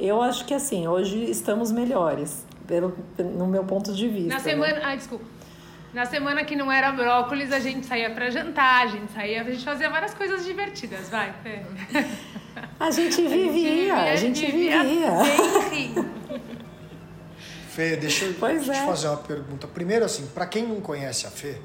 eu 0.00 0.20
acho 0.20 0.44
que, 0.44 0.54
assim, 0.54 0.88
hoje 0.88 1.30
estamos 1.30 1.70
melhores, 1.70 2.44
pelo, 2.66 2.92
no 3.16 3.46
meu 3.46 3.62
ponto 3.62 3.94
de 3.94 4.08
vista. 4.08 4.34
Na 4.34 4.40
semana. 4.40 4.74
Né? 4.74 4.82
Ah, 4.82 4.96
desculpa. 4.96 5.24
Na 5.94 6.04
semana 6.04 6.42
que 6.42 6.56
não 6.56 6.72
era 6.72 6.90
brócolis, 6.90 7.52
a 7.52 7.60
gente 7.60 7.86
saía 7.86 8.10
para 8.10 8.28
jantar, 8.28 8.82
a 8.82 8.86
gente 8.88 9.12
saía, 9.12 9.40
a 9.40 9.44
gente 9.44 9.64
fazia 9.64 9.88
várias 9.88 10.14
coisas 10.14 10.44
divertidas, 10.44 11.08
vai, 11.10 11.32
Fê. 11.44 11.62
A 12.78 12.90
gente 12.90 13.26
vivia, 13.26 13.94
a 13.94 14.16
gente 14.16 14.46
vivia. 14.46 14.80
A 14.80 14.84
gente 14.84 15.70
vivia. 15.70 16.16
Fê, 17.70 17.94
deixa 17.96 18.24
eu 18.24 18.34
pois 18.40 18.64
te 18.64 18.70
é. 18.70 18.86
fazer 18.86 19.08
uma 19.08 19.18
pergunta. 19.18 19.66
Primeiro, 19.66 20.04
assim, 20.04 20.26
para 20.28 20.46
quem 20.46 20.66
não 20.66 20.80
conhece 20.80 21.26
a 21.26 21.30
Fê, 21.30 21.56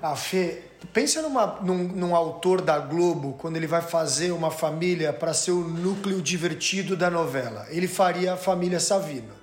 a 0.00 0.16
Fê, 0.16 0.62
pensa 0.94 1.20
numa, 1.20 1.58
num, 1.60 1.88
num 1.88 2.16
autor 2.16 2.62
da 2.62 2.78
Globo, 2.78 3.34
quando 3.34 3.56
ele 3.56 3.66
vai 3.66 3.82
fazer 3.82 4.30
uma 4.30 4.50
família 4.50 5.12
para 5.12 5.34
ser 5.34 5.50
o 5.50 5.60
núcleo 5.60 6.22
divertido 6.22 6.96
da 6.96 7.10
novela. 7.10 7.66
Ele 7.68 7.86
faria 7.86 8.32
a 8.32 8.36
família 8.36 8.80
Savino. 8.80 9.34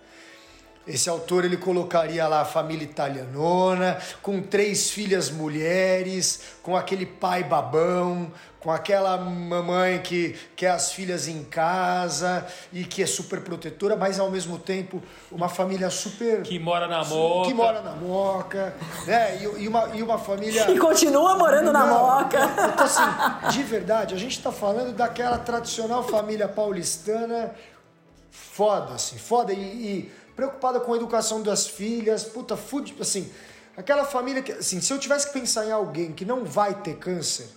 Esse 0.86 1.09
autor 1.09 1.45
ele 1.45 1.55
colocaria 1.55 2.28
lá 2.28 2.41
a 2.41 2.45
família 2.45 2.84
italianona, 2.84 3.97
com 4.21 4.41
três 4.41 4.89
filhas 4.89 5.30
mulheres, 5.30 6.41
com 6.61 6.76
aquele 6.76 7.05
pai 7.05 7.41
babão, 7.41 8.30
com 8.64 8.72
aquela 8.72 9.18
mamãe 9.18 9.99
que 9.99 10.39
quer 10.55 10.70
as 10.70 10.93
filhas 10.93 11.28
em 11.28 11.43
casa 11.43 12.47
e 12.72 12.86
que 12.86 13.03
é 13.03 13.05
super 13.05 13.41
protetora, 13.41 13.97
mas 13.97 14.22
ao 14.22 14.32
mesmo 14.32 14.57
tempo 14.57 15.03
uma 15.30 15.49
família 15.49 15.89
super. 15.89 16.43
Que 16.43 16.57
mora 16.57 16.88
na 16.88 17.03
moca. 17.03 17.49
Que 17.49 17.53
mora 17.53 17.82
na 17.82 17.91
moca, 17.91 18.74
né? 19.05 19.38
E, 19.38 19.64
e 19.64 19.68
uma, 19.68 19.89
e 19.93 20.01
uma 20.01 20.18
família. 20.18 20.72
E 20.72 20.80
continua 20.80 21.38
morando 21.38 21.74
Não, 21.74 21.74
na 21.74 21.86
moca. 21.88 22.39
Então, 22.74 22.86
assim, 22.86 23.49
de 23.51 23.64
verdade, 23.64 24.16
a 24.16 24.18
gente 24.18 24.38
está 24.38 24.51
falando 24.51 24.93
daquela 24.95 25.38
tradicional 25.38 26.01
família 26.01 26.47
paulistana 26.47 27.53
foda, 28.32 28.93
assim, 28.93 29.18
foda 29.18 29.51
e, 29.51 29.57
e 29.59 30.11
preocupada 30.38 30.80
com 30.80 30.93
a 30.93 30.95
educação 30.95 31.41
das 31.41 31.68
filhas, 31.68 32.24
puta, 32.24 32.55
food, 32.55 32.95
assim, 33.01 33.30
aquela 33.76 34.05
família 34.05 34.41
que, 34.41 34.53
assim, 34.53 34.80
se 34.80 34.93
eu 34.93 34.97
tivesse 34.97 35.28
que 35.28 35.34
pensar 35.34 35.66
em 35.66 35.72
alguém 35.72 36.14
que 36.14 36.24
não 36.24 36.45
vai 36.45 36.74
ter 36.76 36.95
câncer, 36.95 37.49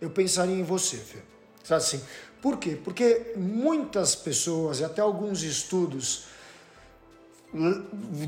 eu 0.00 0.10
pensaria 0.10 0.54
em 0.54 0.62
você, 0.62 0.96
Fê. 0.96 1.18
Sabe 1.64 1.82
assim? 1.82 2.00
Por 2.40 2.58
quê? 2.58 2.78
Porque 2.82 3.32
muitas 3.36 4.14
pessoas 4.14 4.80
e 4.80 4.84
até 4.84 5.00
alguns 5.00 5.42
estudos 5.42 6.26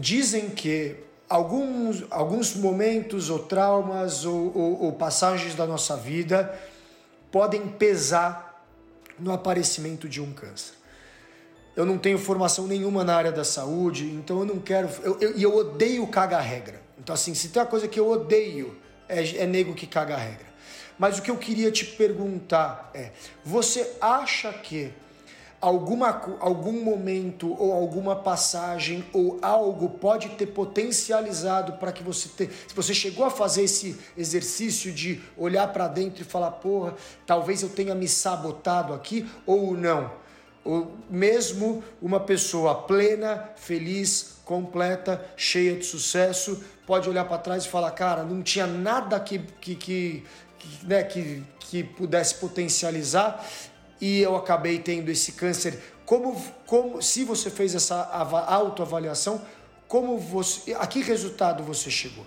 dizem 0.00 0.50
que 0.50 0.96
alguns, 1.28 2.04
alguns 2.10 2.54
momentos 2.54 3.30
ou 3.30 3.40
traumas 3.40 4.24
ou, 4.24 4.56
ou, 4.56 4.82
ou 4.84 4.92
passagens 4.92 5.54
da 5.54 5.66
nossa 5.66 5.96
vida 5.96 6.58
podem 7.30 7.68
pesar 7.68 8.66
no 9.18 9.32
aparecimento 9.32 10.08
de 10.08 10.20
um 10.20 10.32
câncer 10.32 10.78
eu 11.78 11.86
não 11.86 11.96
tenho 11.96 12.18
formação 12.18 12.66
nenhuma 12.66 13.04
na 13.04 13.14
área 13.14 13.30
da 13.30 13.44
saúde, 13.44 14.06
então 14.06 14.40
eu 14.40 14.44
não 14.44 14.58
quero. 14.58 14.88
E 14.88 15.06
eu, 15.06 15.18
eu, 15.20 15.38
eu, 15.38 15.56
odeio 15.56 16.04
cagar 16.08 16.42
regra. 16.42 16.82
Então, 16.98 17.14
assim, 17.14 17.34
se 17.34 17.50
tem 17.50 17.62
uma 17.62 17.68
coisa 17.68 17.86
que 17.86 18.00
eu 18.00 18.10
odeio, 18.10 18.76
é, 19.08 19.24
é 19.36 19.46
nego 19.46 19.72
que 19.76 19.86
caga 19.86 20.16
regra. 20.16 20.47
Mas 20.98 21.18
o 21.18 21.22
que 21.22 21.30
eu 21.30 21.36
queria 21.36 21.70
te 21.70 21.84
perguntar 21.84 22.90
é: 22.92 23.12
você 23.44 23.96
acha 24.00 24.52
que 24.52 24.92
alguma, 25.60 26.38
algum 26.40 26.82
momento 26.82 27.54
ou 27.58 27.72
alguma 27.72 28.16
passagem 28.16 29.04
ou 29.12 29.38
algo 29.42 29.90
pode 29.90 30.30
ter 30.30 30.46
potencializado 30.46 31.74
para 31.74 31.92
que 31.92 32.02
você 32.02 32.28
ter, 32.28 32.50
se 32.50 32.74
você 32.74 32.94
chegou 32.94 33.24
a 33.24 33.30
fazer 33.30 33.62
esse 33.62 33.96
exercício 34.16 34.92
de 34.92 35.20
olhar 35.36 35.72
para 35.72 35.88
dentro 35.88 36.22
e 36.22 36.24
falar, 36.24 36.52
porra, 36.52 36.94
talvez 37.26 37.62
eu 37.62 37.68
tenha 37.68 37.94
me 37.94 38.08
sabotado 38.08 38.92
aqui 38.92 39.28
ou 39.46 39.76
não? 39.76 40.10
Ou 40.64 40.92
mesmo 41.08 41.82
uma 42.02 42.20
pessoa 42.20 42.82
plena, 42.82 43.50
feliz, 43.56 44.38
completa, 44.44 45.24
cheia 45.36 45.76
de 45.76 45.84
sucesso, 45.84 46.62
pode 46.86 47.08
olhar 47.08 47.24
para 47.24 47.38
trás 47.38 47.64
e 47.64 47.68
falar, 47.68 47.90
cara, 47.92 48.22
não 48.22 48.42
tinha 48.42 48.66
nada 48.66 49.20
que, 49.20 49.38
que, 49.38 49.74
que, 49.74 50.24
né, 50.82 51.02
que, 51.02 51.44
que 51.60 51.82
pudesse 51.82 52.36
potencializar 52.36 53.44
e 54.00 54.20
eu 54.20 54.36
acabei 54.36 54.78
tendo 54.78 55.10
esse 55.10 55.32
câncer. 55.32 55.78
Como, 56.06 56.40
como 56.66 57.02
se 57.02 57.24
você 57.24 57.50
fez 57.50 57.74
essa 57.74 58.04
autoavaliação, 58.48 59.40
como 59.86 60.18
você, 60.18 60.74
a 60.74 60.86
que 60.86 61.00
resultado 61.00 61.62
você 61.62 61.90
chegou? 61.90 62.24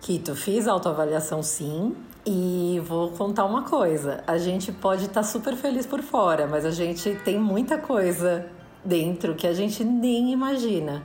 Kito, 0.00 0.34
fiz 0.34 0.66
autoavaliação 0.66 1.42
sim, 1.44 1.94
e 2.24 2.80
vou 2.84 3.10
contar 3.10 3.44
uma 3.44 3.62
coisa: 3.62 4.22
a 4.26 4.38
gente 4.38 4.70
pode 4.72 5.06
estar 5.06 5.22
tá 5.22 5.26
super 5.26 5.56
feliz 5.56 5.86
por 5.86 6.02
fora, 6.02 6.46
mas 6.46 6.64
a 6.64 6.70
gente 6.70 7.14
tem 7.24 7.38
muita 7.38 7.78
coisa 7.78 8.46
dentro 8.84 9.34
que 9.34 9.46
a 9.46 9.52
gente 9.52 9.84
nem 9.84 10.32
imagina. 10.32 11.04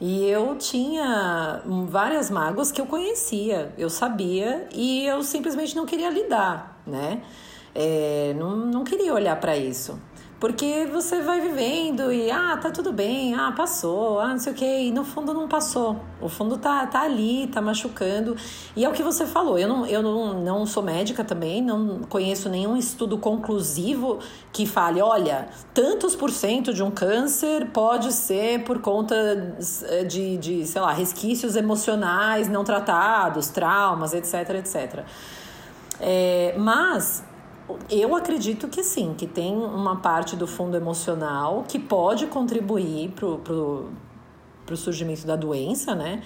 E 0.00 0.26
eu 0.26 0.56
tinha 0.56 1.62
várias 1.88 2.30
mágoas 2.30 2.70
que 2.70 2.80
eu 2.80 2.86
conhecia, 2.86 3.72
eu 3.78 3.88
sabia 3.88 4.68
e 4.74 5.06
eu 5.06 5.22
simplesmente 5.22 5.74
não 5.74 5.86
queria 5.86 6.10
lidar, 6.10 6.82
né? 6.86 7.22
É, 7.74 8.34
não, 8.38 8.56
não 8.56 8.84
queria 8.84 9.12
olhar 9.14 9.40
para 9.40 9.56
isso. 9.56 9.98
Porque 10.38 10.86
você 10.92 11.22
vai 11.22 11.40
vivendo 11.40 12.12
e, 12.12 12.30
ah, 12.30 12.58
tá 12.58 12.70
tudo 12.70 12.92
bem, 12.92 13.34
ah, 13.34 13.52
passou, 13.56 14.20
ah, 14.20 14.28
não 14.28 14.38
sei 14.38 14.52
o 14.52 14.54
quê, 14.54 14.80
e 14.82 14.90
no 14.90 15.02
fundo 15.02 15.32
não 15.32 15.48
passou. 15.48 15.96
O 16.20 16.28
fundo 16.28 16.58
tá, 16.58 16.86
tá 16.86 17.00
ali, 17.00 17.46
tá 17.46 17.62
machucando. 17.62 18.36
E 18.76 18.84
é 18.84 18.88
o 18.88 18.92
que 18.92 19.02
você 19.02 19.24
falou, 19.24 19.58
eu 19.58 19.66
não, 19.66 19.86
eu 19.86 20.02
não, 20.02 20.42
não 20.42 20.66
sou 20.66 20.82
médica 20.82 21.24
também, 21.24 21.62
não 21.62 22.00
conheço 22.00 22.50
nenhum 22.50 22.76
estudo 22.76 23.16
conclusivo 23.16 24.18
que 24.52 24.66
fale, 24.66 25.00
olha, 25.00 25.48
tantos 25.72 26.14
por 26.14 26.30
cento 26.30 26.74
de 26.74 26.82
um 26.82 26.90
câncer 26.90 27.70
pode 27.70 28.12
ser 28.12 28.62
por 28.64 28.78
conta 28.80 29.56
de, 30.06 30.36
de 30.36 30.66
sei 30.66 30.82
lá, 30.82 30.92
resquícios 30.92 31.56
emocionais 31.56 32.46
não 32.46 32.62
tratados, 32.62 33.48
traumas, 33.48 34.12
etc, 34.12 34.50
etc. 34.50 35.04
É, 35.98 36.54
mas 36.58 37.24
eu 37.90 38.14
acredito 38.14 38.68
que 38.68 38.82
sim, 38.82 39.14
que 39.16 39.26
tem 39.26 39.56
uma 39.56 39.96
parte 39.96 40.36
do 40.36 40.46
fundo 40.46 40.76
emocional 40.76 41.64
que 41.66 41.78
pode 41.78 42.26
contribuir 42.26 43.10
para 43.10 43.26
o 43.26 44.76
surgimento 44.76 45.26
da 45.26 45.36
doença, 45.36 45.94
né? 45.94 46.22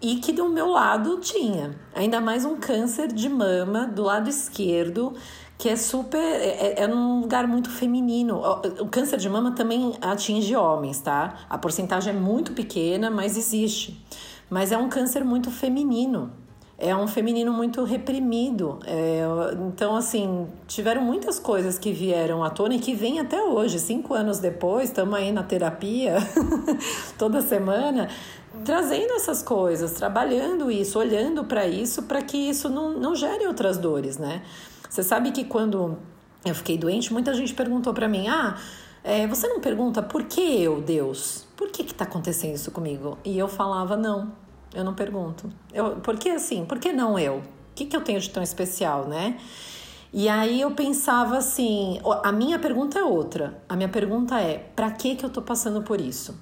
E 0.00 0.16
que 0.16 0.32
do 0.32 0.48
meu 0.48 0.68
lado 0.70 1.18
tinha. 1.20 1.74
Ainda 1.94 2.20
mais 2.20 2.44
um 2.44 2.56
câncer 2.56 3.08
de 3.08 3.28
mama 3.28 3.86
do 3.86 4.02
lado 4.02 4.28
esquerdo, 4.28 5.14
que 5.58 5.68
é 5.68 5.76
super. 5.76 6.18
É, 6.18 6.74
é, 6.78 6.84
é 6.84 6.88
um 6.88 7.20
lugar 7.20 7.46
muito 7.48 7.70
feminino. 7.70 8.40
O 8.80 8.88
câncer 8.88 9.16
de 9.16 9.28
mama 9.28 9.52
também 9.52 9.94
atinge 10.00 10.54
homens, 10.54 11.00
tá? 11.00 11.46
A 11.48 11.56
porcentagem 11.56 12.14
é 12.14 12.16
muito 12.16 12.52
pequena, 12.52 13.10
mas 13.10 13.36
existe. 13.36 14.04
Mas 14.50 14.70
é 14.70 14.76
um 14.76 14.88
câncer 14.88 15.24
muito 15.24 15.50
feminino 15.50 16.30
é 16.78 16.94
um 16.94 17.08
feminino 17.08 17.52
muito 17.52 17.82
reprimido. 17.84 18.78
É, 18.84 19.22
então, 19.66 19.96
assim, 19.96 20.46
tiveram 20.66 21.02
muitas 21.02 21.38
coisas 21.38 21.78
que 21.78 21.92
vieram 21.92 22.44
à 22.44 22.50
tona 22.50 22.74
e 22.74 22.78
que 22.78 22.94
vêm 22.94 23.18
até 23.18 23.42
hoje. 23.42 23.78
Cinco 23.78 24.12
anos 24.12 24.38
depois, 24.38 24.90
estamos 24.90 25.14
aí 25.14 25.32
na 25.32 25.42
terapia 25.42 26.16
toda 27.16 27.40
semana, 27.40 28.08
trazendo 28.62 29.12
essas 29.14 29.42
coisas, 29.42 29.92
trabalhando 29.92 30.70
isso, 30.70 30.98
olhando 30.98 31.44
para 31.44 31.66
isso, 31.66 32.02
para 32.02 32.20
que 32.20 32.36
isso 32.36 32.68
não, 32.68 32.98
não 32.98 33.14
gere 33.14 33.46
outras 33.46 33.78
dores, 33.78 34.18
né? 34.18 34.42
Você 34.88 35.02
sabe 35.02 35.30
que 35.30 35.44
quando 35.44 35.96
eu 36.44 36.54
fiquei 36.54 36.76
doente, 36.76 37.10
muita 37.10 37.32
gente 37.32 37.54
perguntou 37.54 37.94
para 37.94 38.06
mim: 38.06 38.28
ah, 38.28 38.54
é, 39.02 39.26
você 39.26 39.48
não 39.48 39.60
pergunta 39.60 40.02
por 40.02 40.24
que 40.24 40.62
eu, 40.62 40.82
Deus? 40.82 41.46
Por 41.56 41.70
que 41.70 41.82
está 41.82 42.04
acontecendo 42.04 42.54
isso 42.54 42.70
comigo? 42.70 43.16
E 43.24 43.38
eu 43.38 43.48
falava: 43.48 43.96
não 43.96 44.45
eu 44.76 44.84
não 44.84 44.94
pergunto. 44.94 45.50
Eu, 45.72 45.96
por 45.96 46.16
que 46.18 46.28
assim? 46.28 46.64
Por 46.64 46.78
que 46.78 46.92
não 46.92 47.18
eu? 47.18 47.38
O 47.38 47.42
que, 47.74 47.86
que 47.86 47.96
eu 47.96 48.02
tenho 48.02 48.20
de 48.20 48.30
tão 48.30 48.42
especial, 48.42 49.08
né? 49.08 49.38
E 50.12 50.28
aí 50.28 50.60
eu 50.60 50.70
pensava 50.70 51.36
assim, 51.36 51.98
a 52.22 52.30
minha 52.30 52.58
pergunta 52.58 52.98
é 52.98 53.02
outra. 53.02 53.60
A 53.68 53.74
minha 53.74 53.88
pergunta 53.88 54.40
é, 54.40 54.58
para 54.74 54.90
que 54.90 55.16
que 55.16 55.24
eu 55.24 55.30
tô 55.30 55.42
passando 55.42 55.82
por 55.82 56.00
isso? 56.00 56.38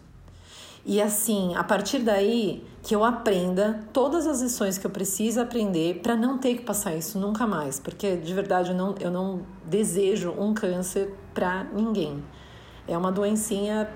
E 0.87 1.01
assim, 1.01 1.55
a 1.55 1.65
partir 1.65 2.01
daí 2.01 2.63
que 2.83 2.95
eu 2.95 3.03
aprenda 3.03 3.81
todas 3.93 4.27
as 4.27 4.43
lições 4.43 4.77
que 4.77 4.87
eu 4.87 4.91
preciso 4.91 5.41
aprender 5.41 6.01
para 6.03 6.15
não 6.15 6.37
ter 6.37 6.57
que 6.57 6.63
passar 6.63 6.95
isso 6.95 7.19
nunca 7.19 7.47
mais, 7.47 7.81
porque 7.81 8.17
de 8.17 8.35
verdade 8.35 8.71
eu 8.71 8.77
não, 8.77 8.95
eu 9.01 9.11
não 9.11 9.41
desejo 9.65 10.35
um 10.39 10.53
câncer 10.53 11.15
para 11.33 11.65
ninguém. 11.65 12.23
É 12.87 12.99
uma 12.99 13.11
doencinha 13.11 13.89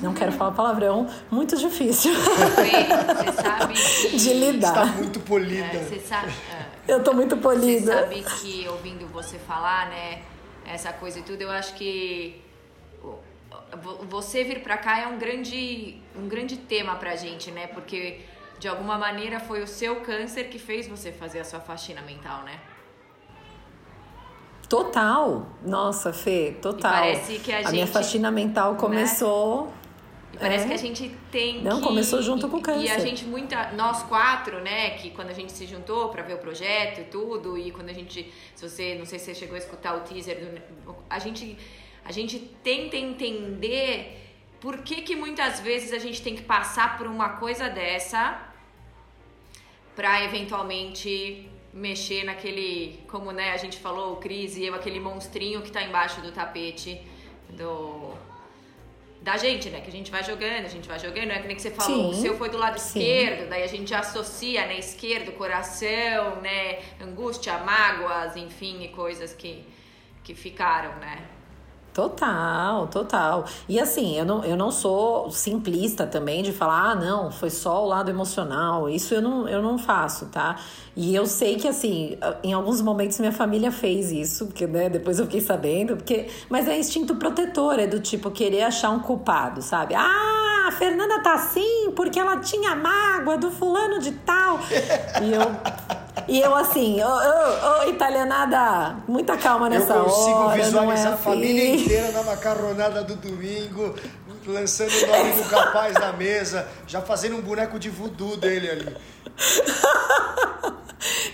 não 0.00 0.12
quero 0.12 0.32
falar 0.32 0.52
palavrão, 0.52 1.08
muito 1.30 1.56
difícil. 1.56 2.12
Você 2.14 3.32
sabe 3.32 3.74
que... 4.10 4.16
de 4.16 4.34
lidar. 4.34 4.68
Está 4.68 4.86
muito 4.86 5.20
polida. 5.20 5.64
É, 5.64 5.84
você 5.84 6.00
sabe, 6.00 6.32
é, 6.86 6.92
eu 6.92 7.02
tô 7.02 7.12
muito 7.12 7.36
polida. 7.38 8.06
Você 8.08 8.22
sabe 8.22 8.40
que 8.40 8.68
ouvindo 8.68 9.06
você 9.08 9.38
falar, 9.38 9.88
né, 9.88 10.22
essa 10.66 10.92
coisa 10.92 11.18
e 11.18 11.22
tudo, 11.22 11.42
eu 11.42 11.50
acho 11.50 11.74
que 11.74 12.42
você 14.08 14.44
vir 14.44 14.62
para 14.62 14.76
cá 14.76 15.00
é 15.00 15.06
um 15.06 15.18
grande 15.18 16.00
um 16.16 16.28
grande 16.28 16.56
tema 16.56 16.96
pra 16.96 17.16
gente, 17.16 17.50
né? 17.50 17.66
Porque 17.66 18.20
de 18.58 18.68
alguma 18.68 18.96
maneira 18.98 19.40
foi 19.40 19.62
o 19.62 19.66
seu 19.66 19.96
câncer 20.00 20.44
que 20.44 20.58
fez 20.58 20.86
você 20.88 21.12
fazer 21.12 21.40
a 21.40 21.44
sua 21.44 21.60
faxina 21.60 22.00
mental, 22.02 22.42
né? 22.42 22.58
Total. 24.68 25.46
Nossa, 25.64 26.12
Fê, 26.12 26.56
total. 26.60 26.90
E 26.90 26.94
parece 26.94 27.38
que 27.38 27.52
a, 27.52 27.58
a 27.58 27.62
gente, 27.62 27.72
minha 27.72 27.86
faxina 27.86 28.30
mental 28.30 28.72
né? 28.72 28.78
começou 28.78 29.66
né? 29.66 29.72
E 30.32 30.38
parece 30.38 30.64
é. 30.64 30.68
que 30.68 30.74
a 30.74 30.78
gente 30.78 31.16
tem 31.30 31.62
Não, 31.62 31.80
que... 31.80 31.86
começou 31.86 32.20
junto 32.22 32.48
com 32.48 32.58
o 32.58 32.60
câncer. 32.60 32.86
E 32.86 32.90
a 32.90 32.98
gente, 32.98 33.24
muita, 33.24 33.72
nós 33.72 34.02
quatro, 34.02 34.60
né, 34.60 34.90
que 34.90 35.10
quando 35.10 35.30
a 35.30 35.32
gente 35.32 35.52
se 35.52 35.66
juntou 35.66 36.08
para 36.08 36.22
ver 36.22 36.34
o 36.34 36.38
projeto 36.38 37.00
e 37.00 37.04
tudo, 37.04 37.56
e 37.56 37.70
quando 37.70 37.88
a 37.88 37.92
gente, 37.92 38.32
se 38.54 38.68
você, 38.68 38.94
não 38.96 39.06
sei 39.06 39.18
se 39.18 39.26
você 39.26 39.34
chegou 39.34 39.54
a 39.54 39.58
escutar 39.58 39.96
o 39.96 40.00
teaser, 40.00 40.38
do, 40.84 40.96
a 41.08 41.18
gente, 41.18 41.56
a 42.04 42.12
gente 42.12 42.38
tenta 42.62 42.96
entender 42.96 44.24
por 44.60 44.78
que 44.78 45.02
que 45.02 45.14
muitas 45.14 45.60
vezes 45.60 45.92
a 45.92 45.98
gente 45.98 46.22
tem 46.22 46.34
que 46.34 46.42
passar 46.42 46.98
por 46.98 47.06
uma 47.06 47.30
coisa 47.30 47.68
dessa 47.68 48.52
para 49.94 50.24
eventualmente 50.24 51.48
mexer 51.72 52.24
naquele, 52.24 53.00
como 53.08 53.30
né, 53.32 53.52
a 53.52 53.56
gente 53.56 53.78
falou, 53.78 54.14
o 54.14 54.16
Cris 54.16 54.56
e 54.56 54.64
eu, 54.64 54.74
aquele 54.74 54.98
monstrinho 54.98 55.62
que 55.62 55.70
tá 55.70 55.82
embaixo 55.82 56.20
do 56.20 56.32
tapete 56.32 57.00
do 57.50 58.15
da 59.26 59.36
gente, 59.36 59.68
né? 59.70 59.80
Que 59.80 59.88
a 59.88 59.92
gente 59.92 60.08
vai 60.08 60.22
jogando, 60.22 60.66
a 60.66 60.68
gente 60.68 60.86
vai 60.86 61.00
jogando, 61.00 61.32
é 61.32 61.40
que 61.40 61.48
nem 61.48 61.56
que 61.56 61.62
você 61.62 61.72
falou, 61.72 62.14
Sim. 62.14 62.20
o 62.20 62.22
seu 62.22 62.38
foi 62.38 62.48
do 62.48 62.56
lado 62.56 62.78
Sim. 62.78 63.00
esquerdo, 63.00 63.48
daí 63.48 63.64
a 63.64 63.66
gente 63.66 63.92
associa, 63.92 64.64
né, 64.66 64.78
esquerdo, 64.78 65.32
coração, 65.32 66.36
né, 66.40 66.78
angústia, 67.00 67.58
mágoas, 67.58 68.36
enfim, 68.36 68.84
e 68.84 68.88
coisas 68.88 69.34
que, 69.34 69.64
que 70.22 70.32
ficaram, 70.32 70.94
né? 71.00 71.24
Total, 71.96 72.86
total. 72.88 73.46
E 73.66 73.80
assim, 73.80 74.18
eu 74.18 74.24
não, 74.26 74.44
eu 74.44 74.54
não 74.54 74.70
sou 74.70 75.30
simplista 75.30 76.06
também 76.06 76.42
de 76.42 76.52
falar, 76.52 76.90
ah, 76.90 76.94
não, 76.94 77.30
foi 77.30 77.48
só 77.48 77.82
o 77.82 77.88
lado 77.88 78.10
emocional. 78.10 78.86
Isso 78.86 79.14
eu 79.14 79.22
não, 79.22 79.48
eu 79.48 79.62
não 79.62 79.78
faço, 79.78 80.26
tá? 80.26 80.56
E 80.94 81.14
eu 81.14 81.24
sei 81.24 81.56
que, 81.56 81.66
assim, 81.66 82.18
em 82.44 82.52
alguns 82.52 82.82
momentos 82.82 83.18
minha 83.18 83.32
família 83.32 83.72
fez 83.72 84.12
isso, 84.12 84.44
porque 84.44 84.66
né, 84.66 84.90
depois 84.90 85.18
eu 85.18 85.24
fiquei 85.24 85.40
sabendo, 85.40 85.96
porque. 85.96 86.28
Mas 86.50 86.68
é 86.68 86.78
instinto 86.78 87.16
protetor, 87.16 87.78
é 87.78 87.86
do 87.86 87.98
tipo 87.98 88.30
querer 88.30 88.64
achar 88.64 88.90
um 88.90 89.00
culpado, 89.00 89.62
sabe? 89.62 89.94
Ah, 89.94 90.66
a 90.68 90.72
Fernanda 90.72 91.22
tá 91.22 91.32
assim 91.32 91.92
porque 91.96 92.20
ela 92.20 92.36
tinha 92.40 92.76
mágoa 92.76 93.38
do 93.38 93.50
fulano 93.50 94.00
de 94.00 94.12
tal. 94.12 94.60
e 95.22 95.32
eu. 95.32 95.95
E 96.28 96.40
eu 96.40 96.54
assim, 96.54 97.00
ô, 97.02 97.06
ô, 97.06 97.84
ô, 97.86 97.88
italianada, 97.88 98.96
muita 99.06 99.36
calma 99.36 99.68
nessa 99.68 99.94
hora. 99.94 100.08
Eu 100.08 100.12
consigo 100.12 100.38
hora, 100.38 100.62
visualizar 100.62 101.12
é 101.12 101.14
a 101.14 101.16
família 101.16 101.74
assim. 101.74 101.84
inteira 101.84 102.12
na 102.12 102.22
macarronada 102.24 103.04
do 103.04 103.16
domingo, 103.16 103.94
lançando 104.46 104.90
o 104.90 105.06
nome 105.06 105.32
do 105.32 105.48
capaz 105.48 105.94
na 105.94 106.12
mesa, 106.12 106.66
já 106.86 107.00
fazendo 107.00 107.36
um 107.36 107.40
boneco 107.40 107.78
de 107.78 107.90
voodoo 107.90 108.36
dele 108.36 108.70
ali. 108.70 108.96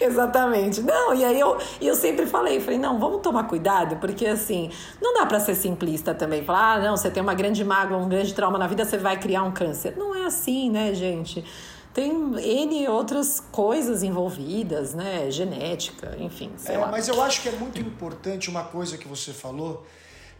Exatamente. 0.01 0.83
Não, 0.83 1.15
e 1.15 1.25
aí 1.25 1.39
eu, 1.39 1.57
eu 1.81 1.95
sempre 1.95 2.27
falei, 2.27 2.61
falei, 2.61 2.79
não, 2.79 2.99
vamos 2.99 3.23
tomar 3.23 3.45
cuidado, 3.45 3.97
porque 3.97 4.27
assim, 4.27 4.71
não 5.01 5.15
dá 5.15 5.25
para 5.25 5.41
ser 5.41 5.55
simplista 5.55 6.15
também. 6.15 6.45
Falar, 6.45 6.75
ah, 6.75 6.81
não, 6.81 6.97
você 6.97 7.11
tem 7.11 7.23
uma 7.23 7.35
grande 7.35 7.65
mágoa, 7.65 7.97
um 7.97 8.09
grande 8.09 8.35
trauma 8.35 8.59
na 8.59 8.67
vida, 8.67 8.85
você 8.85 8.99
vai 8.99 9.19
criar 9.19 9.43
um 9.45 9.53
câncer. 9.53 9.95
Não 9.97 10.15
é 10.15 10.27
assim, 10.27 10.71
né, 10.71 10.93
gente? 10.93 11.45
Tem 11.93 12.11
N 12.11 12.89
outras 12.89 13.41
coisas 13.41 14.03
envolvidas, 14.03 14.95
né? 14.95 15.31
Genética, 15.31 16.17
enfim. 16.19 16.53
é, 16.67 16.79
lá. 16.79 16.89
Mas 16.89 17.09
eu 17.09 17.23
acho 17.23 17.43
que 17.43 17.49
é 17.49 17.53
muito 17.53 17.81
importante 17.81 18.49
uma 18.49 18.65
coisa 18.65 18.97
que 18.97 19.07
você 19.07 19.33
falou, 19.33 19.87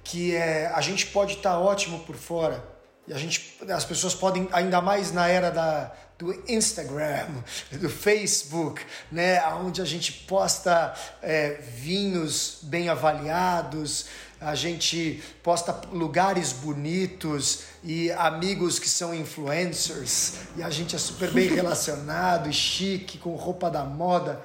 que 0.03 0.35
é 0.35 0.67
a 0.75 0.81
gente 0.81 1.07
pode 1.07 1.35
estar 1.35 1.53
tá 1.53 1.59
ótimo 1.59 2.01
por 2.01 2.17
fora, 2.17 2.73
e 3.07 3.13
a 3.13 3.19
gente, 3.19 3.59
as 3.69 3.85
pessoas 3.85 4.15
podem, 4.15 4.49
ainda 4.53 4.81
mais 4.81 5.11
na 5.11 5.27
era 5.27 5.51
da, 5.51 5.93
do 6.17 6.33
Instagram, 6.49 7.27
do 7.73 7.89
Facebook, 7.89 8.81
né? 9.11 9.45
Onde 9.57 9.83
a 9.83 9.85
gente 9.85 10.13
posta 10.13 10.95
é, 11.21 11.61
vinhos 11.61 12.61
bem 12.63 12.89
avaliados, 12.89 14.07
a 14.45 14.55
gente 14.55 15.23
posta 15.43 15.81
lugares 15.93 16.53
bonitos 16.53 17.65
e 17.83 18.11
amigos 18.13 18.79
que 18.79 18.89
são 18.89 19.15
influencers 19.15 20.35
e 20.57 20.63
a 20.63 20.71
gente 20.71 20.97
é 20.97 20.99
super 20.99 21.31
bem 21.31 21.49
relacionado 21.55 22.49
e 22.49 22.53
chique 22.53 23.19
com 23.19 23.35
roupa 23.37 23.71
da 23.71 23.85
moda. 23.85 24.43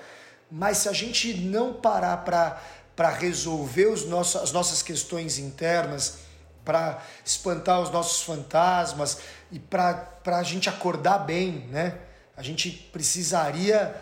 Mas 0.49 0.77
se 0.77 0.89
a 0.89 0.93
gente 0.93 1.33
não 1.33 1.73
parar 1.73 2.17
para 2.17 3.09
resolver 3.09 3.87
os 3.87 4.05
nossos, 4.05 4.41
as 4.41 4.51
nossas 4.51 4.81
questões 4.81 5.37
internas, 5.39 6.19
para 6.63 7.01
espantar 7.25 7.81
os 7.81 7.89
nossos 7.89 8.21
fantasmas 8.23 9.19
e 9.51 9.57
para 9.57 10.19
a 10.25 10.43
gente 10.43 10.67
acordar 10.67 11.19
bem, 11.19 11.65
né? 11.71 11.97
A 12.35 12.43
gente 12.43 12.69
precisaria 12.69 13.95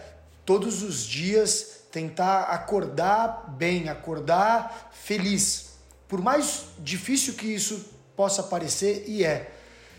todos 0.44 0.82
os 0.84 1.06
dias 1.06 1.82
tentar 1.92 2.42
acordar 2.46 3.46
bem, 3.56 3.88
acordar 3.88 4.92
feliz. 4.92 5.65
Por 6.08 6.22
mais 6.22 6.66
difícil 6.80 7.34
que 7.34 7.48
isso 7.48 7.86
possa 8.16 8.44
parecer, 8.44 9.06
e 9.08 9.24
é. 9.24 9.52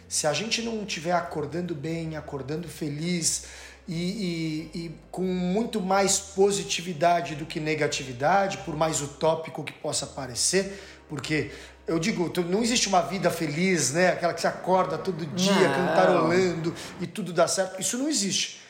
Se 0.09 0.27
a 0.27 0.33
gente 0.33 0.63
não 0.63 0.83
estiver 0.83 1.13
acordando 1.13 1.75
bem, 1.75 2.17
acordando 2.17 2.69
feliz 2.69 3.47
e, 3.89 3.95
e, 3.95 4.79
e, 4.79 4.95
com 5.11 5.23
muito 5.23 5.81
mais 5.81 6.19
positividade 6.19 7.35
do 7.35 7.45
que 7.45 7.59
negatividade, 7.59 8.59
por 8.59 8.77
mais 8.77 9.01
utópico 9.01 9.65
que 9.65 9.73
possa 9.73 10.07
parecer, 10.07 10.81
porque 11.09 11.51
eu 11.87 11.99
digo, 11.99 12.33
não 12.49 12.63
existe 12.63 12.89
uma 12.89 13.01
vida 13.01 13.31
feliz, 13.31 13.93
né? 13.93 14.09
Aquela 14.09 14.35
que 14.35 14.41
você 14.41 14.47
acorda 14.49 14.99
todo 14.99 15.25
dia 15.27 15.69
não. 15.69 15.87
cantarolando 15.87 16.75
e 17.01 17.07
tudo 17.07 17.33
dá 17.33 17.47
certo. 17.47 17.81
Isso 17.81 17.97
não 17.97 18.09
existe. 18.09 18.61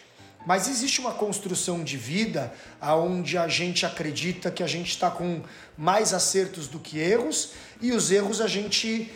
Mas 0.47 0.68
existe 0.68 1.01
uma 1.01 1.12
construção 1.12 1.82
de 1.82 1.97
vida 1.97 2.55
onde 2.80 3.36
a 3.36 3.49
gente 3.49 3.84
acredita 3.84 4.49
que 4.49 4.62
a 4.62 4.66
gente 4.68 4.90
está 4.90 5.11
com 5.11 5.42
mais 5.76 6.14
acertos 6.14 6.68
do 6.68 6.78
que 6.78 7.01
erros 7.01 7.51
e 7.82 7.90
os 7.90 8.12
erros 8.12 8.40
a 8.40 8.47
gente 8.47 9.12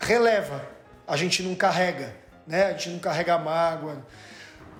releva, 0.00 0.66
a 1.06 1.14
gente 1.14 1.42
não 1.42 1.54
carrega, 1.54 2.16
né? 2.46 2.68
A 2.68 2.72
gente 2.72 2.88
não 2.88 2.98
carrega 3.00 3.36
mágoa. 3.36 4.02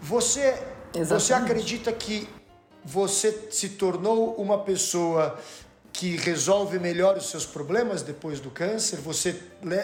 Você, 0.00 0.58
você 1.06 1.34
acredita 1.34 1.92
que 1.92 2.26
você 2.82 3.48
se 3.50 3.68
tornou 3.68 4.34
uma 4.36 4.64
pessoa 4.64 5.38
que 5.92 6.16
resolve 6.16 6.78
melhor 6.78 7.18
os 7.18 7.28
seus 7.28 7.44
problemas 7.44 8.02
depois 8.02 8.40
do 8.40 8.50
câncer? 8.50 8.96
Você, 9.00 9.38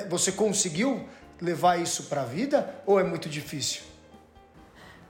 você 0.09 0.33
conseguiu 0.33 1.07
levar 1.39 1.79
isso 1.79 2.05
para 2.05 2.23
a 2.23 2.25
vida 2.25 2.83
ou 2.87 2.99
é 2.99 3.05
muito 3.05 3.29
difícil? 3.29 3.88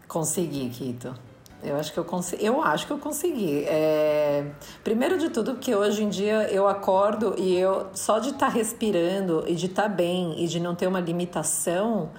Consegui, 0.09 0.71
Kito. 0.71 1.15
Eu 1.63 1.77
acho 1.77 1.93
que 1.93 1.99
eu 1.99 2.05
consegui. 2.05 2.45
Eu 2.45 2.63
acho 2.63 2.87
que 2.87 2.93
eu 2.93 2.99
consegui. 2.99 3.65
É... 3.65 4.53
Primeiro 4.83 5.19
de 5.19 5.29
tudo, 5.29 5.57
que 5.57 5.75
hoje 5.75 6.03
em 6.03 6.09
dia 6.09 6.51
eu 6.51 6.67
acordo 6.67 7.35
e 7.37 7.57
eu 7.57 7.89
só 7.95 8.19
de 8.19 8.31
estar 8.31 8.47
tá 8.47 8.53
respirando 8.53 9.45
e 9.47 9.55
de 9.55 9.67
estar 9.67 9.83
tá 9.83 9.89
bem 9.89 10.43
e 10.43 10.47
de 10.47 10.61
não 10.61 10.75
ter 10.75 10.87
uma 10.87 11.01
limitação, 11.01 12.11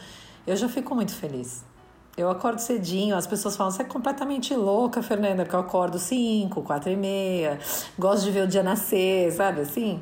eu 0.46 0.56
já 0.56 0.68
fico 0.68 0.94
muito 0.94 1.14
feliz. 1.14 1.64
Eu 2.18 2.30
acordo 2.30 2.60
cedinho, 2.60 3.16
as 3.16 3.26
pessoas 3.26 3.56
falam, 3.56 3.72
você 3.72 3.82
é 3.82 3.86
completamente 3.86 4.54
louca, 4.54 5.02
Fernanda, 5.02 5.44
porque 5.44 5.56
eu 5.56 5.62
acordo 5.62 5.98
5, 5.98 6.62
4 6.62 6.92
e 6.92 6.96
meia, 6.98 7.60
gosto 7.98 8.26
de 8.26 8.32
ver 8.32 8.44
o 8.44 8.48
dia 8.48 8.62
nascer, 8.62 9.32
sabe 9.32 9.62
assim? 9.62 10.02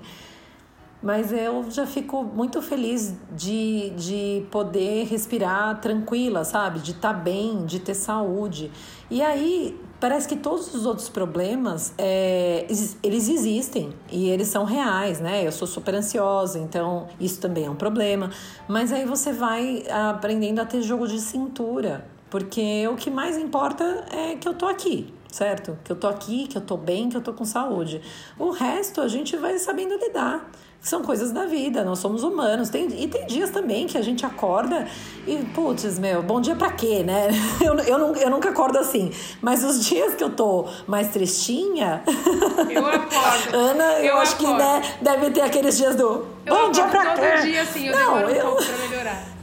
Mas 1.02 1.32
eu 1.32 1.70
já 1.70 1.86
fico 1.86 2.24
muito 2.24 2.60
feliz 2.60 3.16
de, 3.32 3.92
de 3.92 4.46
poder 4.50 5.06
respirar 5.06 5.80
tranquila, 5.80 6.44
sabe? 6.44 6.80
De 6.80 6.92
estar 6.92 7.14
tá 7.14 7.20
bem, 7.20 7.66
de 7.66 7.80
ter 7.80 7.94
saúde. 7.94 8.72
E 9.10 9.22
aí, 9.22 9.80
parece 10.00 10.28
que 10.28 10.36
todos 10.36 10.74
os 10.74 10.88
outros 10.88 11.08
problemas, 11.08 11.94
é, 12.00 12.66
eles 13.04 13.30
existem 13.30 13.94
e 14.12 14.28
eles 14.30 14.48
são 14.48 14.64
reais, 14.64 15.20
né? 15.20 15.46
Eu 15.46 15.52
sou 15.52 15.68
super 15.68 15.94
ansiosa, 15.94 16.58
então 16.58 17.08
isso 17.20 17.40
também 17.40 17.66
é 17.66 17.70
um 17.70 17.76
problema. 17.76 18.32
Mas 18.68 18.92
aí 18.92 19.06
você 19.06 19.32
vai 19.32 19.84
aprendendo 19.90 20.60
a 20.60 20.66
ter 20.66 20.82
jogo 20.82 21.08
de 21.08 21.20
cintura, 21.20 22.08
porque 22.28 22.88
o 22.88 22.96
que 22.96 23.12
mais 23.12 23.38
importa 23.38 23.84
é 24.12 24.36
que 24.36 24.48
eu 24.48 24.56
tô 24.56 24.66
aqui, 24.66 25.14
certo? 25.32 25.78
Que 25.84 25.92
eu 25.92 25.96
tô 25.96 26.08
aqui, 26.08 26.48
que 26.48 26.58
eu 26.58 26.62
tô 26.62 26.76
bem, 26.76 27.08
que 27.08 27.16
eu 27.16 27.22
tô 27.22 27.34
com 27.34 27.46
saúde. 27.46 28.02
O 28.38 28.50
resto 28.50 29.00
a 29.00 29.08
gente 29.08 29.38
vai 29.38 29.60
sabendo 29.60 29.96
lidar 29.96 30.50
são 30.82 31.02
coisas 31.02 31.32
da 31.32 31.46
vida, 31.46 31.84
nós 31.84 32.00
somos 32.00 32.24
humanos. 32.24 32.70
Tem, 32.70 32.88
e 33.04 33.08
tem 33.08 33.26
dias 33.28 33.50
também 33.50 33.88
que 33.88 33.98
a 33.98 34.02
gente 34.02 34.26
acorda 34.26 34.88
e, 35.26 35.38
putz, 35.54 36.00
meu, 36.00 36.24
bom 36.24 36.40
dia 36.40 36.56
pra 36.56 36.72
quê, 36.72 37.04
né? 37.04 37.28
Eu, 37.60 37.76
eu, 37.80 38.16
eu 38.16 38.30
nunca 38.30 38.50
acordo 38.50 38.78
assim. 38.78 39.12
Mas 39.42 39.64
os 39.64 39.84
dias 39.86 40.16
que 40.16 40.24
eu 40.24 40.30
tô 40.30 40.68
mais 40.88 41.10
tristinha. 41.10 42.04
Eu 42.70 42.86
acordo. 42.86 43.54
Ana, 43.56 43.84
eu, 44.00 44.06
eu 44.06 44.18
acho 44.18 44.36
acordo. 44.36 44.56
que 44.56 44.64
né, 44.64 44.82
deve 45.02 45.32
ter 45.32 45.42
aqueles 45.42 45.76
dias 45.78 45.96
do. 45.96 46.26
Eu 46.46 46.56
bom 46.56 46.72
dia 46.72 46.86
pra 46.86 47.16
quê? 47.16 47.22
Todo 47.22 47.42
dia, 47.42 47.62
assim, 47.62 47.88
eu 47.88 47.96
Não, 47.96 48.14
demoro 48.16 48.28
um 48.28 48.36
eu... 48.36 48.46
pouco 48.46 48.64
pra 48.64 48.88
melhorar. 48.88 49.37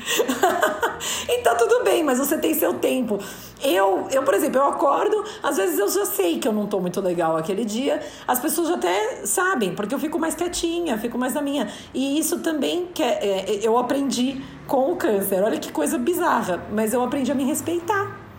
então 1.28 1.56
tudo 1.56 1.84
bem, 1.84 2.02
mas 2.02 2.18
você 2.18 2.38
tem 2.38 2.54
seu 2.54 2.74
tempo. 2.74 3.18
Eu, 3.62 4.08
eu, 4.10 4.22
por 4.22 4.34
exemplo, 4.34 4.60
eu 4.60 4.66
acordo, 4.66 5.24
às 5.42 5.56
vezes 5.56 5.78
eu 5.78 5.88
já 5.88 6.06
sei 6.06 6.38
que 6.38 6.48
eu 6.48 6.52
não 6.52 6.66
tô 6.66 6.80
muito 6.80 7.00
legal 7.00 7.36
aquele 7.36 7.64
dia. 7.64 8.00
As 8.26 8.38
pessoas 8.38 8.68
já 8.68 8.74
até 8.74 9.26
sabem, 9.26 9.74
porque 9.74 9.94
eu 9.94 9.98
fico 9.98 10.18
mais 10.18 10.34
quietinha, 10.34 10.96
fico 10.98 11.18
mais 11.18 11.34
na 11.34 11.42
minha. 11.42 11.68
E 11.92 12.18
isso 12.18 12.40
também 12.40 12.86
que 12.94 13.02
é, 13.02 13.44
é 13.50 13.60
eu 13.62 13.76
aprendi 13.76 14.40
com 14.66 14.92
o 14.92 14.96
câncer. 14.96 15.42
Olha 15.42 15.58
que 15.58 15.70
coisa 15.70 15.98
bizarra, 15.98 16.62
mas 16.72 16.94
eu 16.94 17.02
aprendi 17.02 17.30
a 17.30 17.34
me 17.34 17.44
respeitar. 17.44 18.29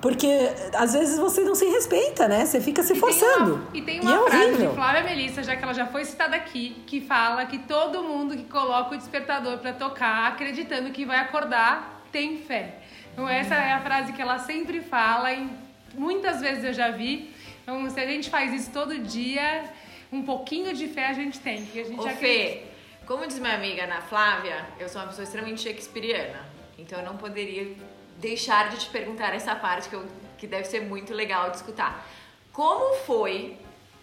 Porque 0.00 0.28
às 0.74 0.92
vezes 0.92 1.18
você 1.18 1.42
não 1.42 1.54
se 1.54 1.66
respeita, 1.66 2.28
né? 2.28 2.46
Você 2.46 2.60
fica 2.60 2.82
se 2.82 2.92
e 2.92 2.96
forçando. 2.96 3.56
Tem 3.56 3.56
uma, 3.56 3.76
e 3.76 3.82
tem 3.82 4.00
uma 4.00 4.10
e 4.10 4.14
é 4.14 4.30
frase 4.30 4.66
de 4.66 4.74
Flávia 4.74 5.02
Melissa, 5.02 5.42
já 5.42 5.56
que 5.56 5.62
ela 5.62 5.74
já 5.74 5.86
foi 5.86 6.04
citada 6.04 6.36
aqui, 6.36 6.82
que 6.86 7.00
fala 7.00 7.46
que 7.46 7.58
todo 7.58 8.02
mundo 8.02 8.36
que 8.36 8.44
coloca 8.44 8.94
o 8.94 8.98
despertador 8.98 9.58
para 9.58 9.72
tocar, 9.72 10.28
acreditando 10.28 10.90
que 10.90 11.04
vai 11.04 11.18
acordar, 11.18 12.04
tem 12.12 12.38
fé. 12.38 12.76
Então 13.12 13.28
essa 13.28 13.56
é 13.56 13.72
a 13.72 13.80
frase 13.80 14.12
que 14.12 14.22
ela 14.22 14.38
sempre 14.38 14.80
fala 14.80 15.32
e 15.32 15.48
muitas 15.94 16.40
vezes 16.40 16.62
eu 16.62 16.72
já 16.72 16.90
vi. 16.90 17.34
Então 17.62 17.90
se 17.90 17.98
a 17.98 18.06
gente 18.06 18.30
faz 18.30 18.52
isso 18.54 18.70
todo 18.70 18.96
dia, 18.98 19.64
um 20.12 20.22
pouquinho 20.22 20.72
de 20.72 20.86
fé 20.86 21.08
a 21.08 21.12
gente 21.12 21.40
tem. 21.40 21.66
Que 21.66 21.80
a 21.80 21.84
gente 21.84 21.98
Ô, 21.98 22.08
Fê, 22.10 22.62
como 23.04 23.26
diz 23.26 23.40
minha 23.40 23.54
amiga 23.54 23.82
Ana 23.82 24.00
Flávia, 24.02 24.64
eu 24.78 24.88
sou 24.88 25.00
uma 25.00 25.08
pessoa 25.08 25.24
extremamente 25.24 25.62
shakespeariana. 25.62 26.46
Então 26.78 27.00
eu 27.00 27.04
não 27.04 27.16
poderia 27.16 27.74
deixar 28.18 28.70
de 28.70 28.78
te 28.78 28.86
perguntar 28.86 29.34
essa 29.34 29.54
parte 29.54 29.88
que, 29.88 29.94
eu, 29.94 30.06
que 30.36 30.46
deve 30.46 30.64
ser 30.64 30.80
muito 30.80 31.14
legal 31.14 31.50
de 31.50 31.56
escutar. 31.56 32.06
Como 32.52 32.96
foi, 32.96 33.56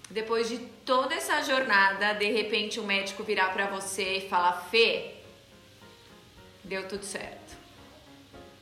depois 0.09 0.49
de 0.49 0.57
toda 0.57 1.13
essa 1.13 1.41
jornada, 1.43 2.13
de 2.13 2.31
repente 2.31 2.79
o 2.79 2.83
um 2.83 2.85
médico 2.85 3.23
virar 3.23 3.51
para 3.53 3.67
você 3.67 4.17
e 4.17 4.29
falar: 4.29 4.67
Fê, 4.71 5.15
deu 6.63 6.87
tudo 6.87 7.03
certo. 7.03 7.55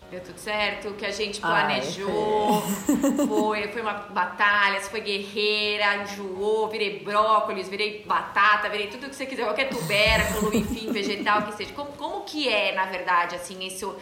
Deu 0.10 0.22
tudo 0.22 0.38
certo, 0.38 0.90
o 0.90 0.94
que 0.94 1.08
a 1.08 1.12
gente 1.12 1.42
planejou, 1.42 2.62
Ai, 2.62 3.26
foi, 3.28 3.68
foi 3.70 3.82
uma 3.82 3.94
batalha, 3.94 4.80
você 4.80 4.88
foi 4.88 5.02
guerreira, 5.02 6.04
enjoou, 6.04 6.70
virei 6.70 7.00
brócolis, 7.00 7.68
virei 7.68 8.04
batata, 8.04 8.70
virei 8.70 8.88
tudo 8.88 9.10
que 9.10 9.16
você 9.16 9.26
quiser, 9.26 9.44
qualquer 9.46 9.70
tubérculo, 9.70 10.54
enfim, 10.54 10.92
vegetal 10.92 11.42
que 11.44 11.54
seja. 11.54 11.74
Como, 11.74 11.94
como 11.94 12.22
que 12.22 12.48
é, 12.48 12.76
na 12.76 12.86
verdade, 12.86 13.34
assim, 13.36 13.66
isso 13.66 13.96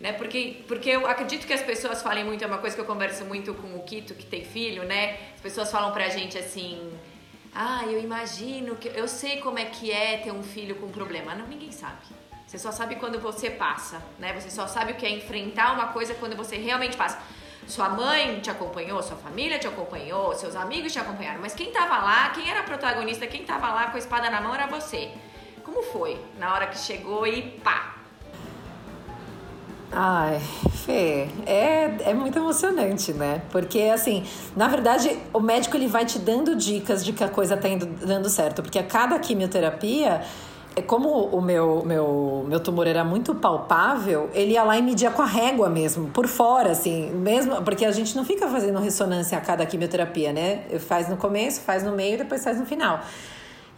né? 0.00 0.12
Porque, 0.12 0.62
porque 0.68 0.90
eu 0.90 1.06
acredito 1.06 1.46
que 1.46 1.52
as 1.52 1.62
pessoas 1.62 2.02
falem 2.02 2.24
muito, 2.24 2.42
é 2.42 2.46
uma 2.46 2.58
coisa 2.58 2.74
que 2.74 2.80
eu 2.80 2.86
converso 2.86 3.24
muito 3.24 3.52
com 3.54 3.74
o 3.76 3.82
Kito, 3.82 4.14
que 4.14 4.26
tem 4.26 4.44
filho, 4.44 4.84
né? 4.84 5.16
As 5.34 5.40
pessoas 5.40 5.70
falam 5.70 5.92
pra 5.92 6.08
gente 6.08 6.38
assim: 6.38 6.92
ah, 7.54 7.82
eu 7.84 8.00
imagino, 8.00 8.76
que 8.76 8.88
eu 8.88 9.08
sei 9.08 9.38
como 9.38 9.58
é 9.58 9.64
que 9.64 9.90
é 9.90 10.18
ter 10.18 10.30
um 10.30 10.42
filho 10.42 10.76
com 10.76 10.88
problema. 10.88 11.34
Não, 11.34 11.46
ninguém 11.46 11.72
sabe. 11.72 12.06
Você 12.46 12.58
só 12.58 12.72
sabe 12.72 12.94
quando 12.96 13.20
você 13.20 13.50
passa, 13.50 14.02
né? 14.18 14.32
Você 14.32 14.50
só 14.50 14.66
sabe 14.66 14.92
o 14.92 14.94
que 14.94 15.04
é 15.04 15.10
enfrentar 15.10 15.72
uma 15.72 15.88
coisa 15.88 16.14
quando 16.14 16.34
você 16.36 16.56
realmente 16.56 16.96
passa. 16.96 17.20
Sua 17.66 17.90
mãe 17.90 18.40
te 18.40 18.48
acompanhou, 18.48 19.02
sua 19.02 19.16
família 19.18 19.58
te 19.58 19.66
acompanhou, 19.66 20.34
seus 20.34 20.56
amigos 20.56 20.90
te 20.90 20.98
acompanharam, 20.98 21.42
mas 21.42 21.54
quem 21.54 21.70
tava 21.70 21.98
lá, 21.98 22.30
quem 22.30 22.48
era 22.50 22.62
protagonista, 22.62 23.26
quem 23.26 23.44
tava 23.44 23.68
lá 23.68 23.90
com 23.90 23.96
a 23.96 23.98
espada 23.98 24.30
na 24.30 24.40
mão 24.40 24.54
era 24.54 24.66
você. 24.66 25.10
Como 25.62 25.82
foi 25.82 26.18
na 26.38 26.54
hora 26.54 26.68
que 26.68 26.78
chegou 26.78 27.26
e 27.26 27.42
pá, 27.60 27.97
Ai, 29.90 30.38
Fê, 30.84 31.28
é, 31.46 32.10
é 32.10 32.14
muito 32.14 32.38
emocionante, 32.38 33.12
né? 33.12 33.40
Porque, 33.50 33.80
assim, 33.82 34.22
na 34.54 34.68
verdade, 34.68 35.18
o 35.32 35.40
médico 35.40 35.76
ele 35.76 35.86
vai 35.86 36.04
te 36.04 36.18
dando 36.18 36.54
dicas 36.54 37.04
de 37.04 37.12
que 37.12 37.24
a 37.24 37.28
coisa 37.28 37.56
tá 37.56 37.68
indo 37.68 37.86
dando 37.86 38.28
certo. 38.28 38.62
Porque 38.62 38.78
a 38.78 38.82
cada 38.82 39.18
quimioterapia, 39.18 40.20
é 40.76 40.82
como 40.82 41.08
o 41.08 41.40
meu, 41.40 41.82
meu, 41.86 42.44
meu 42.46 42.60
tumor 42.60 42.86
era 42.86 43.02
muito 43.02 43.34
palpável, 43.34 44.30
ele 44.34 44.52
ia 44.52 44.62
lá 44.62 44.78
e 44.78 44.82
media 44.82 45.10
com 45.10 45.22
a 45.22 45.26
régua 45.26 45.68
mesmo, 45.70 46.08
por 46.10 46.28
fora, 46.28 46.70
assim, 46.70 47.10
mesmo, 47.10 47.62
porque 47.62 47.84
a 47.84 47.90
gente 47.90 48.14
não 48.14 48.24
fica 48.24 48.46
fazendo 48.46 48.78
ressonância 48.78 49.36
a 49.38 49.40
cada 49.40 49.64
quimioterapia, 49.64 50.32
né? 50.32 50.64
Faz 50.80 51.08
no 51.08 51.16
começo, 51.16 51.62
faz 51.62 51.82
no 51.82 51.92
meio, 51.92 52.18
depois 52.18 52.44
faz 52.44 52.58
no 52.60 52.66
final. 52.66 53.00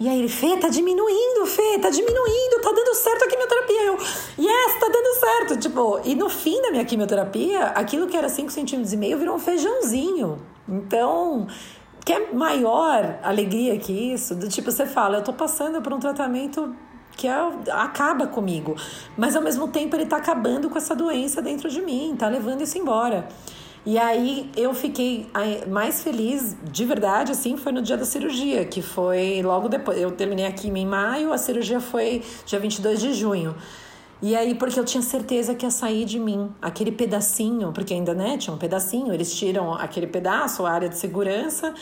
E 0.01 0.09
aí 0.09 0.19
ele, 0.19 0.31
Fê, 0.31 0.57
tá 0.57 0.71
diminuindo, 0.71 1.45
Fê, 1.45 1.79
tá 1.79 1.91
diminuindo, 1.91 2.63
tá 2.63 2.73
dando 2.73 2.95
certo 2.95 3.23
a 3.23 3.29
quimioterapia. 3.29 3.83
Eu, 3.83 3.99
yes, 4.39 4.81
tá 4.81 4.89
dando 4.89 5.21
certo. 5.21 5.57
Tipo, 5.59 6.01
e 6.03 6.15
no 6.15 6.31
fim 6.31 6.63
da 6.63 6.71
minha 6.71 6.87
quimioterapia, 6.87 7.67
aquilo 7.67 8.07
que 8.07 8.17
era 8.17 8.31
5 8.31 8.51
centímetros 8.51 8.95
e 8.95 8.97
meio 8.97 9.19
virou 9.19 9.35
um 9.35 9.39
feijãozinho. 9.39 10.39
Então, 10.67 11.47
que 12.03 12.15
é 12.15 12.33
maior 12.33 13.19
alegria 13.23 13.77
que 13.79 13.93
isso? 13.93 14.35
Do 14.35 14.49
tipo, 14.49 14.73
você 14.73 14.87
fala, 14.87 15.19
eu 15.19 15.23
tô 15.23 15.35
passando 15.35 15.83
por 15.83 15.93
um 15.93 15.99
tratamento 15.99 16.75
que 17.15 17.29
é, 17.29 17.35
acaba 17.71 18.27
comigo, 18.27 18.75
mas 19.19 19.37
ao 19.37 19.43
mesmo 19.43 19.69
tempo 19.69 19.95
ele 19.95 20.07
tá 20.07 20.17
acabando 20.17 20.71
com 20.71 20.79
essa 20.79 20.95
doença 20.95 21.43
dentro 21.43 21.69
de 21.69 21.83
mim, 21.83 22.17
tá 22.19 22.27
levando 22.27 22.63
isso 22.63 22.79
embora. 22.79 23.29
E 23.85 23.99
aí 23.99 24.51
eu 24.57 24.75
fiquei 24.75 25.27
mais 25.69 26.03
feliz, 26.03 26.55
de 26.71 26.85
verdade, 26.85 27.33
assim, 27.33 27.57
foi 27.57 27.73
no 27.73 27.81
dia 27.81 27.97
da 27.97 28.05
cirurgia, 28.05 28.65
que 28.65 28.83
foi 28.83 29.41
logo 29.43 29.69
depois. 29.69 29.99
Eu 29.99 30.11
terminei 30.11 30.45
aqui 30.45 30.69
em 30.69 30.87
maio, 30.87 31.33
a 31.33 31.39
cirurgia 31.39 31.81
foi 31.81 32.23
dia 32.45 32.59
22 32.59 33.01
de 33.01 33.15
junho. 33.15 33.55
E 34.23 34.37
aí, 34.37 34.55
porque 34.55 34.79
eu 34.79 34.85
tinha 34.85 35.03
certeza 35.03 35.55
que 35.55 35.65
ia 35.65 35.71
sair 35.71 36.05
de 36.05 36.19
mim 36.19 36.53
aquele 36.61 36.93
pedacinho, 36.93 37.73
porque 37.73 37.95
ainda, 37.95 38.13
né, 38.13 38.37
tinha 38.37 38.55
um 38.55 38.59
pedacinho, 38.59 39.15
eles 39.15 39.35
tiram 39.35 39.73
aquele 39.73 40.07
pedaço, 40.07 40.67
a 40.67 40.71
área 40.71 40.89
de 40.91 40.99
segurança. 40.99 41.73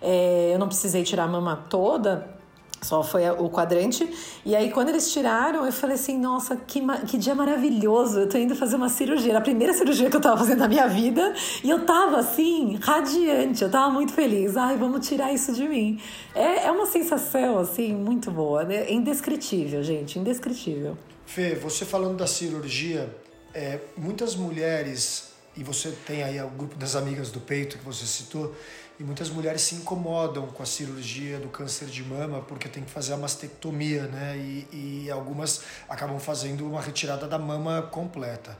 É, 0.00 0.52
eu 0.54 0.58
não 0.58 0.68
precisei 0.68 1.02
tirar 1.02 1.24
a 1.24 1.28
mama 1.28 1.54
toda, 1.68 2.34
só 2.82 3.02
foi 3.02 3.28
o 3.30 3.48
quadrante. 3.48 4.08
E 4.44 4.56
aí, 4.56 4.70
quando 4.70 4.88
eles 4.88 5.12
tiraram, 5.12 5.64
eu 5.64 5.72
falei 5.72 5.94
assim: 5.94 6.18
nossa, 6.18 6.56
que, 6.56 6.80
que 7.06 7.16
dia 7.16 7.34
maravilhoso! 7.34 8.20
Eu 8.20 8.28
tô 8.28 8.36
indo 8.36 8.54
fazer 8.56 8.76
uma 8.76 8.88
cirurgia. 8.88 9.30
Era 9.30 9.38
a 9.38 9.42
primeira 9.42 9.72
cirurgia 9.72 10.10
que 10.10 10.16
eu 10.16 10.20
tava 10.20 10.36
fazendo 10.36 10.58
na 10.58 10.68
minha 10.68 10.86
vida. 10.88 11.32
E 11.62 11.70
eu 11.70 11.86
tava 11.86 12.18
assim, 12.18 12.78
radiante. 12.82 13.62
Eu 13.62 13.70
tava 13.70 13.90
muito 13.90 14.12
feliz. 14.12 14.56
Ai, 14.56 14.76
vamos 14.76 15.06
tirar 15.06 15.32
isso 15.32 15.52
de 15.52 15.68
mim. 15.68 16.00
É, 16.34 16.66
é 16.66 16.70
uma 16.70 16.86
sensação, 16.86 17.58
assim, 17.58 17.94
muito 17.94 18.30
boa. 18.30 18.64
Né? 18.64 18.76
É 18.76 18.92
indescritível, 18.92 19.82
gente. 19.82 20.18
Indescritível. 20.18 20.98
Fê, 21.24 21.54
você 21.54 21.84
falando 21.84 22.16
da 22.16 22.26
cirurgia, 22.26 23.08
é, 23.54 23.78
muitas 23.96 24.34
mulheres, 24.34 25.32
e 25.56 25.62
você 25.62 25.92
tem 26.06 26.22
aí 26.22 26.40
o 26.40 26.48
grupo 26.48 26.76
das 26.76 26.96
amigas 26.96 27.30
do 27.30 27.40
peito 27.40 27.78
que 27.78 27.84
você 27.84 28.04
citou 28.06 28.54
e 29.02 29.04
muitas 29.04 29.28
mulheres 29.30 29.62
se 29.62 29.74
incomodam 29.74 30.46
com 30.46 30.62
a 30.62 30.66
cirurgia 30.66 31.40
do 31.40 31.48
câncer 31.48 31.86
de 31.86 32.04
mama 32.04 32.40
porque 32.40 32.68
tem 32.68 32.84
que 32.84 32.90
fazer 32.90 33.12
a 33.12 33.16
mastectomia, 33.16 34.04
né? 34.04 34.36
E, 34.36 35.04
e 35.04 35.10
algumas 35.10 35.62
acabam 35.88 36.20
fazendo 36.20 36.64
uma 36.64 36.80
retirada 36.80 37.26
da 37.26 37.36
mama 37.36 37.82
completa. 37.82 38.56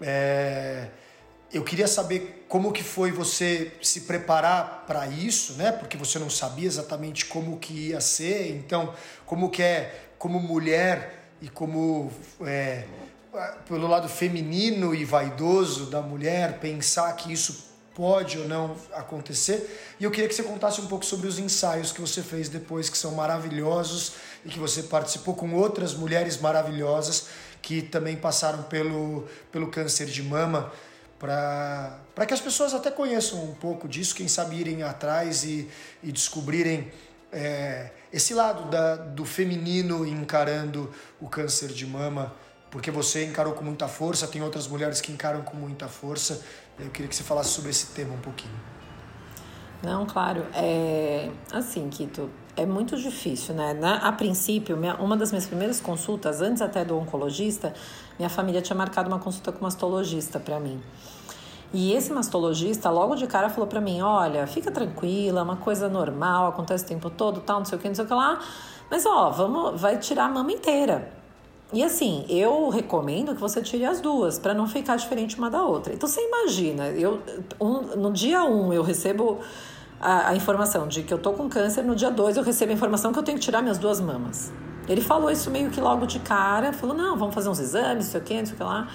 É, 0.00 0.88
eu 1.52 1.62
queria 1.62 1.86
saber 1.86 2.46
como 2.48 2.72
que 2.72 2.82
foi 2.82 3.12
você 3.12 3.70
se 3.82 4.02
preparar 4.02 4.84
para 4.86 5.06
isso, 5.08 5.52
né? 5.58 5.70
Porque 5.72 5.98
você 5.98 6.18
não 6.18 6.30
sabia 6.30 6.66
exatamente 6.66 7.26
como 7.26 7.58
que 7.58 7.88
ia 7.88 8.00
ser. 8.00 8.50
Então, 8.56 8.94
como 9.26 9.50
que 9.50 9.62
é 9.62 10.08
como 10.16 10.40
mulher 10.40 11.32
e 11.42 11.50
como 11.50 12.10
é, 12.46 12.84
pelo 13.68 13.88
lado 13.88 14.08
feminino 14.08 14.94
e 14.94 15.04
vaidoso 15.04 15.90
da 15.90 16.00
mulher 16.00 16.60
pensar 16.60 17.12
que 17.12 17.30
isso 17.30 17.73
pode 17.94 18.38
ou 18.38 18.48
não 18.48 18.76
acontecer. 18.92 19.94
E 19.98 20.04
eu 20.04 20.10
queria 20.10 20.28
que 20.28 20.34
você 20.34 20.42
contasse 20.42 20.80
um 20.80 20.86
pouco 20.86 21.04
sobre 21.04 21.28
os 21.28 21.38
ensaios 21.38 21.92
que 21.92 22.00
você 22.00 22.22
fez 22.22 22.48
depois, 22.48 22.88
que 22.88 22.98
são 22.98 23.12
maravilhosos 23.12 24.14
e 24.44 24.48
que 24.48 24.58
você 24.58 24.82
participou 24.82 25.34
com 25.34 25.54
outras 25.54 25.94
mulheres 25.94 26.38
maravilhosas 26.40 27.28
que 27.62 27.80
também 27.80 28.16
passaram 28.16 28.64
pelo, 28.64 29.26
pelo 29.50 29.68
câncer 29.68 30.06
de 30.06 30.22
mama, 30.22 30.70
para 31.18 32.26
que 32.26 32.34
as 32.34 32.40
pessoas 32.40 32.74
até 32.74 32.90
conheçam 32.90 33.42
um 33.42 33.54
pouco 33.54 33.88
disso, 33.88 34.14
quem 34.14 34.28
sabe 34.28 34.56
irem 34.56 34.82
atrás 34.82 35.44
e, 35.44 35.70
e 36.02 36.12
descobrirem 36.12 36.92
é, 37.32 37.90
esse 38.12 38.34
lado 38.34 38.68
da, 38.68 38.96
do 38.96 39.24
feminino 39.24 40.06
encarando 40.06 40.92
o 41.18 41.28
câncer 41.28 41.68
de 41.68 41.86
mama 41.86 42.34
porque 42.74 42.90
você 42.90 43.24
encarou 43.24 43.52
com 43.52 43.62
muita 43.62 43.86
força, 43.86 44.26
tem 44.26 44.42
outras 44.42 44.66
mulheres 44.66 45.00
que 45.00 45.12
encaram 45.12 45.42
com 45.42 45.56
muita 45.56 45.86
força. 45.86 46.42
Eu 46.76 46.90
queria 46.90 47.08
que 47.08 47.14
você 47.14 47.22
falasse 47.22 47.50
sobre 47.50 47.70
esse 47.70 47.94
tema 47.94 48.12
um 48.12 48.18
pouquinho. 48.18 48.52
Não, 49.80 50.04
claro. 50.04 50.44
É, 50.52 51.30
assim, 51.52 51.88
Kito, 51.88 52.28
é 52.56 52.66
muito 52.66 52.96
difícil, 52.96 53.54
né? 53.54 53.74
Na, 53.74 53.98
a 53.98 54.10
princípio, 54.10 54.76
minha, 54.76 54.96
uma 54.96 55.16
das 55.16 55.30
minhas 55.30 55.46
primeiras 55.46 55.80
consultas, 55.80 56.40
antes 56.40 56.60
até 56.60 56.84
do 56.84 56.98
oncologista, 56.98 57.72
minha 58.18 58.28
família 58.28 58.60
tinha 58.60 58.76
marcado 58.76 59.06
uma 59.06 59.20
consulta 59.20 59.52
com 59.52 59.62
mastologista 59.62 60.40
para 60.40 60.58
mim. 60.58 60.82
E 61.72 61.92
esse 61.92 62.12
mastologista, 62.12 62.90
logo 62.90 63.14
de 63.14 63.28
cara, 63.28 63.48
falou 63.50 63.68
para 63.68 63.80
mim: 63.80 64.02
olha, 64.02 64.48
fica 64.48 64.72
tranquila, 64.72 65.38
é 65.38 65.42
uma 65.44 65.58
coisa 65.58 65.88
normal, 65.88 66.48
acontece 66.48 66.82
o 66.82 66.88
tempo 66.88 67.08
todo, 67.08 67.40
tal, 67.40 67.60
não 67.60 67.64
sei 67.64 67.78
o 67.78 67.80
que, 67.80 67.86
não 67.86 67.94
sei 67.94 68.04
o 68.04 68.08
que 68.08 68.14
lá. 68.14 68.40
Mas, 68.90 69.06
ó, 69.06 69.30
vamos, 69.30 69.80
vai 69.80 69.96
tirar 69.96 70.24
a 70.24 70.28
mama 70.28 70.50
inteira. 70.50 71.22
E 71.72 71.82
assim, 71.82 72.24
eu 72.28 72.68
recomendo 72.68 73.34
que 73.34 73.40
você 73.40 73.60
tire 73.60 73.84
as 73.84 74.00
duas, 74.00 74.38
para 74.38 74.54
não 74.54 74.66
ficar 74.66 74.96
diferente 74.96 75.36
uma 75.36 75.50
da 75.50 75.62
outra. 75.62 75.92
Então 75.92 76.08
você 76.08 76.20
imagina, 76.20 76.88
eu 76.88 77.20
um, 77.60 77.80
no 77.96 78.12
dia 78.12 78.44
1 78.44 78.66
um, 78.66 78.72
eu 78.72 78.82
recebo 78.82 79.40
a, 80.00 80.28
a, 80.28 80.36
informação 80.36 80.86
de 80.86 81.02
que 81.02 81.12
eu 81.12 81.18
tô 81.18 81.32
com 81.32 81.48
câncer, 81.48 81.82
no 81.82 81.96
dia 81.96 82.10
2 82.10 82.36
eu 82.36 82.42
recebo 82.42 82.72
a 82.72 82.74
informação 82.74 83.12
que 83.12 83.18
eu 83.18 83.22
tenho 83.22 83.38
que 83.38 83.44
tirar 83.44 83.62
minhas 83.62 83.78
duas 83.78 84.00
mamas. 84.00 84.52
Ele 84.88 85.00
falou 85.00 85.30
isso 85.30 85.50
meio 85.50 85.70
que 85.70 85.80
logo 85.80 86.06
de 86.06 86.18
cara, 86.20 86.72
falou: 86.72 86.94
não, 86.94 87.16
vamos 87.16 87.34
fazer 87.34 87.48
uns 87.48 87.58
exames, 87.58 88.04
não 88.04 88.12
sei 88.12 88.20
o 88.20 88.24
que, 88.24 88.38
não 88.38 88.46
sei 88.46 88.54
o 88.54 88.56
que 88.58 88.62
lá. 88.62 88.88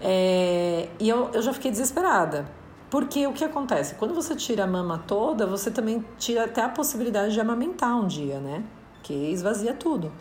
É, 0.00 0.88
e 0.98 1.08
eu, 1.08 1.30
eu 1.32 1.40
já 1.40 1.52
fiquei 1.52 1.70
desesperada. 1.70 2.46
Porque 2.90 3.26
o 3.26 3.32
que 3.32 3.42
acontece? 3.42 3.94
Quando 3.96 4.14
você 4.14 4.36
tira 4.36 4.64
a 4.64 4.66
mama 4.66 5.02
toda, 5.04 5.46
você 5.46 5.70
também 5.70 6.04
tira 6.18 6.44
até 6.44 6.62
a 6.62 6.68
possibilidade 6.68 7.32
de 7.32 7.40
amamentar 7.40 7.96
um 7.96 8.06
dia, 8.06 8.38
né? 8.38 8.62
Que 9.02 9.12
esvazia 9.12 9.74
tudo. 9.74 10.12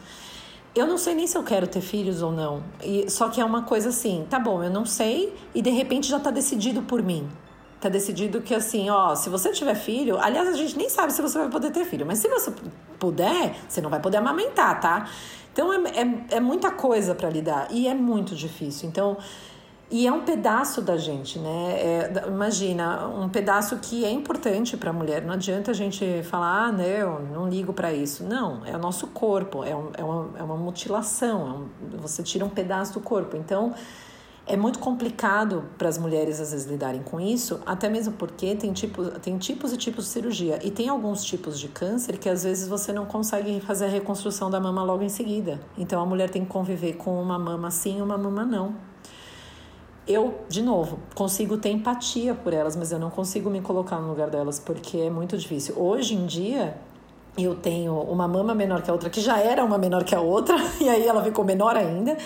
Eu 0.75 0.87
não 0.87 0.97
sei 0.97 1.13
nem 1.13 1.27
se 1.27 1.37
eu 1.37 1.43
quero 1.43 1.67
ter 1.67 1.81
filhos 1.81 2.21
ou 2.21 2.31
não. 2.31 2.63
E, 2.83 3.09
só 3.09 3.29
que 3.29 3.39
é 3.39 3.45
uma 3.45 3.61
coisa 3.61 3.89
assim, 3.89 4.25
tá 4.29 4.39
bom, 4.39 4.63
eu 4.63 4.71
não 4.71 4.85
sei 4.85 5.35
e 5.53 5.61
de 5.61 5.69
repente 5.69 6.09
já 6.09 6.19
tá 6.19 6.31
decidido 6.31 6.81
por 6.81 7.03
mim. 7.03 7.29
Tá 7.79 7.89
decidido 7.89 8.41
que 8.41 8.55
assim, 8.55 8.89
ó, 8.89 9.13
se 9.13 9.29
você 9.29 9.51
tiver 9.51 9.75
filho, 9.75 10.17
aliás, 10.17 10.47
a 10.47 10.53
gente 10.53 10.77
nem 10.77 10.89
sabe 10.89 11.13
se 11.13 11.21
você 11.21 11.37
vai 11.37 11.49
poder 11.49 11.69
ter 11.71 11.85
filho, 11.85 12.05
mas 12.05 12.19
se 12.19 12.27
você 12.27 12.51
puder, 12.97 13.55
você 13.67 13.81
não 13.81 13.89
vai 13.89 13.99
poder 13.99 14.17
amamentar, 14.17 14.79
tá? 14.79 15.09
Então 15.51 15.71
é, 15.71 15.77
é, 15.89 16.37
é 16.37 16.39
muita 16.39 16.71
coisa 16.71 17.13
para 17.13 17.29
lidar 17.29 17.67
e 17.69 17.87
é 17.87 17.93
muito 17.93 18.33
difícil. 18.35 18.89
Então, 18.89 19.17
e 19.93 20.07
é 20.07 20.11
um 20.11 20.21
pedaço 20.21 20.81
da 20.81 20.97
gente, 20.97 21.37
né? 21.37 21.73
É, 21.77 22.23
imagina, 22.27 23.07
um 23.09 23.29
pedaço 23.29 23.77
que 23.77 24.03
é 24.03 24.09
importante 24.09 24.75
para 24.75 24.89
a 24.89 24.93
mulher. 24.93 25.21
Não 25.21 25.35
adianta 25.35 25.69
a 25.69 25.73
gente 25.75 26.23
falar, 26.23 26.65
ah, 26.65 26.71
não, 26.71 27.19
não 27.19 27.47
ligo 27.47 27.71
para 27.73 27.93
isso. 27.93 28.23
Não, 28.23 28.65
é 28.65 28.75
o 28.75 28.79
nosso 28.79 29.05
corpo, 29.05 29.63
é, 29.63 29.75
um, 29.75 29.91
é, 29.95 30.03
uma, 30.03 30.29
é 30.39 30.41
uma 30.41 30.57
mutilação, 30.57 31.47
é 31.47 31.51
um, 31.93 31.99
você 31.99 32.23
tira 32.23 32.43
um 32.43 32.49
pedaço 32.49 32.93
do 32.93 33.01
corpo. 33.01 33.37
Então, 33.37 33.75
é 34.47 34.57
muito 34.57 34.79
complicado 34.79 35.63
para 35.77 35.89
as 35.89 35.99
mulheres 35.99 36.39
às 36.39 36.51
vezes 36.51 36.65
lidarem 36.65 37.03
com 37.03 37.19
isso, 37.19 37.61
até 37.63 37.87
mesmo 37.87 38.13
porque 38.13 38.55
tem, 38.55 38.73
tipo, 38.73 39.05
tem 39.19 39.37
tipos 39.37 39.73
e 39.73 39.77
tipos 39.77 40.05
de 40.05 40.09
cirurgia. 40.09 40.59
E 40.63 40.71
tem 40.71 40.89
alguns 40.89 41.23
tipos 41.23 41.59
de 41.59 41.67
câncer 41.67 42.17
que 42.17 42.27
às 42.27 42.43
vezes 42.43 42.67
você 42.67 42.91
não 42.91 43.05
consegue 43.05 43.61
fazer 43.61 43.85
a 43.85 43.89
reconstrução 43.89 44.49
da 44.49 44.59
mama 44.59 44.81
logo 44.81 45.03
em 45.03 45.09
seguida. 45.09 45.61
Então 45.77 46.01
a 46.01 46.05
mulher 46.05 46.31
tem 46.31 46.43
que 46.43 46.49
conviver 46.49 46.93
com 46.93 47.21
uma 47.21 47.37
mama 47.37 47.69
sim 47.69 47.99
e 47.99 48.01
uma 48.01 48.17
mama 48.17 48.43
não 48.43 48.91
eu, 50.07 50.41
de 50.49 50.61
novo, 50.61 50.99
consigo 51.15 51.57
ter 51.57 51.69
empatia 51.69 52.33
por 52.33 52.53
elas, 52.53 52.75
mas 52.75 52.91
eu 52.91 52.99
não 52.99 53.09
consigo 53.09 53.49
me 53.49 53.61
colocar 53.61 53.99
no 53.99 54.09
lugar 54.09 54.29
delas 54.29 54.59
porque 54.59 54.97
é 54.97 55.09
muito 55.09 55.37
difícil. 55.37 55.75
Hoje 55.77 56.13
em 56.13 56.25
dia, 56.25 56.77
eu 57.37 57.55
tenho 57.55 57.97
uma 58.01 58.27
mama 58.27 58.53
menor 58.53 58.81
que 58.81 58.89
a 58.89 58.93
outra, 58.93 59.09
que 59.09 59.21
já 59.21 59.39
era 59.39 59.63
uma 59.63 59.77
menor 59.77 60.03
que 60.03 60.13
a 60.13 60.21
outra, 60.21 60.55
e 60.79 60.89
aí 60.89 61.07
ela 61.07 61.23
ficou 61.23 61.45
menor 61.45 61.75
ainda. 61.75 62.17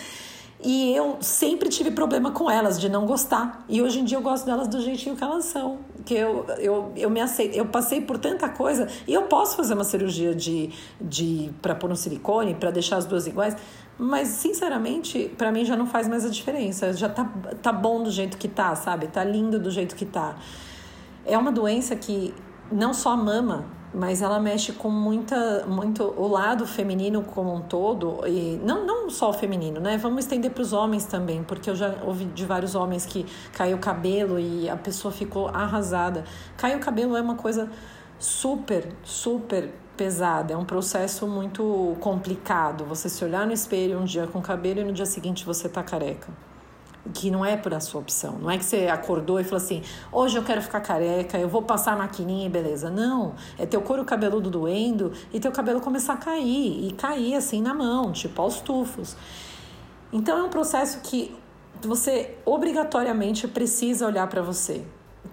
E 0.63 0.95
eu 0.95 1.17
sempre 1.21 1.69
tive 1.69 1.91
problema 1.91 2.31
com 2.31 2.49
elas, 2.49 2.79
de 2.79 2.89
não 2.89 3.05
gostar. 3.05 3.63
E 3.69 3.79
hoje 3.79 3.99
em 3.99 4.03
dia 4.03 4.17
eu 4.17 4.21
gosto 4.21 4.43
delas 4.43 4.67
do 4.67 4.81
jeitinho 4.81 5.15
que 5.15 5.23
elas 5.23 5.45
são. 5.45 5.77
Que 6.03 6.15
eu, 6.15 6.45
eu, 6.57 6.91
eu 6.95 7.09
me 7.11 7.21
aceito. 7.21 7.55
Eu 7.55 7.67
passei 7.67 8.01
por 8.01 8.17
tanta 8.17 8.49
coisa 8.49 8.87
e 9.07 9.13
eu 9.13 9.23
posso 9.23 9.55
fazer 9.55 9.75
uma 9.75 9.83
cirurgia 9.83 10.33
de, 10.33 10.71
de 10.99 11.51
para 11.61 11.75
pôr 11.75 11.91
um 11.91 11.95
silicone, 11.95 12.55
para 12.55 12.71
deixar 12.71 12.97
as 12.97 13.05
duas 13.05 13.27
iguais. 13.27 13.55
Mas, 13.99 14.27
sinceramente, 14.27 15.33
para 15.37 15.51
mim 15.51 15.65
já 15.65 15.75
não 15.75 15.87
faz 15.87 16.07
mais 16.07 16.23
a 16.23 16.29
diferença. 16.29 16.93
Já 16.93 17.09
tá, 17.09 17.29
tá 17.61 17.71
bom 17.71 18.03
do 18.03 18.11
jeito 18.11 18.37
que 18.37 18.47
tá, 18.47 18.75
sabe? 18.75 19.07
Tá 19.07 19.23
lindo 19.23 19.59
do 19.59 19.71
jeito 19.71 19.95
que 19.95 20.05
tá. 20.05 20.35
É 21.25 21.37
uma 21.37 21.51
doença 21.51 21.95
que 21.95 22.33
não 22.71 22.93
só 22.93 23.17
mama, 23.17 23.65
mas 23.93 24.21
ela 24.21 24.39
mexe 24.39 24.73
com 24.73 24.89
muita, 24.89 25.65
muito 25.65 26.03
o 26.03 26.27
lado 26.27 26.67
feminino 26.67 27.23
como 27.23 27.53
um 27.53 27.61
todo 27.61 28.21
e 28.27 28.59
não, 28.63 28.85
não 28.85 29.09
só 29.09 29.29
o 29.29 29.33
feminino, 29.33 29.79
né? 29.79 29.97
Vamos 29.97 30.25
estender 30.25 30.51
para 30.51 30.61
os 30.61 30.73
homens 30.73 31.05
também, 31.05 31.43
porque 31.43 31.69
eu 31.69 31.75
já 31.75 31.95
ouvi 32.05 32.25
de 32.25 32.45
vários 32.45 32.75
homens 32.75 33.05
que 33.05 33.25
caiu 33.53 33.77
o 33.77 33.79
cabelo 33.79 34.39
e 34.39 34.69
a 34.69 34.75
pessoa 34.75 35.11
ficou 35.11 35.47
arrasada. 35.47 36.23
Cair 36.55 36.75
o 36.75 36.79
cabelo 36.79 37.17
é 37.17 37.21
uma 37.21 37.35
coisa 37.35 37.69
super, 38.19 38.89
super 39.03 39.71
pesada, 39.97 40.53
é 40.53 40.57
um 40.57 40.63
processo 40.63 41.27
muito 41.27 41.97
complicado. 41.99 42.85
Você 42.85 43.09
se 43.09 43.25
olhar 43.25 43.45
no 43.47 43.51
espelho 43.51 43.99
um 43.99 44.05
dia 44.05 44.27
com 44.27 44.41
cabelo 44.41 44.79
e 44.81 44.83
no 44.83 44.93
dia 44.93 45.05
seguinte 45.05 45.43
você 45.43 45.67
tá 45.67 45.83
careca. 45.83 46.29
que 47.13 47.31
não 47.31 47.43
é 47.45 47.55
por 47.55 47.73
a 47.73 47.79
sua 47.79 48.01
opção. 48.01 48.37
Não 48.37 48.51
é 48.51 48.57
que 48.57 48.65
você 48.65 48.87
acordou 48.87 49.39
e 49.39 49.43
falou 49.43 49.57
assim: 49.63 49.81
hoje 50.11 50.37
eu 50.37 50.43
quero 50.43 50.61
ficar 50.61 50.81
careca, 50.81 51.37
eu 51.37 51.47
vou 51.49 51.61
passar 51.61 51.93
a 51.93 51.97
maquininha 51.97 52.45
e 52.45 52.49
beleza. 52.49 52.89
Não. 52.89 53.33
É 53.57 53.65
teu 53.65 53.81
couro 53.81 54.03
cabeludo 54.05 54.49
doendo 54.49 55.13
e 55.33 55.39
teu 55.39 55.51
cabelo 55.51 55.79
começar 55.81 56.13
a 56.13 56.17
cair. 56.17 56.87
E 56.87 56.91
cair 56.91 57.35
assim 57.35 57.61
na 57.61 57.73
mão, 57.73 58.11
tipo 58.11 58.41
aos 58.41 58.59
tufos. 58.59 59.15
Então 60.11 60.37
é 60.37 60.43
um 60.43 60.49
processo 60.49 60.99
que 61.01 61.33
você 61.81 62.35
obrigatoriamente 62.45 63.47
precisa 63.47 64.05
olhar 64.05 64.27
para 64.27 64.41
você. 64.41 64.83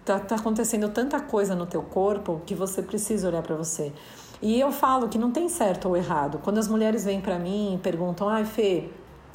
Tá, 0.04 0.18
tá 0.18 0.36
acontecendo 0.36 0.88
tanta 0.90 1.20
coisa 1.20 1.54
no 1.54 1.66
teu 1.66 1.82
corpo 1.82 2.42
que 2.46 2.54
você 2.54 2.82
precisa 2.82 3.28
olhar 3.28 3.42
para 3.42 3.56
você. 3.56 3.92
E 4.44 4.60
eu 4.60 4.70
falo 4.70 5.08
que 5.08 5.16
não 5.16 5.30
tem 5.30 5.48
certo 5.48 5.88
ou 5.88 5.96
errado. 5.96 6.38
Quando 6.44 6.58
as 6.58 6.68
mulheres 6.68 7.02
vêm 7.02 7.18
para 7.18 7.38
mim 7.38 7.76
e 7.76 7.78
perguntam: 7.78 8.28
"Ai, 8.28 8.44
Fê, 8.44 8.90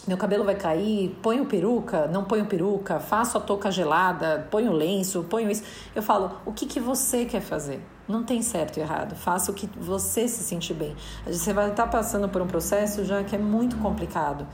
meu 0.08 0.18
cabelo 0.18 0.44
vai 0.44 0.54
cair, 0.54 1.18
ponho 1.22 1.46
peruca, 1.46 2.08
não 2.08 2.24
ponho 2.24 2.46
peruca, 2.46 3.00
faço 3.00 3.36
a 3.36 3.42
touca 3.42 3.72
gelada, 3.72 4.48
ponho 4.52 4.72
lenço, 4.72 5.24
ponho 5.24 5.50
isso. 5.50 5.64
Eu 5.96 6.04
falo, 6.04 6.32
o 6.46 6.54
que, 6.54 6.68
que 6.68 6.80
você 6.80 7.26
quer 7.26 7.42
fazer? 7.42 7.82
Não 8.08 8.24
tem 8.24 8.42
certo 8.44 8.78
e 8.78 8.82
errado. 8.82 9.16
Faça 9.16 9.52
o 9.52 9.54
que 9.54 9.68
você 9.80 10.28
se 10.28 10.44
sentir 10.44 10.76
bem. 10.76 10.96
Você 11.26 11.54
vai 11.54 11.72
estar 11.72 11.88
passando 11.88 12.30
por 12.30 12.42
um 12.42 12.48
processo 12.48 13.04
já 13.04 13.24
que 13.24 13.36
é 13.36 13.40
muito 13.40 13.78
complicado. 13.78 14.48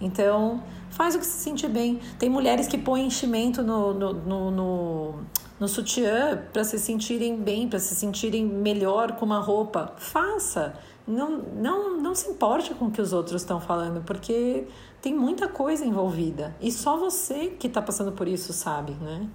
Então, 0.00 0.62
faz 0.90 1.14
o 1.14 1.18
que 1.18 1.26
se 1.26 1.38
sentir 1.38 1.68
bem. 1.68 2.00
Tem 2.18 2.28
mulheres 2.28 2.66
que 2.66 2.78
põem 2.78 3.06
enchimento 3.06 3.62
no, 3.62 3.92
no, 3.92 4.12
no, 4.12 4.50
no, 4.50 5.14
no 5.60 5.68
sutiã 5.68 6.42
para 6.52 6.64
se 6.64 6.78
sentirem 6.78 7.36
bem, 7.36 7.68
para 7.68 7.78
se 7.78 7.94
sentirem 7.94 8.46
melhor 8.46 9.12
com 9.12 9.26
uma 9.26 9.38
roupa. 9.38 9.92
Faça. 9.98 10.74
Não, 11.06 11.38
não, 11.38 12.00
não 12.00 12.14
se 12.14 12.30
importe 12.30 12.72
com 12.72 12.86
o 12.86 12.90
que 12.90 13.00
os 13.00 13.12
outros 13.12 13.42
estão 13.42 13.60
falando, 13.60 14.02
porque 14.02 14.66
tem 15.02 15.14
muita 15.14 15.48
coisa 15.48 15.84
envolvida. 15.84 16.56
E 16.60 16.72
só 16.72 16.96
você 16.96 17.48
que 17.48 17.66
está 17.66 17.82
passando 17.82 18.12
por 18.12 18.26
isso 18.26 18.54
sabe, 18.54 18.92
né? 18.92 19.28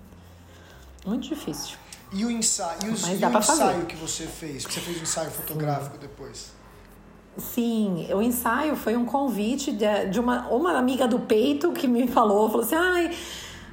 Muito 1.06 1.28
difícil. 1.28 1.78
E 2.12 2.26
o 2.26 2.32
ensaio, 2.32 2.80
e, 2.86 2.90
os, 2.90 3.08
e 3.08 3.12
o 3.14 3.38
ensaio 3.38 3.86
que 3.86 3.96
você 3.96 4.26
fez? 4.26 4.66
Que 4.66 4.74
você 4.74 4.80
fez 4.80 4.98
um 4.98 5.04
ensaio 5.04 5.30
fotográfico 5.30 5.96
Sim. 5.96 6.02
depois? 6.02 6.52
Sim, 7.38 8.08
o 8.14 8.22
ensaio 8.22 8.78
foi 8.78 8.96
um 8.96 9.06
convite 9.06 9.72
de, 9.74 10.06
de 10.10 10.20
uma, 10.20 10.48
uma 10.48 10.78
amiga 10.78 11.06
do 11.08 11.20
peito 11.20 11.74
que 11.74 11.86
me 11.86 12.08
falou, 12.08 12.50
falou 12.50 12.66
assim, 12.66 12.76
ai 12.76 13.12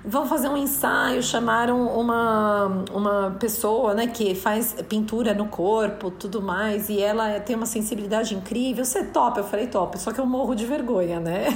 vão 0.05 0.26
fazer 0.26 0.48
um 0.48 0.57
ensaio, 0.57 1.22
chamaram 1.22 1.86
uma, 1.86 2.84
uma 2.92 3.36
pessoa, 3.38 3.94
né, 3.94 4.09
que 4.09 4.34
faz 4.34 4.74
pintura 4.88 5.32
no 5.32 5.46
corpo, 5.46 6.11
tudo 6.11 6.42
mais, 6.42 6.88
e 6.88 7.00
ela 7.00 7.38
tem 7.40 7.55
uma 7.55 7.66
sensibilidade 7.66 8.34
incrível. 8.34 8.84
Você 8.84 9.05
topa? 9.05 9.40
Eu 9.40 9.44
falei, 9.44 9.68
top, 9.68 9.98
só 9.98 10.12
que 10.12 10.20
eu 10.20 10.26
morro 10.26 10.55
de 10.55 10.66
vergonha, 10.66 11.20
né? 11.20 11.46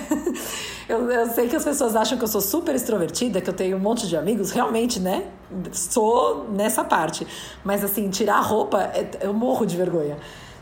eu, 0.88 1.11
eu 1.11 1.26
sei 1.30 1.49
que 1.49 1.57
as 1.57 1.64
pessoas 1.64 1.97
acham 1.97 2.16
que 2.16 2.24
eu 2.24 2.28
sou 2.28 2.40
super 2.40 2.74
extrovertida, 2.74 3.40
que 3.40 3.51
eu 3.51 3.55
tenho 3.55 3.76
um 3.76 3.80
monte 3.80 4.07
de 4.07 4.16
amigos, 4.16 4.53
realmente, 4.53 5.01
né? 5.01 5.24
Sou 5.72 6.49
nessa 6.51 6.84
parte. 6.84 7.26
Mas 7.64 7.82
assim, 7.82 8.09
tirar 8.11 8.36
a 8.36 8.42
roupa, 8.42 8.82
é, 8.82 9.11
eu 9.22 9.34
morro 9.34 9.66
de 9.66 9.76
vergonha. 9.76 10.16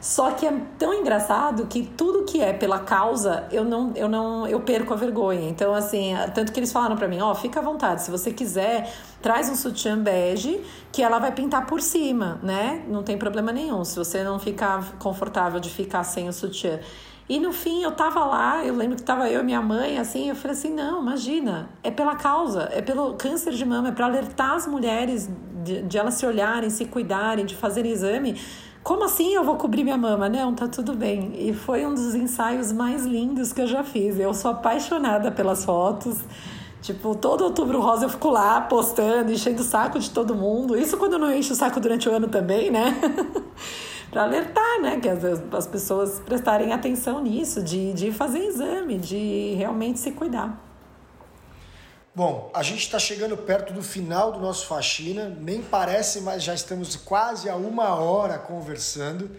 Só 0.05 0.33
que 0.33 0.45
é 0.45 0.53
tão 0.79 0.93
engraçado 0.93 1.65
que 1.65 1.83
tudo 1.83 2.25
que 2.25 2.39
é 2.39 2.53
pela 2.53 2.79
causa, 2.79 3.49
eu 3.51 3.65
não, 3.65 3.91
eu 3.97 4.07
não, 4.07 4.47
eu 4.47 4.61
perco 4.61 4.93
a 4.93 4.97
vergonha. 4.97 5.49
Então, 5.49 5.73
assim, 5.73 6.13
tanto 6.35 6.53
que 6.53 6.61
eles 6.61 6.71
falaram 6.71 6.95
para 6.95 7.09
mim, 7.09 7.23
ó, 7.23 7.31
oh, 7.31 7.35
fica 7.35 7.59
à 7.59 7.63
vontade, 7.63 8.03
se 8.03 8.11
você 8.11 8.31
quiser, 8.31 8.93
traz 9.23 9.49
um 9.49 9.55
sutiã 9.55 9.99
bege 9.99 10.61
que 10.93 11.03
ela 11.03 11.19
vai 11.19 11.33
pintar 11.33 11.65
por 11.65 11.81
cima, 11.81 12.39
né? 12.43 12.85
Não 12.87 13.03
tem 13.03 13.17
problema 13.17 13.51
nenhum. 13.51 13.83
Se 13.83 13.97
você 13.97 14.23
não 14.23 14.39
ficar 14.39 14.93
confortável 14.99 15.59
de 15.59 15.71
ficar 15.71 16.05
sem 16.05 16.29
o 16.29 16.35
sutiã. 16.35 16.81
E 17.27 17.41
no 17.41 17.51
fim 17.51 17.83
eu 17.83 17.93
tava 17.93 18.27
lá, 18.27 18.63
eu 18.63 18.77
lembro 18.77 18.97
que 18.97 19.03
tava 19.03 19.31
eu 19.31 19.41
e 19.41 19.43
minha 19.43 19.63
mãe, 19.63 19.99
assim, 19.99 20.29
eu 20.29 20.37
falei 20.37 20.55
assim, 20.55 20.69
não, 20.69 21.01
imagina, 21.01 21.71
é 21.83 21.91
pela 21.91 22.15
causa, 22.15 22.69
é 22.71 22.83
pelo 22.83 23.15
câncer 23.15 23.55
de 23.55 23.65
mama, 23.65 23.89
é 23.89 23.93
para 23.93 24.05
alertar 24.05 24.53
as 24.53 24.67
mulheres 24.67 25.31
de, 25.65 25.81
de 25.81 25.97
elas 25.97 26.13
se 26.13 26.27
olharem, 26.27 26.69
se 26.69 26.85
cuidarem, 26.85 27.47
de 27.47 27.55
fazerem 27.55 27.91
exame, 27.91 28.39
como 28.85 29.05
assim 29.05 29.33
eu 29.35 29.43
vou 29.43 29.57
cobrir 29.57 29.83
minha 29.83 29.97
mama? 29.97 30.29
Não, 30.29 30.55
tá 30.55 30.69
tudo 30.69 30.93
bem. 30.93 31.33
E 31.39 31.55
foi 31.55 31.87
um 31.87 31.95
dos 31.95 32.15
ensaios 32.15 32.71
mais 32.71 33.07
lindos 33.07 33.51
que 33.51 33.63
eu 33.63 33.67
já 33.67 33.83
fiz. 33.83 34.21
Eu 34.21 34.35
sou 34.35 34.51
apaixonada 34.51 35.33
pelas 35.33 35.65
fotos. 35.65 36.19
Tipo, 36.83 37.15
todo 37.15 37.45
outubro 37.45 37.81
rosa 37.81 38.05
eu 38.05 38.11
fico 38.11 38.29
lá 38.29 38.61
postando, 38.61 39.33
enchendo 39.33 39.63
o 39.63 39.65
saco 39.65 39.99
de 39.99 40.11
todo 40.11 40.35
mundo. 40.35 40.79
Isso 40.79 40.99
quando 40.99 41.15
eu 41.15 41.19
não 41.19 41.33
encho 41.33 41.55
o 41.55 41.57
saco 41.57 41.81
durante 41.81 42.11
o 42.11 42.13
ano 42.13 42.29
também, 42.29 42.71
né? 42.71 42.95
para 44.13 44.25
alertar, 44.25 44.81
né? 44.83 45.01
Que 45.01 45.09
as, 45.09 45.25
as 45.51 45.67
pessoas 45.67 46.21
prestarem 46.21 46.75
atenção 46.75 47.23
nisso, 47.23 47.63
de, 47.63 47.95
de 47.95 48.13
fazer 48.13 48.41
exame, 48.41 48.99
de 48.99 49.55
realmente 49.57 49.99
se 49.99 50.13
cuidar. 50.13 50.64
Bom, 52.17 52.49
a 52.55 52.63
gente 52.63 52.83
está 52.83 52.97
chegando 52.97 53.37
perto 53.37 53.73
do 53.73 53.83
final 53.83 54.31
do 54.31 54.39
nosso 54.39 54.67
faxina, 54.67 55.29
nem 55.29 55.61
parece, 55.61 56.21
mas 56.21 56.45
já 56.45 56.55
estamos 56.55 56.95
quase 56.95 57.49
a 57.49 57.57
uma 57.57 57.93
hora 57.97 58.39
conversando. 58.39 59.33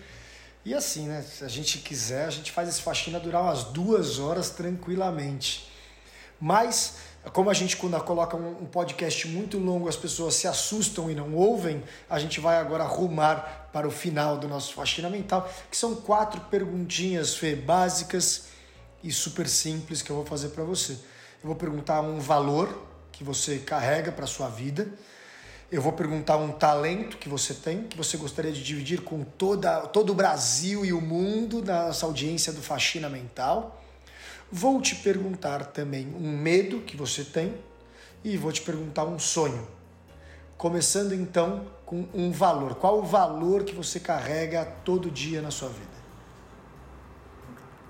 E 0.66 0.74
assim, 0.74 1.08
né? 1.08 1.22
Se 1.22 1.46
a 1.46 1.48
gente 1.48 1.78
quiser, 1.78 2.26
a 2.26 2.30
gente 2.30 2.52
faz 2.52 2.68
esse 2.68 2.82
faxina 2.82 3.18
durar 3.18 3.44
umas 3.44 3.64
duas 3.64 4.20
horas 4.20 4.50
tranquilamente. 4.50 5.72
Mas, 6.38 6.98
como 7.32 7.50
a 7.50 7.54
gente 7.54 7.78
quando 7.78 7.98
coloca 8.04 8.36
um 8.36 8.66
podcast 8.66 9.26
muito 9.30 9.58
longo, 9.58 9.88
as 9.88 9.96
pessoas 9.96 10.36
se 10.36 10.46
assustam 10.46 11.10
e 11.10 11.16
não 11.16 11.34
ouvem, 11.34 11.82
a 12.10 12.20
gente 12.20 12.42
vai 12.42 12.58
agora 12.58 12.84
arrumar 12.84 13.70
para 13.72 13.88
o 13.88 13.92
final 13.92 14.38
do 14.38 14.50
nosso 14.50 14.74
faxina 14.74 15.10
mental, 15.10 15.50
que 15.72 15.78
são 15.78 15.96
quatro 15.96 16.42
perguntinhas, 16.52 17.36
Fê, 17.36 17.56
básicas 17.56 18.48
e 19.02 19.14
super 19.14 19.48
simples 19.48 20.02
que 20.02 20.10
eu 20.10 20.18
vou 20.18 20.26
fazer 20.26 20.50
para 20.50 20.66
você. 20.66 20.98
Eu 21.46 21.50
vou 21.50 21.56
perguntar 21.56 22.02
um 22.02 22.18
valor 22.18 22.76
que 23.12 23.24
você 23.24 23.60
carrega 23.60 24.12
para 24.12 24.26
sua 24.26 24.50
vida. 24.50 24.89
Eu 25.72 25.80
vou 25.80 25.93
perguntar 25.93 26.38
um 26.38 26.52
talento 26.52 27.18
que 27.18 27.30
você 27.30 27.54
tem, 27.54 27.84
que 27.84 27.96
você 27.96 28.18
gostaria 28.18 28.52
de 28.52 28.64
dividir 28.64 29.02
com 29.02 29.24
toda, 29.24 29.82
todo 29.82 30.10
o 30.10 30.16
Brasil 30.16 30.84
e 30.84 30.91
o 30.91 31.00
mundo, 31.00 31.62
nessa 31.62 32.08
audiência 32.08 32.52
do 32.52 32.64
Faxina 32.64 33.08
Mental. 33.10 33.80
Vou 34.52 34.82
te 34.82 34.96
perguntar 34.96 35.68
também 35.68 36.08
um 36.20 36.36
medo 36.36 36.82
que 36.82 36.98
você 36.98 37.24
tem 37.24 37.54
e 38.24 38.36
vou 38.38 38.52
te 38.52 38.64
perguntar 38.64 39.06
um 39.06 39.20
sonho. 39.20 39.68
Começando 40.58 41.14
então 41.14 41.68
com 41.86 42.08
um 42.12 42.32
valor. 42.32 42.74
Qual 42.74 42.98
o 42.98 43.04
valor 43.04 43.64
que 43.66 43.76
você 43.76 44.00
carrega 44.00 44.66
todo 44.84 45.12
dia 45.12 45.43
na 45.43 45.52
sua 45.52 45.70
vida? 45.70 45.96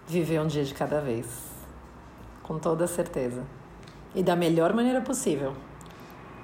Viver 0.05 0.41
um 0.41 0.47
dia 0.47 0.65
de 0.65 0.73
cada 0.73 0.99
vez 0.99 1.54
com 2.45 2.59
toda 2.59 2.85
certeza. 2.85 3.43
E 4.13 4.21
da 4.21 4.35
melhor 4.35 4.71
maneira 4.71 5.01
possível. 5.01 5.53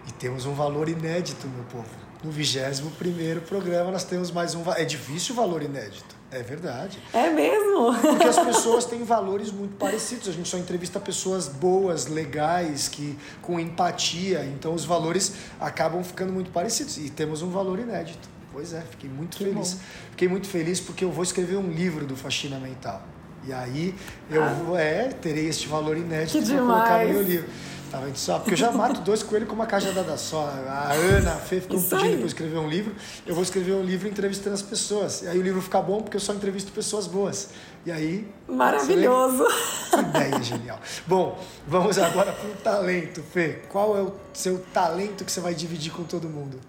E 0.07 0.11
temos 0.13 0.45
um 0.45 0.53
valor 0.53 0.89
inédito, 0.89 1.47
meu 1.47 1.63
povo. 1.65 2.01
No 2.23 2.31
21 2.31 3.39
programa 3.47 3.91
nós 3.91 4.03
temos 4.03 4.31
mais 4.31 4.55
um. 4.55 4.63
É 4.73 4.83
difícil 4.83 5.33
o 5.33 5.37
valor 5.37 5.61
inédito. 5.61 6.15
É 6.31 6.41
verdade. 6.41 6.99
É 7.13 7.29
mesmo? 7.29 7.93
Porque 7.93 8.23
as 8.27 8.37
pessoas 8.45 8.85
têm 8.85 9.03
valores 9.03 9.51
muito 9.51 9.75
parecidos. 9.77 10.27
A 10.27 10.31
gente 10.31 10.49
só 10.49 10.57
entrevista 10.57 10.99
pessoas 10.99 11.47
boas, 11.47 12.07
legais, 12.07 12.87
que 12.87 13.17
com 13.41 13.59
empatia. 13.59 14.43
Então 14.45 14.73
os 14.73 14.85
valores 14.85 15.33
acabam 15.59 16.03
ficando 16.03 16.33
muito 16.33 16.51
parecidos. 16.51 16.97
E 16.97 17.09
temos 17.09 17.41
um 17.41 17.49
valor 17.49 17.79
inédito. 17.79 18.27
Pois 18.51 18.73
é, 18.73 18.81
fiquei 18.81 19.09
muito 19.09 19.37
que 19.37 19.43
feliz. 19.43 19.73
Bom. 19.73 19.79
Fiquei 20.11 20.27
muito 20.27 20.47
feliz 20.47 20.79
porque 20.79 21.05
eu 21.05 21.11
vou 21.11 21.23
escrever 21.23 21.57
um 21.57 21.71
livro 21.71 22.05
do 22.05 22.15
Faxina 22.15 22.59
Mental. 22.59 23.01
E 23.47 23.53
aí 23.53 23.95
eu 24.29 24.43
ah. 24.43 24.79
é, 24.79 25.09
terei 25.09 25.47
este 25.47 25.67
valor 25.67 25.97
inédito 25.97 26.45
para 26.45 26.57
colocar 26.57 27.05
no 27.05 27.13
meu 27.13 27.21
livro. 27.23 27.49
Tá 27.91 27.99
vendo 27.99 28.15
só? 28.15 28.39
Porque 28.39 28.53
eu 28.53 28.57
já 28.57 28.71
mato 28.71 29.01
dois 29.01 29.21
coelhos 29.21 29.49
com 29.49 29.55
uma 29.55 29.65
cajadada 29.65 30.15
só. 30.15 30.47
A 30.47 30.93
Ana, 30.93 31.33
a 31.33 31.35
Fê 31.35 31.59
ficam 31.59 31.75
Isso 31.75 31.89
pedindo 31.89 32.13
para 32.13 32.21
eu 32.21 32.27
escrever 32.27 32.57
um 32.57 32.69
livro. 32.69 32.95
Eu 33.27 33.35
vou 33.35 33.43
escrever 33.43 33.73
um 33.73 33.83
livro 33.83 34.07
entrevistando 34.07 34.53
as 34.53 34.61
pessoas. 34.61 35.23
E 35.23 35.27
aí 35.27 35.37
o 35.37 35.41
livro 35.41 35.61
fica 35.61 35.81
bom 35.81 36.01
porque 36.01 36.15
eu 36.15 36.21
só 36.21 36.33
entrevisto 36.33 36.71
pessoas 36.71 37.05
boas. 37.05 37.49
E 37.85 37.91
aí. 37.91 38.25
Maravilhoso! 38.47 39.45
Que 39.89 39.99
ideia 39.99 40.41
genial. 40.41 40.79
Bom, 41.05 41.37
vamos 41.67 41.97
agora 41.99 42.31
para 42.31 42.49
o 42.49 42.53
talento, 42.55 43.21
Fê. 43.21 43.59
Qual 43.67 43.97
é 43.97 44.01
o 44.01 44.13
seu 44.33 44.59
talento 44.73 45.25
que 45.25 45.31
você 45.31 45.41
vai 45.41 45.53
dividir 45.53 45.91
com 45.91 46.03
todo 46.03 46.29
mundo? 46.29 46.61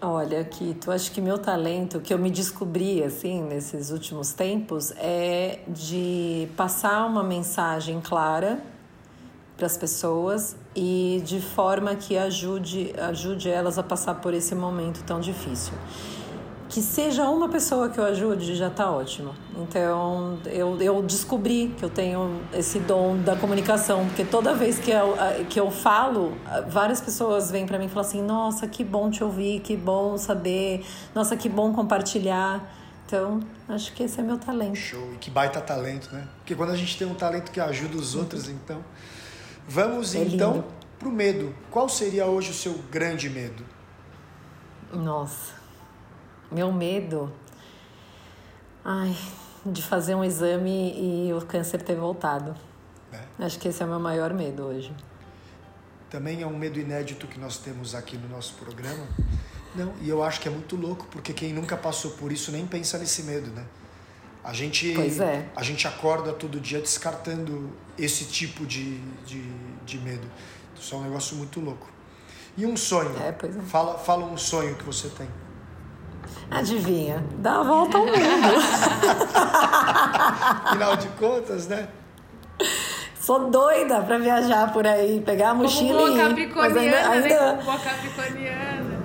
Olha, 0.00 0.44
Kito, 0.44 0.92
acho 0.92 1.10
que 1.10 1.20
meu 1.20 1.38
talento, 1.38 1.98
que 1.98 2.14
eu 2.14 2.18
me 2.18 2.30
descobri 2.30 3.02
assim 3.02 3.42
nesses 3.42 3.90
últimos 3.90 4.32
tempos, 4.32 4.92
é 4.92 5.58
de 5.66 6.48
passar 6.56 7.04
uma 7.04 7.24
mensagem 7.24 8.00
clara 8.00 8.62
para 9.56 9.66
as 9.66 9.76
pessoas 9.76 10.54
e 10.74 11.20
de 11.24 11.40
forma 11.40 11.96
que 11.96 12.16
ajude, 12.16 12.94
ajude 12.96 13.50
elas 13.50 13.76
a 13.76 13.82
passar 13.82 14.14
por 14.14 14.32
esse 14.32 14.54
momento 14.54 15.02
tão 15.02 15.18
difícil 15.18 15.74
que 16.68 16.82
seja 16.82 17.28
uma 17.30 17.48
pessoa 17.48 17.88
que 17.88 17.98
eu 17.98 18.04
ajude 18.04 18.54
já 18.54 18.68
está 18.68 18.90
ótimo. 18.90 19.34
Então 19.56 20.38
eu, 20.46 20.80
eu 20.80 21.02
descobri 21.02 21.74
que 21.78 21.84
eu 21.84 21.90
tenho 21.90 22.40
esse 22.52 22.78
dom 22.78 23.16
da 23.18 23.34
comunicação, 23.36 24.04
porque 24.06 24.24
toda 24.24 24.54
vez 24.54 24.78
que 24.78 24.90
eu, 24.90 25.14
que 25.48 25.58
eu 25.58 25.70
falo, 25.70 26.36
várias 26.68 27.00
pessoas 27.00 27.50
vêm 27.50 27.66
para 27.66 27.78
mim 27.78 27.86
e 27.86 27.88
falam 27.88 28.06
assim: 28.08 28.22
nossa, 28.22 28.66
que 28.68 28.84
bom 28.84 29.10
te 29.10 29.24
ouvir, 29.24 29.60
que 29.60 29.76
bom 29.76 30.16
saber, 30.18 30.84
nossa, 31.14 31.36
que 31.36 31.48
bom 31.48 31.72
compartilhar. 31.72 32.74
Então, 33.06 33.40
acho 33.66 33.94
que 33.94 34.02
esse 34.02 34.20
é 34.20 34.22
meu 34.22 34.36
talento. 34.36 34.76
Show, 34.76 35.14
e 35.14 35.16
que 35.16 35.30
baita 35.30 35.62
talento, 35.62 36.10
né? 36.12 36.28
Porque 36.40 36.54
quando 36.54 36.70
a 36.72 36.76
gente 36.76 36.98
tem 36.98 37.06
um 37.08 37.14
talento 37.14 37.50
que 37.50 37.58
ajuda 37.58 37.96
os 37.96 38.14
outros, 38.14 38.50
então. 38.50 38.84
Vamos 39.66 40.14
É 40.14 40.18
então 40.24 40.52
lindo. 40.52 40.64
pro 40.98 41.10
medo. 41.10 41.54
Qual 41.70 41.88
seria 41.88 42.26
hoje 42.26 42.50
o 42.50 42.54
seu 42.54 42.74
grande 42.90 43.30
medo? 43.30 43.64
Nossa, 44.92 45.52
meu 46.50 46.72
medo. 46.72 47.32
Ai, 48.84 49.14
de 49.64 49.82
fazer 49.82 50.14
um 50.14 50.24
exame 50.24 51.28
e 51.28 51.32
o 51.32 51.44
câncer 51.44 51.82
ter 51.82 51.94
voltado. 51.94 52.54
É. 53.12 53.44
Acho 53.44 53.58
que 53.58 53.68
esse 53.68 53.82
é 53.82 53.86
o 53.86 53.88
meu 53.88 54.00
maior 54.00 54.32
medo 54.32 54.64
hoje. 54.64 54.94
Também 56.10 56.42
é 56.42 56.46
um 56.46 56.56
medo 56.56 56.78
inédito 56.78 57.26
que 57.26 57.38
nós 57.38 57.58
temos 57.58 57.94
aqui 57.94 58.16
no 58.16 58.28
nosso 58.28 58.54
programa. 58.54 59.06
Não, 59.74 59.92
e 60.00 60.08
eu 60.08 60.22
acho 60.22 60.40
que 60.40 60.48
é 60.48 60.50
muito 60.50 60.74
louco, 60.76 61.06
porque 61.10 61.32
quem 61.32 61.52
nunca 61.52 61.76
passou 61.76 62.12
por 62.12 62.32
isso 62.32 62.50
nem 62.50 62.66
pensa 62.66 62.96
nesse 62.98 63.22
medo, 63.22 63.50
né? 63.50 63.64
A 64.42 64.52
gente, 64.54 64.94
Pois 64.94 65.20
é. 65.20 65.46
a 65.54 65.62
gente 65.62 65.86
acorda 65.86 66.32
todo 66.32 66.58
dia 66.58 66.80
descartando 66.80 67.70
esse 67.98 68.24
tipo 68.24 68.64
de, 68.64 68.98
de, 69.26 69.42
de 69.84 69.98
medo. 69.98 70.26
Isso 70.74 70.94
é 70.94 70.98
um 70.98 71.02
negócio 71.02 71.36
muito 71.36 71.60
louco. 71.60 71.86
E 72.56 72.64
um 72.64 72.76
sonho? 72.76 73.14
É, 73.20 73.32
pois 73.32 73.54
é. 73.56 73.60
Fala, 73.60 73.98
fala 73.98 74.24
um 74.24 74.38
sonho 74.38 74.74
que 74.76 74.84
você 74.84 75.08
tem. 75.10 75.28
Adivinha? 76.50 77.22
Dá 77.38 77.60
a 77.60 77.62
volta 77.62 77.98
ao 77.98 78.06
mundo. 78.06 78.16
Afinal 80.64 80.96
de 80.96 81.08
contas, 81.08 81.68
né? 81.68 81.88
Sou 83.20 83.50
doida 83.50 84.00
pra 84.00 84.16
viajar 84.18 84.72
por 84.72 84.86
aí, 84.86 85.20
pegar 85.20 85.48
a 85.48 85.50
Como 85.50 85.64
mochila 85.64 85.98
boa 85.98 86.10
e 86.10 86.14
ir. 86.42 86.52
Mas 86.54 86.76
ainda, 86.76 86.96
né? 86.96 87.04
ainda, 87.06 87.38
Como 87.38 87.62
boa 87.62 87.78
capricorniana. 87.78 88.98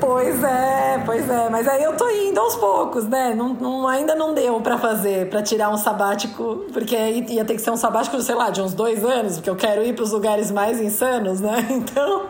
Pois 0.00 0.42
é, 0.42 1.02
pois 1.04 1.28
é. 1.28 1.50
Mas 1.50 1.68
aí 1.68 1.82
eu 1.82 1.94
tô 1.96 2.08
indo 2.08 2.40
aos 2.40 2.56
poucos, 2.56 3.04
né? 3.06 3.34
Não, 3.34 3.52
não- 3.52 3.86
ainda 3.86 4.14
não 4.14 4.32
deu 4.32 4.58
pra 4.62 4.78
fazer, 4.78 5.28
pra 5.28 5.42
tirar 5.42 5.68
um 5.68 5.76
sabático, 5.76 6.64
porque 6.72 6.96
aí 6.96 7.22
ia 7.28 7.44
ter 7.44 7.54
que 7.54 7.60
ser 7.60 7.70
um 7.72 7.76
sabático, 7.76 8.18
sei 8.22 8.34
lá, 8.34 8.48
de 8.48 8.62
uns 8.62 8.72
dois 8.72 9.04
anos, 9.04 9.34
porque 9.34 9.50
eu 9.50 9.56
quero 9.56 9.82
ir 9.84 9.94
pros 9.94 10.12
lugares 10.12 10.50
mais 10.50 10.80
insanos, 10.80 11.40
né? 11.40 11.56
Então. 11.68 12.22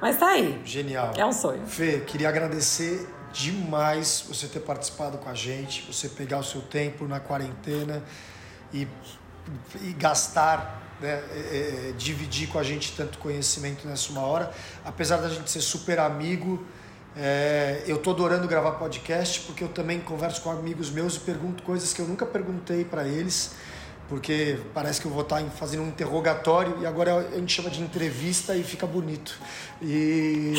Mas 0.00 0.16
tá 0.16 0.28
aí. 0.28 0.60
Genial. 0.64 1.12
É 1.16 1.24
um 1.24 1.32
sonho. 1.32 1.66
Fê, 1.66 2.00
queria 2.00 2.28
agradecer 2.28 3.08
demais 3.32 4.24
você 4.26 4.46
ter 4.46 4.60
participado 4.60 5.18
com 5.18 5.28
a 5.28 5.34
gente, 5.34 5.82
você 5.90 6.08
pegar 6.08 6.38
o 6.38 6.44
seu 6.44 6.60
tempo 6.62 7.06
na 7.06 7.20
quarentena 7.20 8.02
e, 8.72 8.86
e 9.82 9.92
gastar, 9.92 10.82
né, 11.00 11.22
é, 11.30 11.90
é, 11.90 11.92
dividir 11.96 12.48
com 12.48 12.58
a 12.58 12.62
gente 12.62 12.94
tanto 12.96 13.18
conhecimento 13.18 13.86
nessa 13.86 14.10
uma 14.10 14.22
hora. 14.22 14.52
Apesar 14.84 15.18
da 15.18 15.28
gente 15.28 15.50
ser 15.50 15.60
super 15.60 15.98
amigo, 15.98 16.64
é, 17.16 17.82
eu 17.86 17.98
tô 17.98 18.10
adorando 18.10 18.46
gravar 18.46 18.72
podcast 18.72 19.40
porque 19.40 19.64
eu 19.64 19.68
também 19.68 20.00
converso 20.00 20.40
com 20.42 20.50
amigos 20.50 20.90
meus 20.90 21.16
e 21.16 21.20
pergunto 21.20 21.62
coisas 21.62 21.92
que 21.92 22.00
eu 22.00 22.06
nunca 22.06 22.24
perguntei 22.24 22.84
para 22.84 23.06
eles. 23.06 23.52
Porque 24.08 24.58
parece 24.72 25.00
que 25.00 25.06
eu 25.06 25.10
vou 25.10 25.22
estar 25.22 25.42
fazendo 25.50 25.82
um 25.82 25.88
interrogatório 25.88 26.78
e 26.80 26.86
agora 26.86 27.18
a 27.18 27.36
gente 27.36 27.52
chama 27.52 27.68
de 27.68 27.82
entrevista 27.82 28.56
e 28.56 28.62
fica 28.62 28.86
bonito. 28.86 29.38
E 29.82 30.54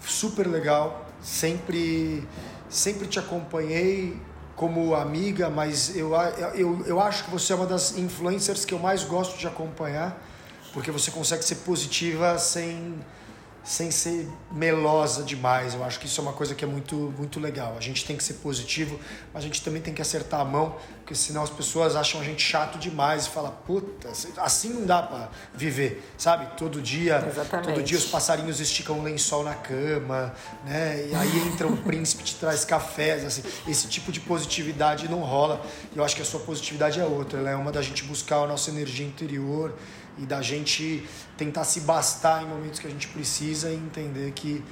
super 0.00 0.46
legal. 0.46 1.06
Sempre, 1.22 2.26
sempre 2.68 3.06
te 3.06 3.18
acompanhei 3.18 4.20
como 4.54 4.94
amiga, 4.94 5.48
mas 5.48 5.96
eu, 5.96 6.12
eu, 6.54 6.84
eu 6.84 7.00
acho 7.00 7.24
que 7.24 7.30
você 7.30 7.52
é 7.52 7.56
uma 7.56 7.66
das 7.66 7.96
influencers 7.96 8.64
que 8.64 8.74
eu 8.74 8.78
mais 8.78 9.04
gosto 9.04 9.38
de 9.38 9.46
acompanhar, 9.46 10.20
porque 10.72 10.90
você 10.90 11.12
consegue 11.12 11.44
ser 11.44 11.56
positiva 11.56 12.36
sem, 12.38 12.98
sem 13.68 13.90
ser 13.90 14.26
melosa 14.50 15.22
demais. 15.22 15.74
Eu 15.74 15.84
acho 15.84 16.00
que 16.00 16.06
isso 16.06 16.18
é 16.18 16.22
uma 16.22 16.32
coisa 16.32 16.54
que 16.54 16.64
é 16.64 16.66
muito, 16.66 17.12
muito 17.18 17.38
legal. 17.38 17.76
A 17.76 17.80
gente 17.82 18.02
tem 18.02 18.16
que 18.16 18.24
ser 18.24 18.34
positivo, 18.34 18.98
mas 19.32 19.44
a 19.44 19.46
gente 19.46 19.62
também 19.62 19.82
tem 19.82 19.92
que 19.92 20.00
acertar 20.00 20.40
a 20.40 20.44
mão, 20.44 20.74
porque 20.96 21.14
senão 21.14 21.42
as 21.42 21.50
pessoas 21.50 21.94
acham 21.94 22.18
a 22.18 22.24
gente 22.24 22.42
chato 22.42 22.78
demais 22.78 23.26
e 23.26 23.28
falam, 23.28 23.52
puta, 23.66 24.08
assim 24.38 24.70
não 24.70 24.86
dá 24.86 25.02
pra 25.02 25.28
viver, 25.54 26.02
sabe? 26.16 26.56
Todo 26.56 26.80
dia, 26.80 27.22
Exatamente. 27.28 27.68
todo 27.68 27.82
dia 27.82 27.98
os 27.98 28.06
passarinhos 28.06 28.58
esticam 28.58 29.00
um 29.00 29.02
lençol 29.02 29.44
na 29.44 29.54
cama, 29.54 30.34
né? 30.64 31.06
E 31.06 31.14
aí 31.14 31.48
entra 31.48 31.68
um 31.68 31.76
príncipe 31.76 32.24
te 32.24 32.36
traz 32.36 32.64
cafés, 32.64 33.22
assim. 33.22 33.42
Esse 33.66 33.86
tipo 33.86 34.10
de 34.10 34.20
positividade 34.20 35.10
não 35.10 35.20
rola. 35.20 35.62
Eu 35.94 36.02
acho 36.02 36.16
que 36.16 36.22
a 36.22 36.24
sua 36.24 36.40
positividade 36.40 36.98
é 36.98 37.04
outra, 37.04 37.38
ela 37.38 37.50
é 37.50 37.56
uma 37.56 37.70
da 37.70 37.82
gente 37.82 38.02
buscar 38.04 38.36
a 38.36 38.46
nossa 38.46 38.70
energia 38.70 39.06
interior 39.06 39.74
e 40.18 40.26
da 40.26 40.42
gente 40.42 41.06
tentar 41.36 41.64
se 41.64 41.80
bastar 41.80 42.42
em 42.42 42.46
momentos 42.46 42.80
que 42.80 42.86
a 42.86 42.90
gente 42.90 43.08
precisa 43.08 43.70
e 43.70 43.74
entender 43.74 44.32
que 44.32 44.64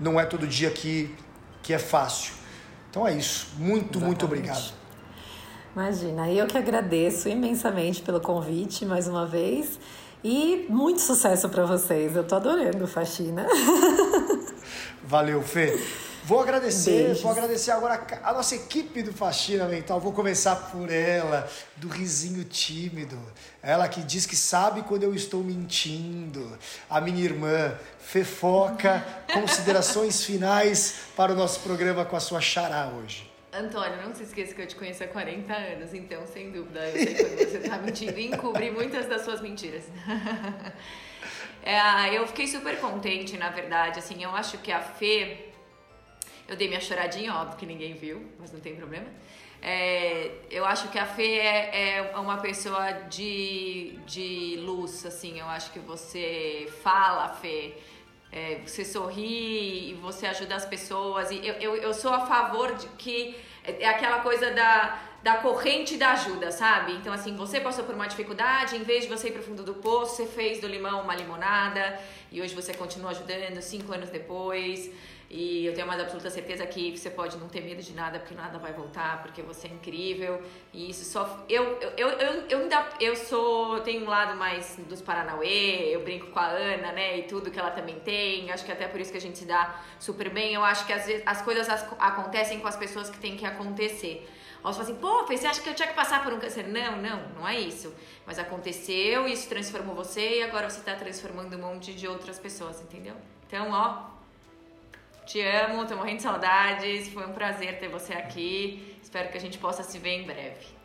não 0.00 0.18
é 0.18 0.24
todo 0.24 0.46
dia 0.46 0.70
que, 0.70 1.14
que 1.62 1.72
é 1.72 1.78
fácil. 1.78 2.34
Então 2.90 3.06
é 3.06 3.14
isso. 3.14 3.48
Muito, 3.58 4.00
muito 4.00 4.24
Exatamente. 4.24 4.24
obrigado. 4.24 4.72
Imagina, 5.74 6.30
eu 6.30 6.46
que 6.46 6.56
agradeço 6.56 7.28
imensamente 7.28 8.00
pelo 8.00 8.20
convite 8.20 8.86
mais 8.86 9.06
uma 9.06 9.26
vez. 9.26 9.78
E 10.24 10.66
muito 10.68 11.00
sucesso 11.00 11.48
pra 11.48 11.64
vocês. 11.64 12.16
Eu 12.16 12.24
tô 12.24 12.36
adorando 12.36 12.86
faxina. 12.86 13.46
Valeu, 15.04 15.42
Fê. 15.42 15.78
Vou 16.26 16.40
agradecer, 16.40 17.04
Beijos. 17.04 17.22
vou 17.22 17.30
agradecer 17.30 17.70
agora 17.70 18.04
a 18.24 18.32
nossa 18.32 18.56
equipe 18.56 19.00
do 19.00 19.12
Faxina 19.12 19.64
Mental. 19.66 20.00
Vou 20.00 20.12
começar 20.12 20.56
por 20.72 20.90
ela, 20.90 21.48
do 21.76 21.86
risinho 21.86 22.42
tímido. 22.42 23.16
Ela 23.62 23.88
que 23.88 24.02
diz 24.02 24.26
que 24.26 24.34
sabe 24.34 24.82
quando 24.82 25.04
eu 25.04 25.14
estou 25.14 25.44
mentindo. 25.44 26.58
A 26.90 27.00
minha 27.00 27.24
irmã, 27.24 27.72
Fefoca. 28.00 29.06
Considerações 29.32 30.20
finais 30.26 30.96
para 31.16 31.32
o 31.32 31.36
nosso 31.36 31.60
programa 31.60 32.04
com 32.04 32.16
a 32.16 32.20
sua 32.20 32.40
xará 32.40 32.88
hoje. 32.88 33.30
Antônio, 33.52 34.02
não 34.02 34.12
se 34.12 34.24
esqueça 34.24 34.52
que 34.52 34.62
eu 34.62 34.66
te 34.66 34.74
conheço 34.74 35.04
há 35.04 35.06
40 35.06 35.52
anos, 35.52 35.94
então, 35.94 36.26
sem 36.26 36.50
dúvida, 36.50 36.88
eu 36.88 36.92
sei 36.92 37.14
quando 37.14 37.38
você 37.38 37.58
tá 37.60 37.78
mentindo 37.78 38.18
e 38.18 38.26
encobri 38.26 38.72
muitas 38.72 39.06
das 39.06 39.22
suas 39.22 39.40
mentiras. 39.40 39.84
É, 41.66 42.16
eu 42.16 42.24
fiquei 42.28 42.46
super 42.46 42.78
contente, 42.78 43.36
na 43.36 43.50
verdade, 43.50 43.98
assim, 43.98 44.22
eu 44.22 44.30
acho 44.30 44.56
que 44.58 44.70
a 44.70 44.80
Fê, 44.80 45.45
eu 46.48 46.56
dei 46.56 46.68
minha 46.68 46.80
choradinha, 46.80 47.34
óbvio 47.34 47.56
que 47.56 47.66
ninguém 47.66 47.94
viu, 47.94 48.24
mas 48.38 48.52
não 48.52 48.60
tem 48.60 48.76
problema. 48.76 49.06
É, 49.62 50.30
eu 50.50 50.64
acho 50.64 50.88
que 50.88 50.98
a 50.98 51.06
Fê 51.06 51.38
é, 51.38 51.96
é 51.96 52.16
uma 52.16 52.38
pessoa 52.38 52.92
de, 53.08 53.98
de 54.06 54.56
luz, 54.60 55.04
assim, 55.04 55.40
eu 55.40 55.46
acho 55.46 55.72
que 55.72 55.78
você 55.78 56.72
fala, 56.82 57.28
Fê, 57.30 57.74
é, 58.30 58.60
você 58.64 58.84
sorri 58.84 59.90
e 59.90 59.94
você 59.94 60.26
ajuda 60.26 60.54
as 60.54 60.66
pessoas. 60.66 61.30
E 61.30 61.46
eu, 61.46 61.54
eu, 61.54 61.76
eu 61.76 61.94
sou 61.94 62.12
a 62.12 62.26
favor 62.26 62.74
de 62.74 62.86
que 62.98 63.34
é 63.64 63.82
é 63.82 63.88
aquela 63.88 64.20
coisa 64.20 64.50
da, 64.52 65.00
da 65.22 65.38
corrente 65.38 65.96
da 65.96 66.12
ajuda, 66.12 66.52
sabe? 66.52 66.92
Então, 66.92 67.12
assim, 67.12 67.34
você 67.34 67.58
passou 67.58 67.84
por 67.84 67.94
uma 67.94 68.06
dificuldade, 68.06 68.76
em 68.76 68.84
vez 68.84 69.04
de 69.04 69.08
você 69.08 69.28
ir 69.28 69.32
pro 69.32 69.42
fundo 69.42 69.64
do 69.64 69.74
poço, 69.74 70.16
você 70.16 70.26
fez 70.26 70.60
do 70.60 70.68
limão 70.68 71.02
uma 71.02 71.14
limonada 71.16 71.98
e 72.30 72.40
hoje 72.40 72.54
você 72.54 72.72
continua 72.72 73.10
ajudando 73.10 73.60
cinco 73.60 73.92
anos 73.92 74.10
depois. 74.10 74.88
E 75.28 75.66
eu 75.66 75.74
tenho 75.74 75.86
mais 75.88 76.00
absoluta 76.00 76.30
certeza 76.30 76.64
que 76.66 76.96
você 76.96 77.10
pode 77.10 77.36
não 77.36 77.48
ter 77.48 77.60
medo 77.60 77.82
de 77.82 77.92
nada, 77.92 78.20
porque 78.20 78.32
nada 78.34 78.58
vai 78.58 78.72
voltar, 78.72 79.22
porque 79.22 79.42
você 79.42 79.66
é 79.66 79.70
incrível. 79.70 80.40
E 80.72 80.88
isso 80.88 81.04
só. 81.04 81.44
Eu, 81.48 81.64
eu, 81.80 82.08
eu, 82.08 82.08
eu, 82.48 82.58
ainda. 82.60 82.86
Eu 83.00 83.16
sou. 83.16 83.76
Eu 83.76 83.82
tenho 83.82 84.04
um 84.04 84.08
lado 84.08 84.36
mais 84.36 84.78
dos 84.88 85.02
Paranauê, 85.02 85.94
eu 85.94 86.02
brinco 86.04 86.28
com 86.28 86.38
a 86.38 86.46
Ana, 86.46 86.92
né? 86.92 87.18
E 87.18 87.22
tudo 87.24 87.50
que 87.50 87.58
ela 87.58 87.70
também 87.72 87.98
tem. 88.00 88.52
Acho 88.52 88.64
que 88.64 88.70
até 88.70 88.86
por 88.86 89.00
isso 89.00 89.10
que 89.10 89.18
a 89.18 89.20
gente 89.20 89.36
se 89.38 89.44
dá 89.44 89.82
super 89.98 90.30
bem. 90.30 90.54
Eu 90.54 90.64
acho 90.64 90.86
que 90.86 90.92
às 90.92 91.06
vezes 91.06 91.22
as 91.26 91.42
coisas 91.42 91.68
as- 91.68 91.86
acontecem 91.98 92.60
com 92.60 92.68
as 92.68 92.76
pessoas 92.76 93.10
que 93.10 93.18
tem 93.18 93.36
que 93.36 93.44
acontecer. 93.44 94.30
Aí 94.64 94.72
você 94.72 94.80
fala 94.80 94.82
assim, 94.82 94.94
pô, 95.00 95.26
você 95.26 95.46
acha 95.46 95.60
que 95.60 95.68
eu 95.68 95.74
tinha 95.74 95.88
que 95.88 95.94
passar 95.94 96.22
por 96.24 96.32
um 96.32 96.38
câncer? 96.40 96.66
Não, 96.68 96.96
não, 96.96 97.28
não 97.36 97.48
é 97.48 97.58
isso. 97.58 97.92
Mas 98.26 98.38
aconteceu, 98.38 99.26
isso 99.28 99.48
transformou 99.48 99.94
você 99.94 100.38
e 100.38 100.42
agora 100.42 100.68
você 100.70 100.80
tá 100.80 100.94
transformando 100.96 101.56
um 101.56 101.60
monte 101.60 101.92
de 101.94 102.08
outras 102.08 102.38
pessoas, 102.38 102.80
entendeu? 102.80 103.14
Então, 103.46 103.70
ó, 103.70 104.06
te 105.26 105.42
amo, 105.42 105.84
tô 105.86 105.96
morrendo 105.96 106.18
de 106.18 106.22
saudades. 106.22 107.08
Foi 107.08 107.26
um 107.26 107.32
prazer 107.32 107.78
ter 107.80 107.88
você 107.88 108.12
aqui. 108.12 108.96
Espero 109.02 109.28
que 109.28 109.36
a 109.36 109.40
gente 109.40 109.58
possa 109.58 109.82
se 109.82 109.98
ver 109.98 110.20
em 110.20 110.24
breve. 110.24 110.76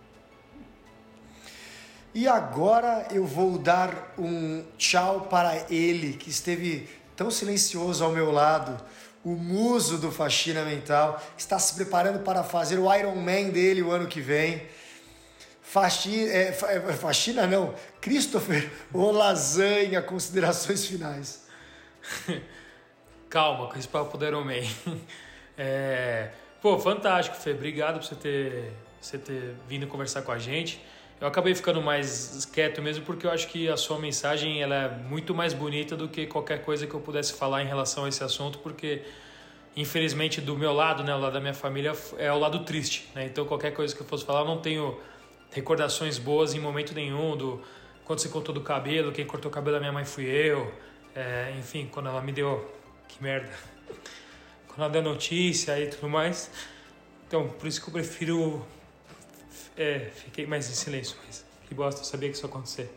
E 2.14 2.28
agora 2.28 3.08
eu 3.12 3.26
vou 3.26 3.58
dar 3.58 4.14
um 4.18 4.66
tchau 4.78 5.22
para 5.30 5.72
ele, 5.72 6.14
que 6.14 6.30
esteve 6.30 6.90
tão 7.16 7.30
silencioso 7.32 8.04
ao 8.04 8.12
meu 8.12 8.32
lado, 8.32 8.84
o 9.24 9.36
muso 9.36 9.98
do 10.00 10.12
Faxina 10.12 10.66
Mental, 10.66 11.22
está 11.38 11.58
se 11.60 11.76
preparando 11.76 12.20
para 12.24 12.44
fazer 12.44 12.80
o 12.80 12.94
Iron 12.94 13.16
Man 13.16 13.50
dele 13.50 13.82
o 13.82 13.92
ano 13.92 14.08
que 14.08 14.20
vem. 14.20 14.64
Faxi, 15.62 16.28
é, 16.28 16.48
é, 16.50 16.94
faxina 16.94 17.48
não, 17.48 17.74
Christopher 18.02 18.70
ou 18.92 19.12
Lasanha, 19.12 20.02
considerações 20.02 20.86
finais. 20.86 21.44
Calma, 23.32 23.68
com 23.68 23.80
esse 23.80 23.88
papo 23.88 24.18
do 24.18 24.26
Iron. 24.26 24.46
É, 25.58 26.32
pô, 26.62 26.80
fantástico, 26.80 27.36
Fê. 27.36 27.52
Obrigado 27.52 28.00
por 28.00 28.06
você 28.06 28.16
ter, 28.16 28.74
você 29.00 29.18
ter 29.18 29.54
vindo 29.68 29.86
conversar 29.86 30.24
com 30.24 30.32
a 30.32 30.40
gente. 30.40 30.82
Eu 31.20 31.28
acabei 31.28 31.54
ficando 31.54 31.82
mais 31.82 32.46
quieto 32.52 32.82
mesmo 32.82 33.06
porque 33.06 33.28
eu 33.28 33.32
acho 33.32 33.48
que 33.48 33.70
a 33.70 33.78
sua 33.78 34.00
mensagem 34.00 34.62
ela 34.62 34.76
é 34.76 34.90
muito 34.90 35.36
mais 35.36 35.54
bonita 35.54 35.96
do 35.96 36.08
que 36.08 36.26
qualquer 36.26 36.64
coisa 36.64 36.88
que 36.88 36.94
eu 36.94 37.00
pudesse 37.00 37.34
falar 37.34 37.62
em 37.62 37.68
relação 37.68 38.06
a 38.06 38.10
esse 38.10 38.24
assunto, 38.24 38.58
porque 38.60 39.04
infelizmente 39.76 40.42
do 40.42 40.58
meu 40.58 40.74
lado, 40.74 41.04
né, 41.04 41.14
o 41.14 41.20
lado 41.20 41.34
da 41.34 41.40
minha 41.40 41.54
família 41.54 41.94
é 42.18 42.32
o 42.32 42.40
lado 42.40 42.64
triste, 42.64 43.08
né? 43.14 43.26
Então 43.26 43.46
qualquer 43.46 43.72
coisa 43.72 43.96
que 43.96 44.02
eu 44.02 44.08
fosse 44.08 44.26
falar, 44.26 44.40
eu 44.40 44.46
não 44.46 44.58
tenho 44.58 45.00
recordações 45.52 46.18
boas 46.18 46.56
em 46.56 46.60
momento 46.60 46.96
nenhum 46.96 47.38
do 47.38 47.62
quando 48.04 48.20
você 48.20 48.30
contou 48.30 48.54
do 48.54 48.62
cabelo, 48.62 49.12
quem 49.12 49.26
cortou 49.26 49.52
o 49.52 49.54
cabelo 49.54 49.76
da 49.76 49.80
minha 49.80 49.92
mãe 49.92 50.06
fui 50.06 50.26
eu, 50.26 50.74
é, 51.16 51.54
enfim, 51.60 51.88
quando 51.92 52.10
ela 52.10 52.22
me 52.22 52.32
deu 52.32 52.81
que 53.12 53.24
merda, 53.24 53.50
quando 54.68 54.92
deu 54.92 55.02
notícia 55.02 55.80
e 55.80 55.88
tudo 55.88 56.10
mais. 56.10 56.50
Então, 57.28 57.48
por 57.48 57.68
isso 57.68 57.82
que 57.82 57.88
eu 57.88 57.94
prefiro 57.94 58.66
é, 59.78 60.12
fiquei 60.14 60.46
mais 60.46 60.70
em 60.70 60.74
silêncio, 60.74 61.18
mas 61.26 61.46
que 61.68 61.74
bosta, 61.74 62.02
eu 62.02 62.06
sabia 62.06 62.30
que 62.30 62.36
isso 62.36 62.46
ia 62.46 62.50
acontecer. 62.50 62.90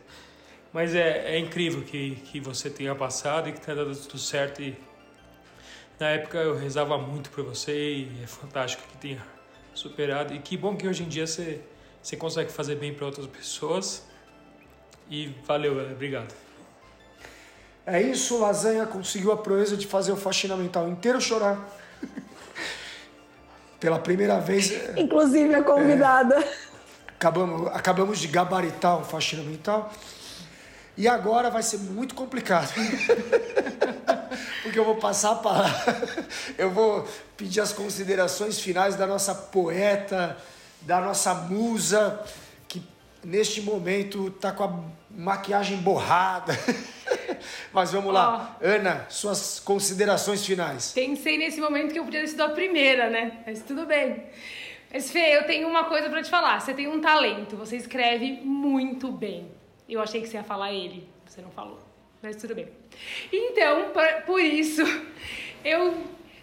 Mas 0.73 0.93
é, 0.93 1.35
é 1.35 1.39
incrível 1.39 1.81
que, 1.81 2.15
que 2.15 2.39
você 2.39 2.69
tenha 2.69 2.93
passado 2.93 3.49
e 3.49 3.53
que 3.53 3.61
tenha 3.61 3.77
dado 3.77 3.95
tudo 3.95 4.19
certo. 4.19 4.61
E 4.61 4.75
na 5.99 6.09
época 6.09 6.37
eu 6.37 6.55
rezava 6.55 6.97
muito 6.97 7.29
por 7.29 7.43
você 7.45 7.73
e 7.73 8.23
é 8.23 8.27
fantástico 8.27 8.83
que 8.89 8.97
tenha 8.97 9.25
superado. 9.73 10.33
E 10.33 10.39
que 10.39 10.57
bom 10.57 10.75
que 10.75 10.87
hoje 10.87 11.03
em 11.03 11.07
dia 11.07 11.25
você, 11.25 11.61
você 12.03 12.17
consegue 12.17 12.51
fazer 12.51 12.75
bem 12.75 12.93
para 12.93 13.05
outras 13.05 13.27
pessoas. 13.27 14.05
E 15.09 15.27
valeu, 15.45 15.79
obrigado. 15.91 16.44
É 17.85 18.01
isso, 18.01 18.39
Lasanha 18.39 18.87
conseguiu 18.87 19.31
a 19.31 19.37
proeza 19.37 19.77
de 19.77 19.85
fazer 19.85 20.11
o 20.11 20.17
faxina 20.17 20.57
mental 20.57 20.89
inteiro 20.89 21.21
chorar. 21.21 21.59
Pela 23.79 23.99
primeira 23.99 24.39
vez. 24.39 24.73
Inclusive 24.97 25.53
a 25.53 25.61
convidada. 25.61 26.39
É, 26.39 26.49
acabamos, 27.09 27.67
acabamos 27.67 28.19
de 28.19 28.27
gabaritar 28.27 28.99
o 28.99 29.03
faxina 29.03 29.43
mental. 29.43 29.93
E 30.97 31.07
agora 31.07 31.51
vai 31.51 31.61
ser 31.61 31.77
muito 31.77 32.15
complicado. 32.15 32.73
Porque 34.63 34.79
eu 34.79 34.85
vou 34.85 34.95
passar 34.95 35.33
a 35.33 35.35
palavra. 35.35 36.17
Eu 36.57 36.71
vou 36.71 37.07
pedir 37.37 37.59
as 37.59 37.71
considerações 37.71 38.59
finais 38.59 38.95
da 38.95 39.05
nossa 39.05 39.35
poeta, 39.35 40.35
da 40.81 40.99
nossa 40.99 41.35
musa, 41.35 42.19
neste 43.25 43.61
momento 43.61 44.27
está 44.27 44.51
com 44.51 44.63
a 44.63 44.83
maquiagem 45.09 45.77
borrada. 45.77 46.53
Mas 47.73 47.91
vamos 47.91 48.13
lá. 48.13 48.57
Oh. 48.61 48.65
Ana, 48.65 49.05
suas 49.09 49.59
considerações 49.59 50.45
finais. 50.45 50.91
Pensei 50.93 51.37
nesse 51.37 51.59
momento 51.59 51.91
que 51.91 51.99
eu 51.99 52.05
podia 52.05 52.21
ter 52.21 52.27
sido 52.27 52.43
a 52.43 52.49
primeira, 52.49 53.09
né? 53.09 53.39
Mas 53.45 53.61
tudo 53.61 53.85
bem. 53.85 54.23
Mas 54.93 55.11
Fê, 55.11 55.35
eu 55.35 55.43
tenho 55.45 55.67
uma 55.67 55.85
coisa 55.85 56.09
para 56.09 56.23
te 56.23 56.29
falar. 56.29 56.59
Você 56.59 56.73
tem 56.73 56.87
um 56.87 57.01
talento, 57.01 57.55
você 57.55 57.75
escreve 57.75 58.39
muito 58.43 59.11
bem. 59.11 59.51
Eu 59.89 60.01
achei 60.01 60.21
que 60.21 60.27
você 60.27 60.37
ia 60.37 60.43
falar 60.43 60.71
ele, 60.71 61.07
você 61.25 61.41
não 61.41 61.51
falou. 61.51 61.79
Mas 62.21 62.37
tudo 62.37 62.55
bem. 62.55 62.67
Então, 63.31 63.91
por 64.25 64.39
isso, 64.39 64.81
eu 65.63 65.95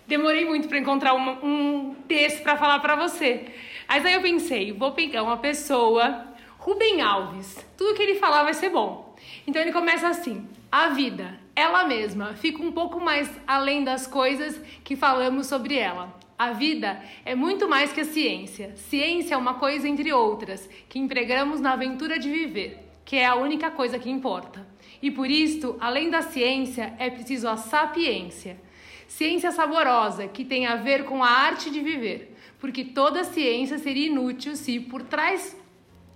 demorei 0.06 0.44
muito 0.44 0.68
para 0.68 0.78
encontrar 0.78 1.14
uma, 1.14 1.32
um 1.44 1.94
texto 2.06 2.42
para 2.42 2.56
falar 2.56 2.78
para 2.80 2.94
você. 2.94 3.46
Mas 3.88 4.04
aí 4.04 4.14
eu 4.14 4.22
pensei, 4.22 4.72
vou 4.72 4.92
pegar 4.92 5.22
uma 5.22 5.38
pessoa, 5.38 6.31
Rubem 6.64 7.00
Alves. 7.00 7.58
Tudo 7.76 7.94
que 7.94 8.02
ele 8.02 8.14
falar 8.14 8.44
vai 8.44 8.54
ser 8.54 8.70
bom. 8.70 9.14
Então 9.46 9.60
ele 9.60 9.72
começa 9.72 10.08
assim: 10.08 10.48
a 10.70 10.88
vida, 10.88 11.38
ela 11.54 11.84
mesma, 11.84 12.34
fica 12.34 12.62
um 12.62 12.72
pouco 12.72 13.00
mais 13.00 13.30
além 13.46 13.84
das 13.84 14.06
coisas 14.06 14.60
que 14.82 14.96
falamos 14.96 15.46
sobre 15.46 15.76
ela. 15.76 16.16
A 16.38 16.52
vida 16.52 17.02
é 17.24 17.34
muito 17.34 17.68
mais 17.68 17.92
que 17.92 18.00
a 18.00 18.04
ciência. 18.04 18.74
Ciência 18.76 19.34
é 19.34 19.38
uma 19.38 19.54
coisa 19.54 19.88
entre 19.88 20.12
outras 20.12 20.68
que 20.88 20.98
empregamos 20.98 21.60
na 21.60 21.72
aventura 21.72 22.18
de 22.18 22.30
viver 22.30 22.92
que 23.04 23.16
é 23.16 23.26
a 23.26 23.34
única 23.34 23.70
coisa 23.70 23.98
que 23.98 24.10
importa. 24.10 24.66
E 25.00 25.10
por 25.10 25.30
isto, 25.30 25.76
além 25.80 26.10
da 26.10 26.22
ciência, 26.22 26.94
é 26.98 27.10
preciso 27.10 27.48
a 27.48 27.56
sapiência. 27.56 28.60
Ciência 29.06 29.50
saborosa, 29.52 30.28
que 30.28 30.44
tem 30.44 30.66
a 30.66 30.76
ver 30.76 31.04
com 31.04 31.22
a 31.22 31.28
arte 31.28 31.70
de 31.70 31.80
viver, 31.80 32.34
porque 32.58 32.84
toda 32.84 33.24
ciência 33.24 33.78
seria 33.78 34.06
inútil 34.06 34.56
se, 34.56 34.80
por 34.80 35.02
trás 35.02 35.56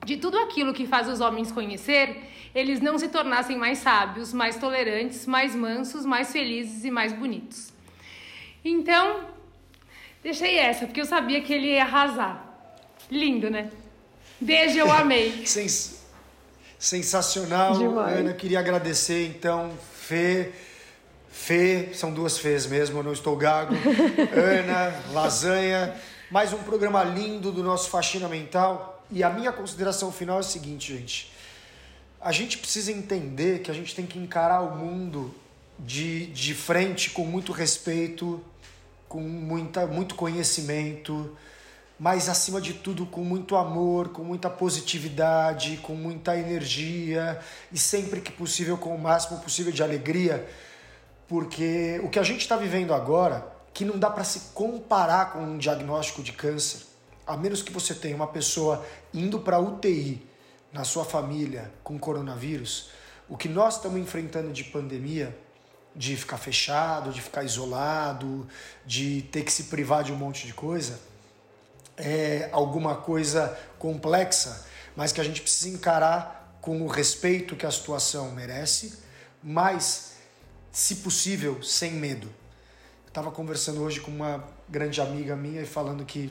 de 0.06 0.16
tudo 0.16 0.38
aquilo 0.38 0.72
que 0.72 0.86
faz 0.86 1.08
os 1.08 1.20
homens 1.20 1.50
conhecer, 1.50 2.16
eles 2.54 2.80
não 2.80 2.96
se 2.96 3.08
tornassem 3.08 3.58
mais 3.58 3.78
sábios, 3.78 4.32
mais 4.32 4.56
tolerantes, 4.56 5.26
mais 5.26 5.54
mansos, 5.54 6.06
mais 6.06 6.30
felizes 6.30 6.84
e 6.84 6.90
mais 6.90 7.12
bonitos. 7.12 7.72
Então, 8.64 9.24
deixei 10.22 10.58
essa, 10.58 10.86
porque 10.86 11.00
eu 11.00 11.04
sabia 11.04 11.40
que 11.42 11.52
ele 11.52 11.72
ia 11.72 11.82
arrasar. 11.82 12.42
Lindo, 13.10 13.50
né? 13.50 13.68
Beijo, 14.40 14.78
eu 14.78 14.90
amei. 14.92 15.44
Sensacional, 16.78 17.76
Demais. 17.76 18.18
Ana. 18.18 18.32
Queria 18.32 18.60
agradecer 18.60 19.26
então, 19.26 19.72
Fê. 19.92 20.52
Fê, 21.28 21.90
são 21.92 22.12
duas 22.12 22.38
Fês 22.38 22.66
mesmo, 22.66 23.00
eu 23.00 23.02
não 23.02 23.12
estou 23.12 23.36
gago. 23.36 23.74
Ana, 24.32 24.94
Lasanha. 25.12 25.94
Mais 26.30 26.52
um 26.52 26.58
programa 26.58 27.02
lindo 27.02 27.50
do 27.50 27.62
nosso 27.62 27.90
Faxina 27.90 28.28
Mental. 28.28 28.95
E 29.10 29.22
a 29.22 29.30
minha 29.30 29.52
consideração 29.52 30.10
final 30.10 30.38
é 30.38 30.40
a 30.40 30.42
seguinte, 30.42 30.96
gente. 30.96 31.32
A 32.20 32.32
gente 32.32 32.58
precisa 32.58 32.90
entender 32.90 33.60
que 33.60 33.70
a 33.70 33.74
gente 33.74 33.94
tem 33.94 34.06
que 34.06 34.18
encarar 34.18 34.62
o 34.62 34.76
mundo 34.76 35.34
de, 35.78 36.26
de 36.26 36.54
frente 36.54 37.10
com 37.10 37.24
muito 37.24 37.52
respeito, 37.52 38.42
com 39.08 39.20
muita, 39.20 39.86
muito 39.86 40.14
conhecimento 40.14 41.36
mas 41.98 42.28
acima 42.28 42.60
de 42.60 42.74
tudo 42.74 43.06
com 43.06 43.22
muito 43.22 43.56
amor, 43.56 44.10
com 44.10 44.22
muita 44.22 44.50
positividade, 44.50 45.78
com 45.78 45.94
muita 45.94 46.36
energia 46.36 47.40
e 47.72 47.78
sempre 47.78 48.20
que 48.20 48.30
possível 48.30 48.76
com 48.76 48.94
o 48.94 48.98
máximo 48.98 49.40
possível 49.40 49.72
de 49.72 49.82
alegria, 49.82 50.46
porque 51.26 52.00
o 52.04 52.08
que 52.08 52.18
a 52.18 52.22
gente 52.22 52.40
está 52.40 52.56
vivendo 52.56 52.92
agora, 52.92 53.46
que 53.72 53.84
não 53.84 53.98
dá 53.98 54.10
para 54.10 54.24
se 54.24 54.52
comparar 54.52 55.32
com 55.32 55.40
um 55.40 55.58
diagnóstico 55.58 56.22
de 56.22 56.32
câncer, 56.32 56.85
a 57.26 57.36
menos 57.36 57.62
que 57.62 57.72
você 57.72 57.94
tenha 57.94 58.14
uma 58.14 58.26
pessoa 58.26 58.86
indo 59.12 59.40
para 59.40 59.58
UTI 59.58 60.26
na 60.72 60.84
sua 60.84 61.04
família 61.04 61.72
com 61.82 61.98
coronavírus, 61.98 62.90
o 63.28 63.36
que 63.36 63.48
nós 63.48 63.76
estamos 63.76 63.98
enfrentando 63.98 64.52
de 64.52 64.64
pandemia, 64.64 65.36
de 65.94 66.16
ficar 66.16 66.36
fechado, 66.36 67.10
de 67.10 67.20
ficar 67.20 67.42
isolado, 67.42 68.46
de 68.84 69.22
ter 69.32 69.42
que 69.42 69.52
se 69.52 69.64
privar 69.64 70.04
de 70.04 70.12
um 70.12 70.16
monte 70.16 70.46
de 70.46 70.54
coisa 70.54 71.00
é 71.96 72.48
alguma 72.52 72.96
coisa 72.96 73.58
complexa, 73.78 74.66
mas 74.94 75.12
que 75.12 75.20
a 75.20 75.24
gente 75.24 75.40
precisa 75.40 75.74
encarar 75.74 76.58
com 76.60 76.82
o 76.82 76.86
respeito 76.86 77.56
que 77.56 77.64
a 77.64 77.70
situação 77.70 78.32
merece, 78.32 78.98
mas, 79.42 80.14
se 80.70 80.96
possível, 80.96 81.62
sem 81.62 81.92
medo. 81.92 82.26
Eu 83.04 83.08
estava 83.08 83.30
conversando 83.30 83.82
hoje 83.82 84.00
com 84.00 84.10
uma 84.10 84.44
grande 84.68 85.00
amiga 85.00 85.36
minha 85.36 85.62
e 85.62 85.66
falando 85.66 86.04
que 86.04 86.30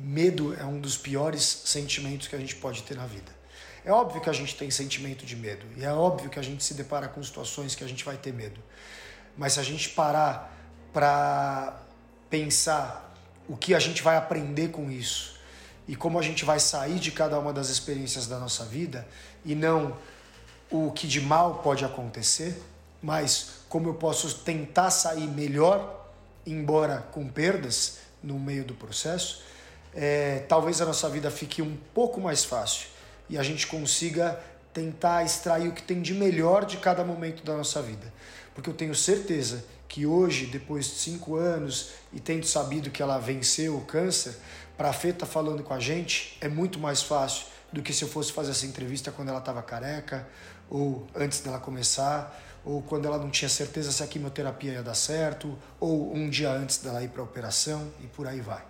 medo 0.00 0.54
é 0.54 0.64
um 0.64 0.80
dos 0.80 0.96
piores 0.96 1.62
sentimentos 1.64 2.28
que 2.28 2.36
a 2.36 2.38
gente 2.38 2.56
pode 2.56 2.82
ter 2.82 2.96
na 2.96 3.06
vida. 3.06 3.36
É 3.84 3.92
óbvio 3.92 4.20
que 4.20 4.28
a 4.28 4.32
gente 4.32 4.56
tem 4.56 4.70
sentimento 4.70 5.24
de 5.24 5.34
medo 5.34 5.64
e 5.76 5.84
é 5.84 5.92
óbvio 5.92 6.28
que 6.28 6.38
a 6.38 6.42
gente 6.42 6.62
se 6.62 6.74
depara 6.74 7.08
com 7.08 7.22
situações 7.22 7.74
que 7.74 7.82
a 7.82 7.88
gente 7.88 8.04
vai 8.04 8.16
ter 8.16 8.32
medo. 8.32 8.60
Mas 9.36 9.54
se 9.54 9.60
a 9.60 9.62
gente 9.62 9.90
parar 9.90 10.54
para 10.92 11.80
pensar 12.28 13.14
o 13.48 13.56
que 13.56 13.74
a 13.74 13.78
gente 13.78 14.02
vai 14.02 14.16
aprender 14.16 14.68
com 14.68 14.90
isso 14.90 15.38
e 15.86 15.96
como 15.96 16.18
a 16.18 16.22
gente 16.22 16.44
vai 16.44 16.60
sair 16.60 16.98
de 16.98 17.10
cada 17.10 17.38
uma 17.38 17.52
das 17.52 17.70
experiências 17.70 18.26
da 18.26 18.38
nossa 18.38 18.64
vida 18.64 19.08
e 19.44 19.54
não 19.54 19.96
o 20.70 20.90
que 20.92 21.06
de 21.06 21.20
mal 21.20 21.60
pode 21.60 21.84
acontecer, 21.84 22.60
mas 23.02 23.62
como 23.68 23.88
eu 23.88 23.94
posso 23.94 24.40
tentar 24.40 24.90
sair 24.90 25.26
melhor, 25.26 26.10
embora 26.44 27.06
com 27.10 27.26
perdas 27.26 28.00
no 28.22 28.38
meio 28.38 28.64
do 28.64 28.74
processo, 28.74 29.42
é, 29.94 30.40
talvez 30.48 30.80
a 30.80 30.86
nossa 30.86 31.08
vida 31.08 31.30
fique 31.30 31.62
um 31.62 31.76
pouco 31.94 32.20
mais 32.20 32.44
fácil 32.44 32.88
e 33.28 33.36
a 33.36 33.42
gente 33.42 33.66
consiga 33.66 34.38
tentar 34.72 35.24
extrair 35.24 35.68
o 35.68 35.72
que 35.72 35.82
tem 35.82 36.00
de 36.00 36.14
melhor 36.14 36.64
de 36.64 36.76
cada 36.76 37.04
momento 37.04 37.42
da 37.44 37.56
nossa 37.56 37.82
vida. 37.82 38.12
Porque 38.54 38.70
eu 38.70 38.74
tenho 38.74 38.94
certeza 38.94 39.64
que 39.88 40.04
hoje, 40.06 40.46
depois 40.46 40.86
de 40.86 40.92
cinco 40.92 41.36
anos 41.36 41.92
e 42.12 42.20
tendo 42.20 42.46
sabido 42.46 42.90
que 42.90 43.02
ela 43.02 43.18
venceu 43.18 43.76
o 43.76 43.80
câncer, 43.80 44.36
para 44.76 44.90
a 44.90 44.92
Fê 44.92 45.12
tá 45.12 45.26
falando 45.26 45.62
com 45.62 45.74
a 45.74 45.80
gente 45.80 46.36
é 46.40 46.48
muito 46.48 46.78
mais 46.78 47.02
fácil 47.02 47.46
do 47.72 47.82
que 47.82 47.92
se 47.92 48.02
eu 48.02 48.08
fosse 48.08 48.32
fazer 48.32 48.52
essa 48.52 48.66
entrevista 48.66 49.10
quando 49.10 49.28
ela 49.28 49.38
estava 49.38 49.62
careca, 49.62 50.26
ou 50.70 51.06
antes 51.14 51.40
dela 51.40 51.58
começar, 51.58 52.38
ou 52.64 52.82
quando 52.82 53.06
ela 53.06 53.18
não 53.18 53.30
tinha 53.30 53.48
certeza 53.48 53.90
se 53.90 54.02
a 54.02 54.06
quimioterapia 54.06 54.72
ia 54.72 54.82
dar 54.82 54.94
certo, 54.94 55.58
ou 55.80 56.14
um 56.14 56.28
dia 56.28 56.50
antes 56.50 56.78
dela 56.78 57.02
ir 57.02 57.08
para 57.08 57.22
a 57.22 57.24
operação 57.24 57.90
e 58.02 58.06
por 58.06 58.26
aí 58.26 58.40
vai. 58.40 58.62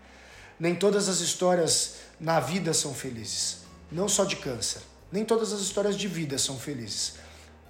Nem 0.58 0.74
todas 0.74 1.08
as 1.08 1.20
histórias 1.20 1.96
na 2.20 2.40
vida 2.40 2.74
são 2.74 2.92
felizes, 2.92 3.58
não 3.90 4.08
só 4.08 4.24
de 4.24 4.36
câncer. 4.36 4.82
Nem 5.10 5.24
todas 5.24 5.52
as 5.52 5.60
histórias 5.60 5.96
de 5.96 6.06
vida 6.08 6.36
são 6.38 6.58
felizes. 6.58 7.14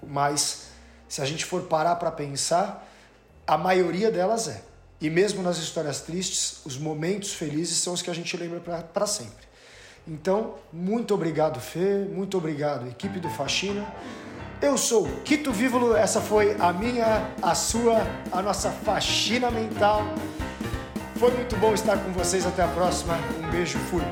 Mas 0.02 0.69
se 1.09 1.23
a 1.23 1.24
gente 1.24 1.44
for 1.44 1.62
parar 1.62 1.97
para 1.97 2.10
pensar, 2.10 2.89
a 3.47 3.56
maioria 3.56 4.10
delas 4.10 4.48
é. 4.48 4.62
E 5.01 5.09
mesmo 5.09 5.43
nas 5.43 5.59
histórias 5.59 6.01
tristes, 6.01 6.60
os 6.65 6.77
momentos 6.77 7.32
felizes 7.32 7.78
são 7.78 7.93
os 7.93 8.02
que 8.02 8.10
a 8.10 8.15
gente 8.15 8.36
lembra 8.36 8.60
para 8.82 9.06
sempre. 9.06 9.47
Então, 10.06 10.55
muito 10.73 11.15
obrigado, 11.15 11.60
Fê, 11.60 12.06
muito 12.10 12.36
obrigado, 12.39 12.89
equipe 12.89 13.20
do 13.20 13.28
Faxina. 13.31 13.86
Eu 14.60 14.77
sou 14.77 15.06
Quito 15.24 15.52
Vívolo, 15.52 15.94
essa 15.94 16.20
foi 16.20 16.56
a 16.59 16.73
minha, 16.73 17.32
a 17.40 17.55
sua, 17.55 17.98
a 18.32 18.43
nossa 18.43 18.73
faxina 18.73 19.52
mental. 19.52 20.02
Foi 21.19 21.32
muito 21.32 21.57
bom 21.57 21.74
estar 21.74 21.99
com 21.99 22.12
vocês, 22.12 22.47
até 22.47 22.62
a 22.62 22.69
próxima. 22.69 23.19
Um 23.43 23.51
beijo, 23.51 23.77
fui. 23.90 24.05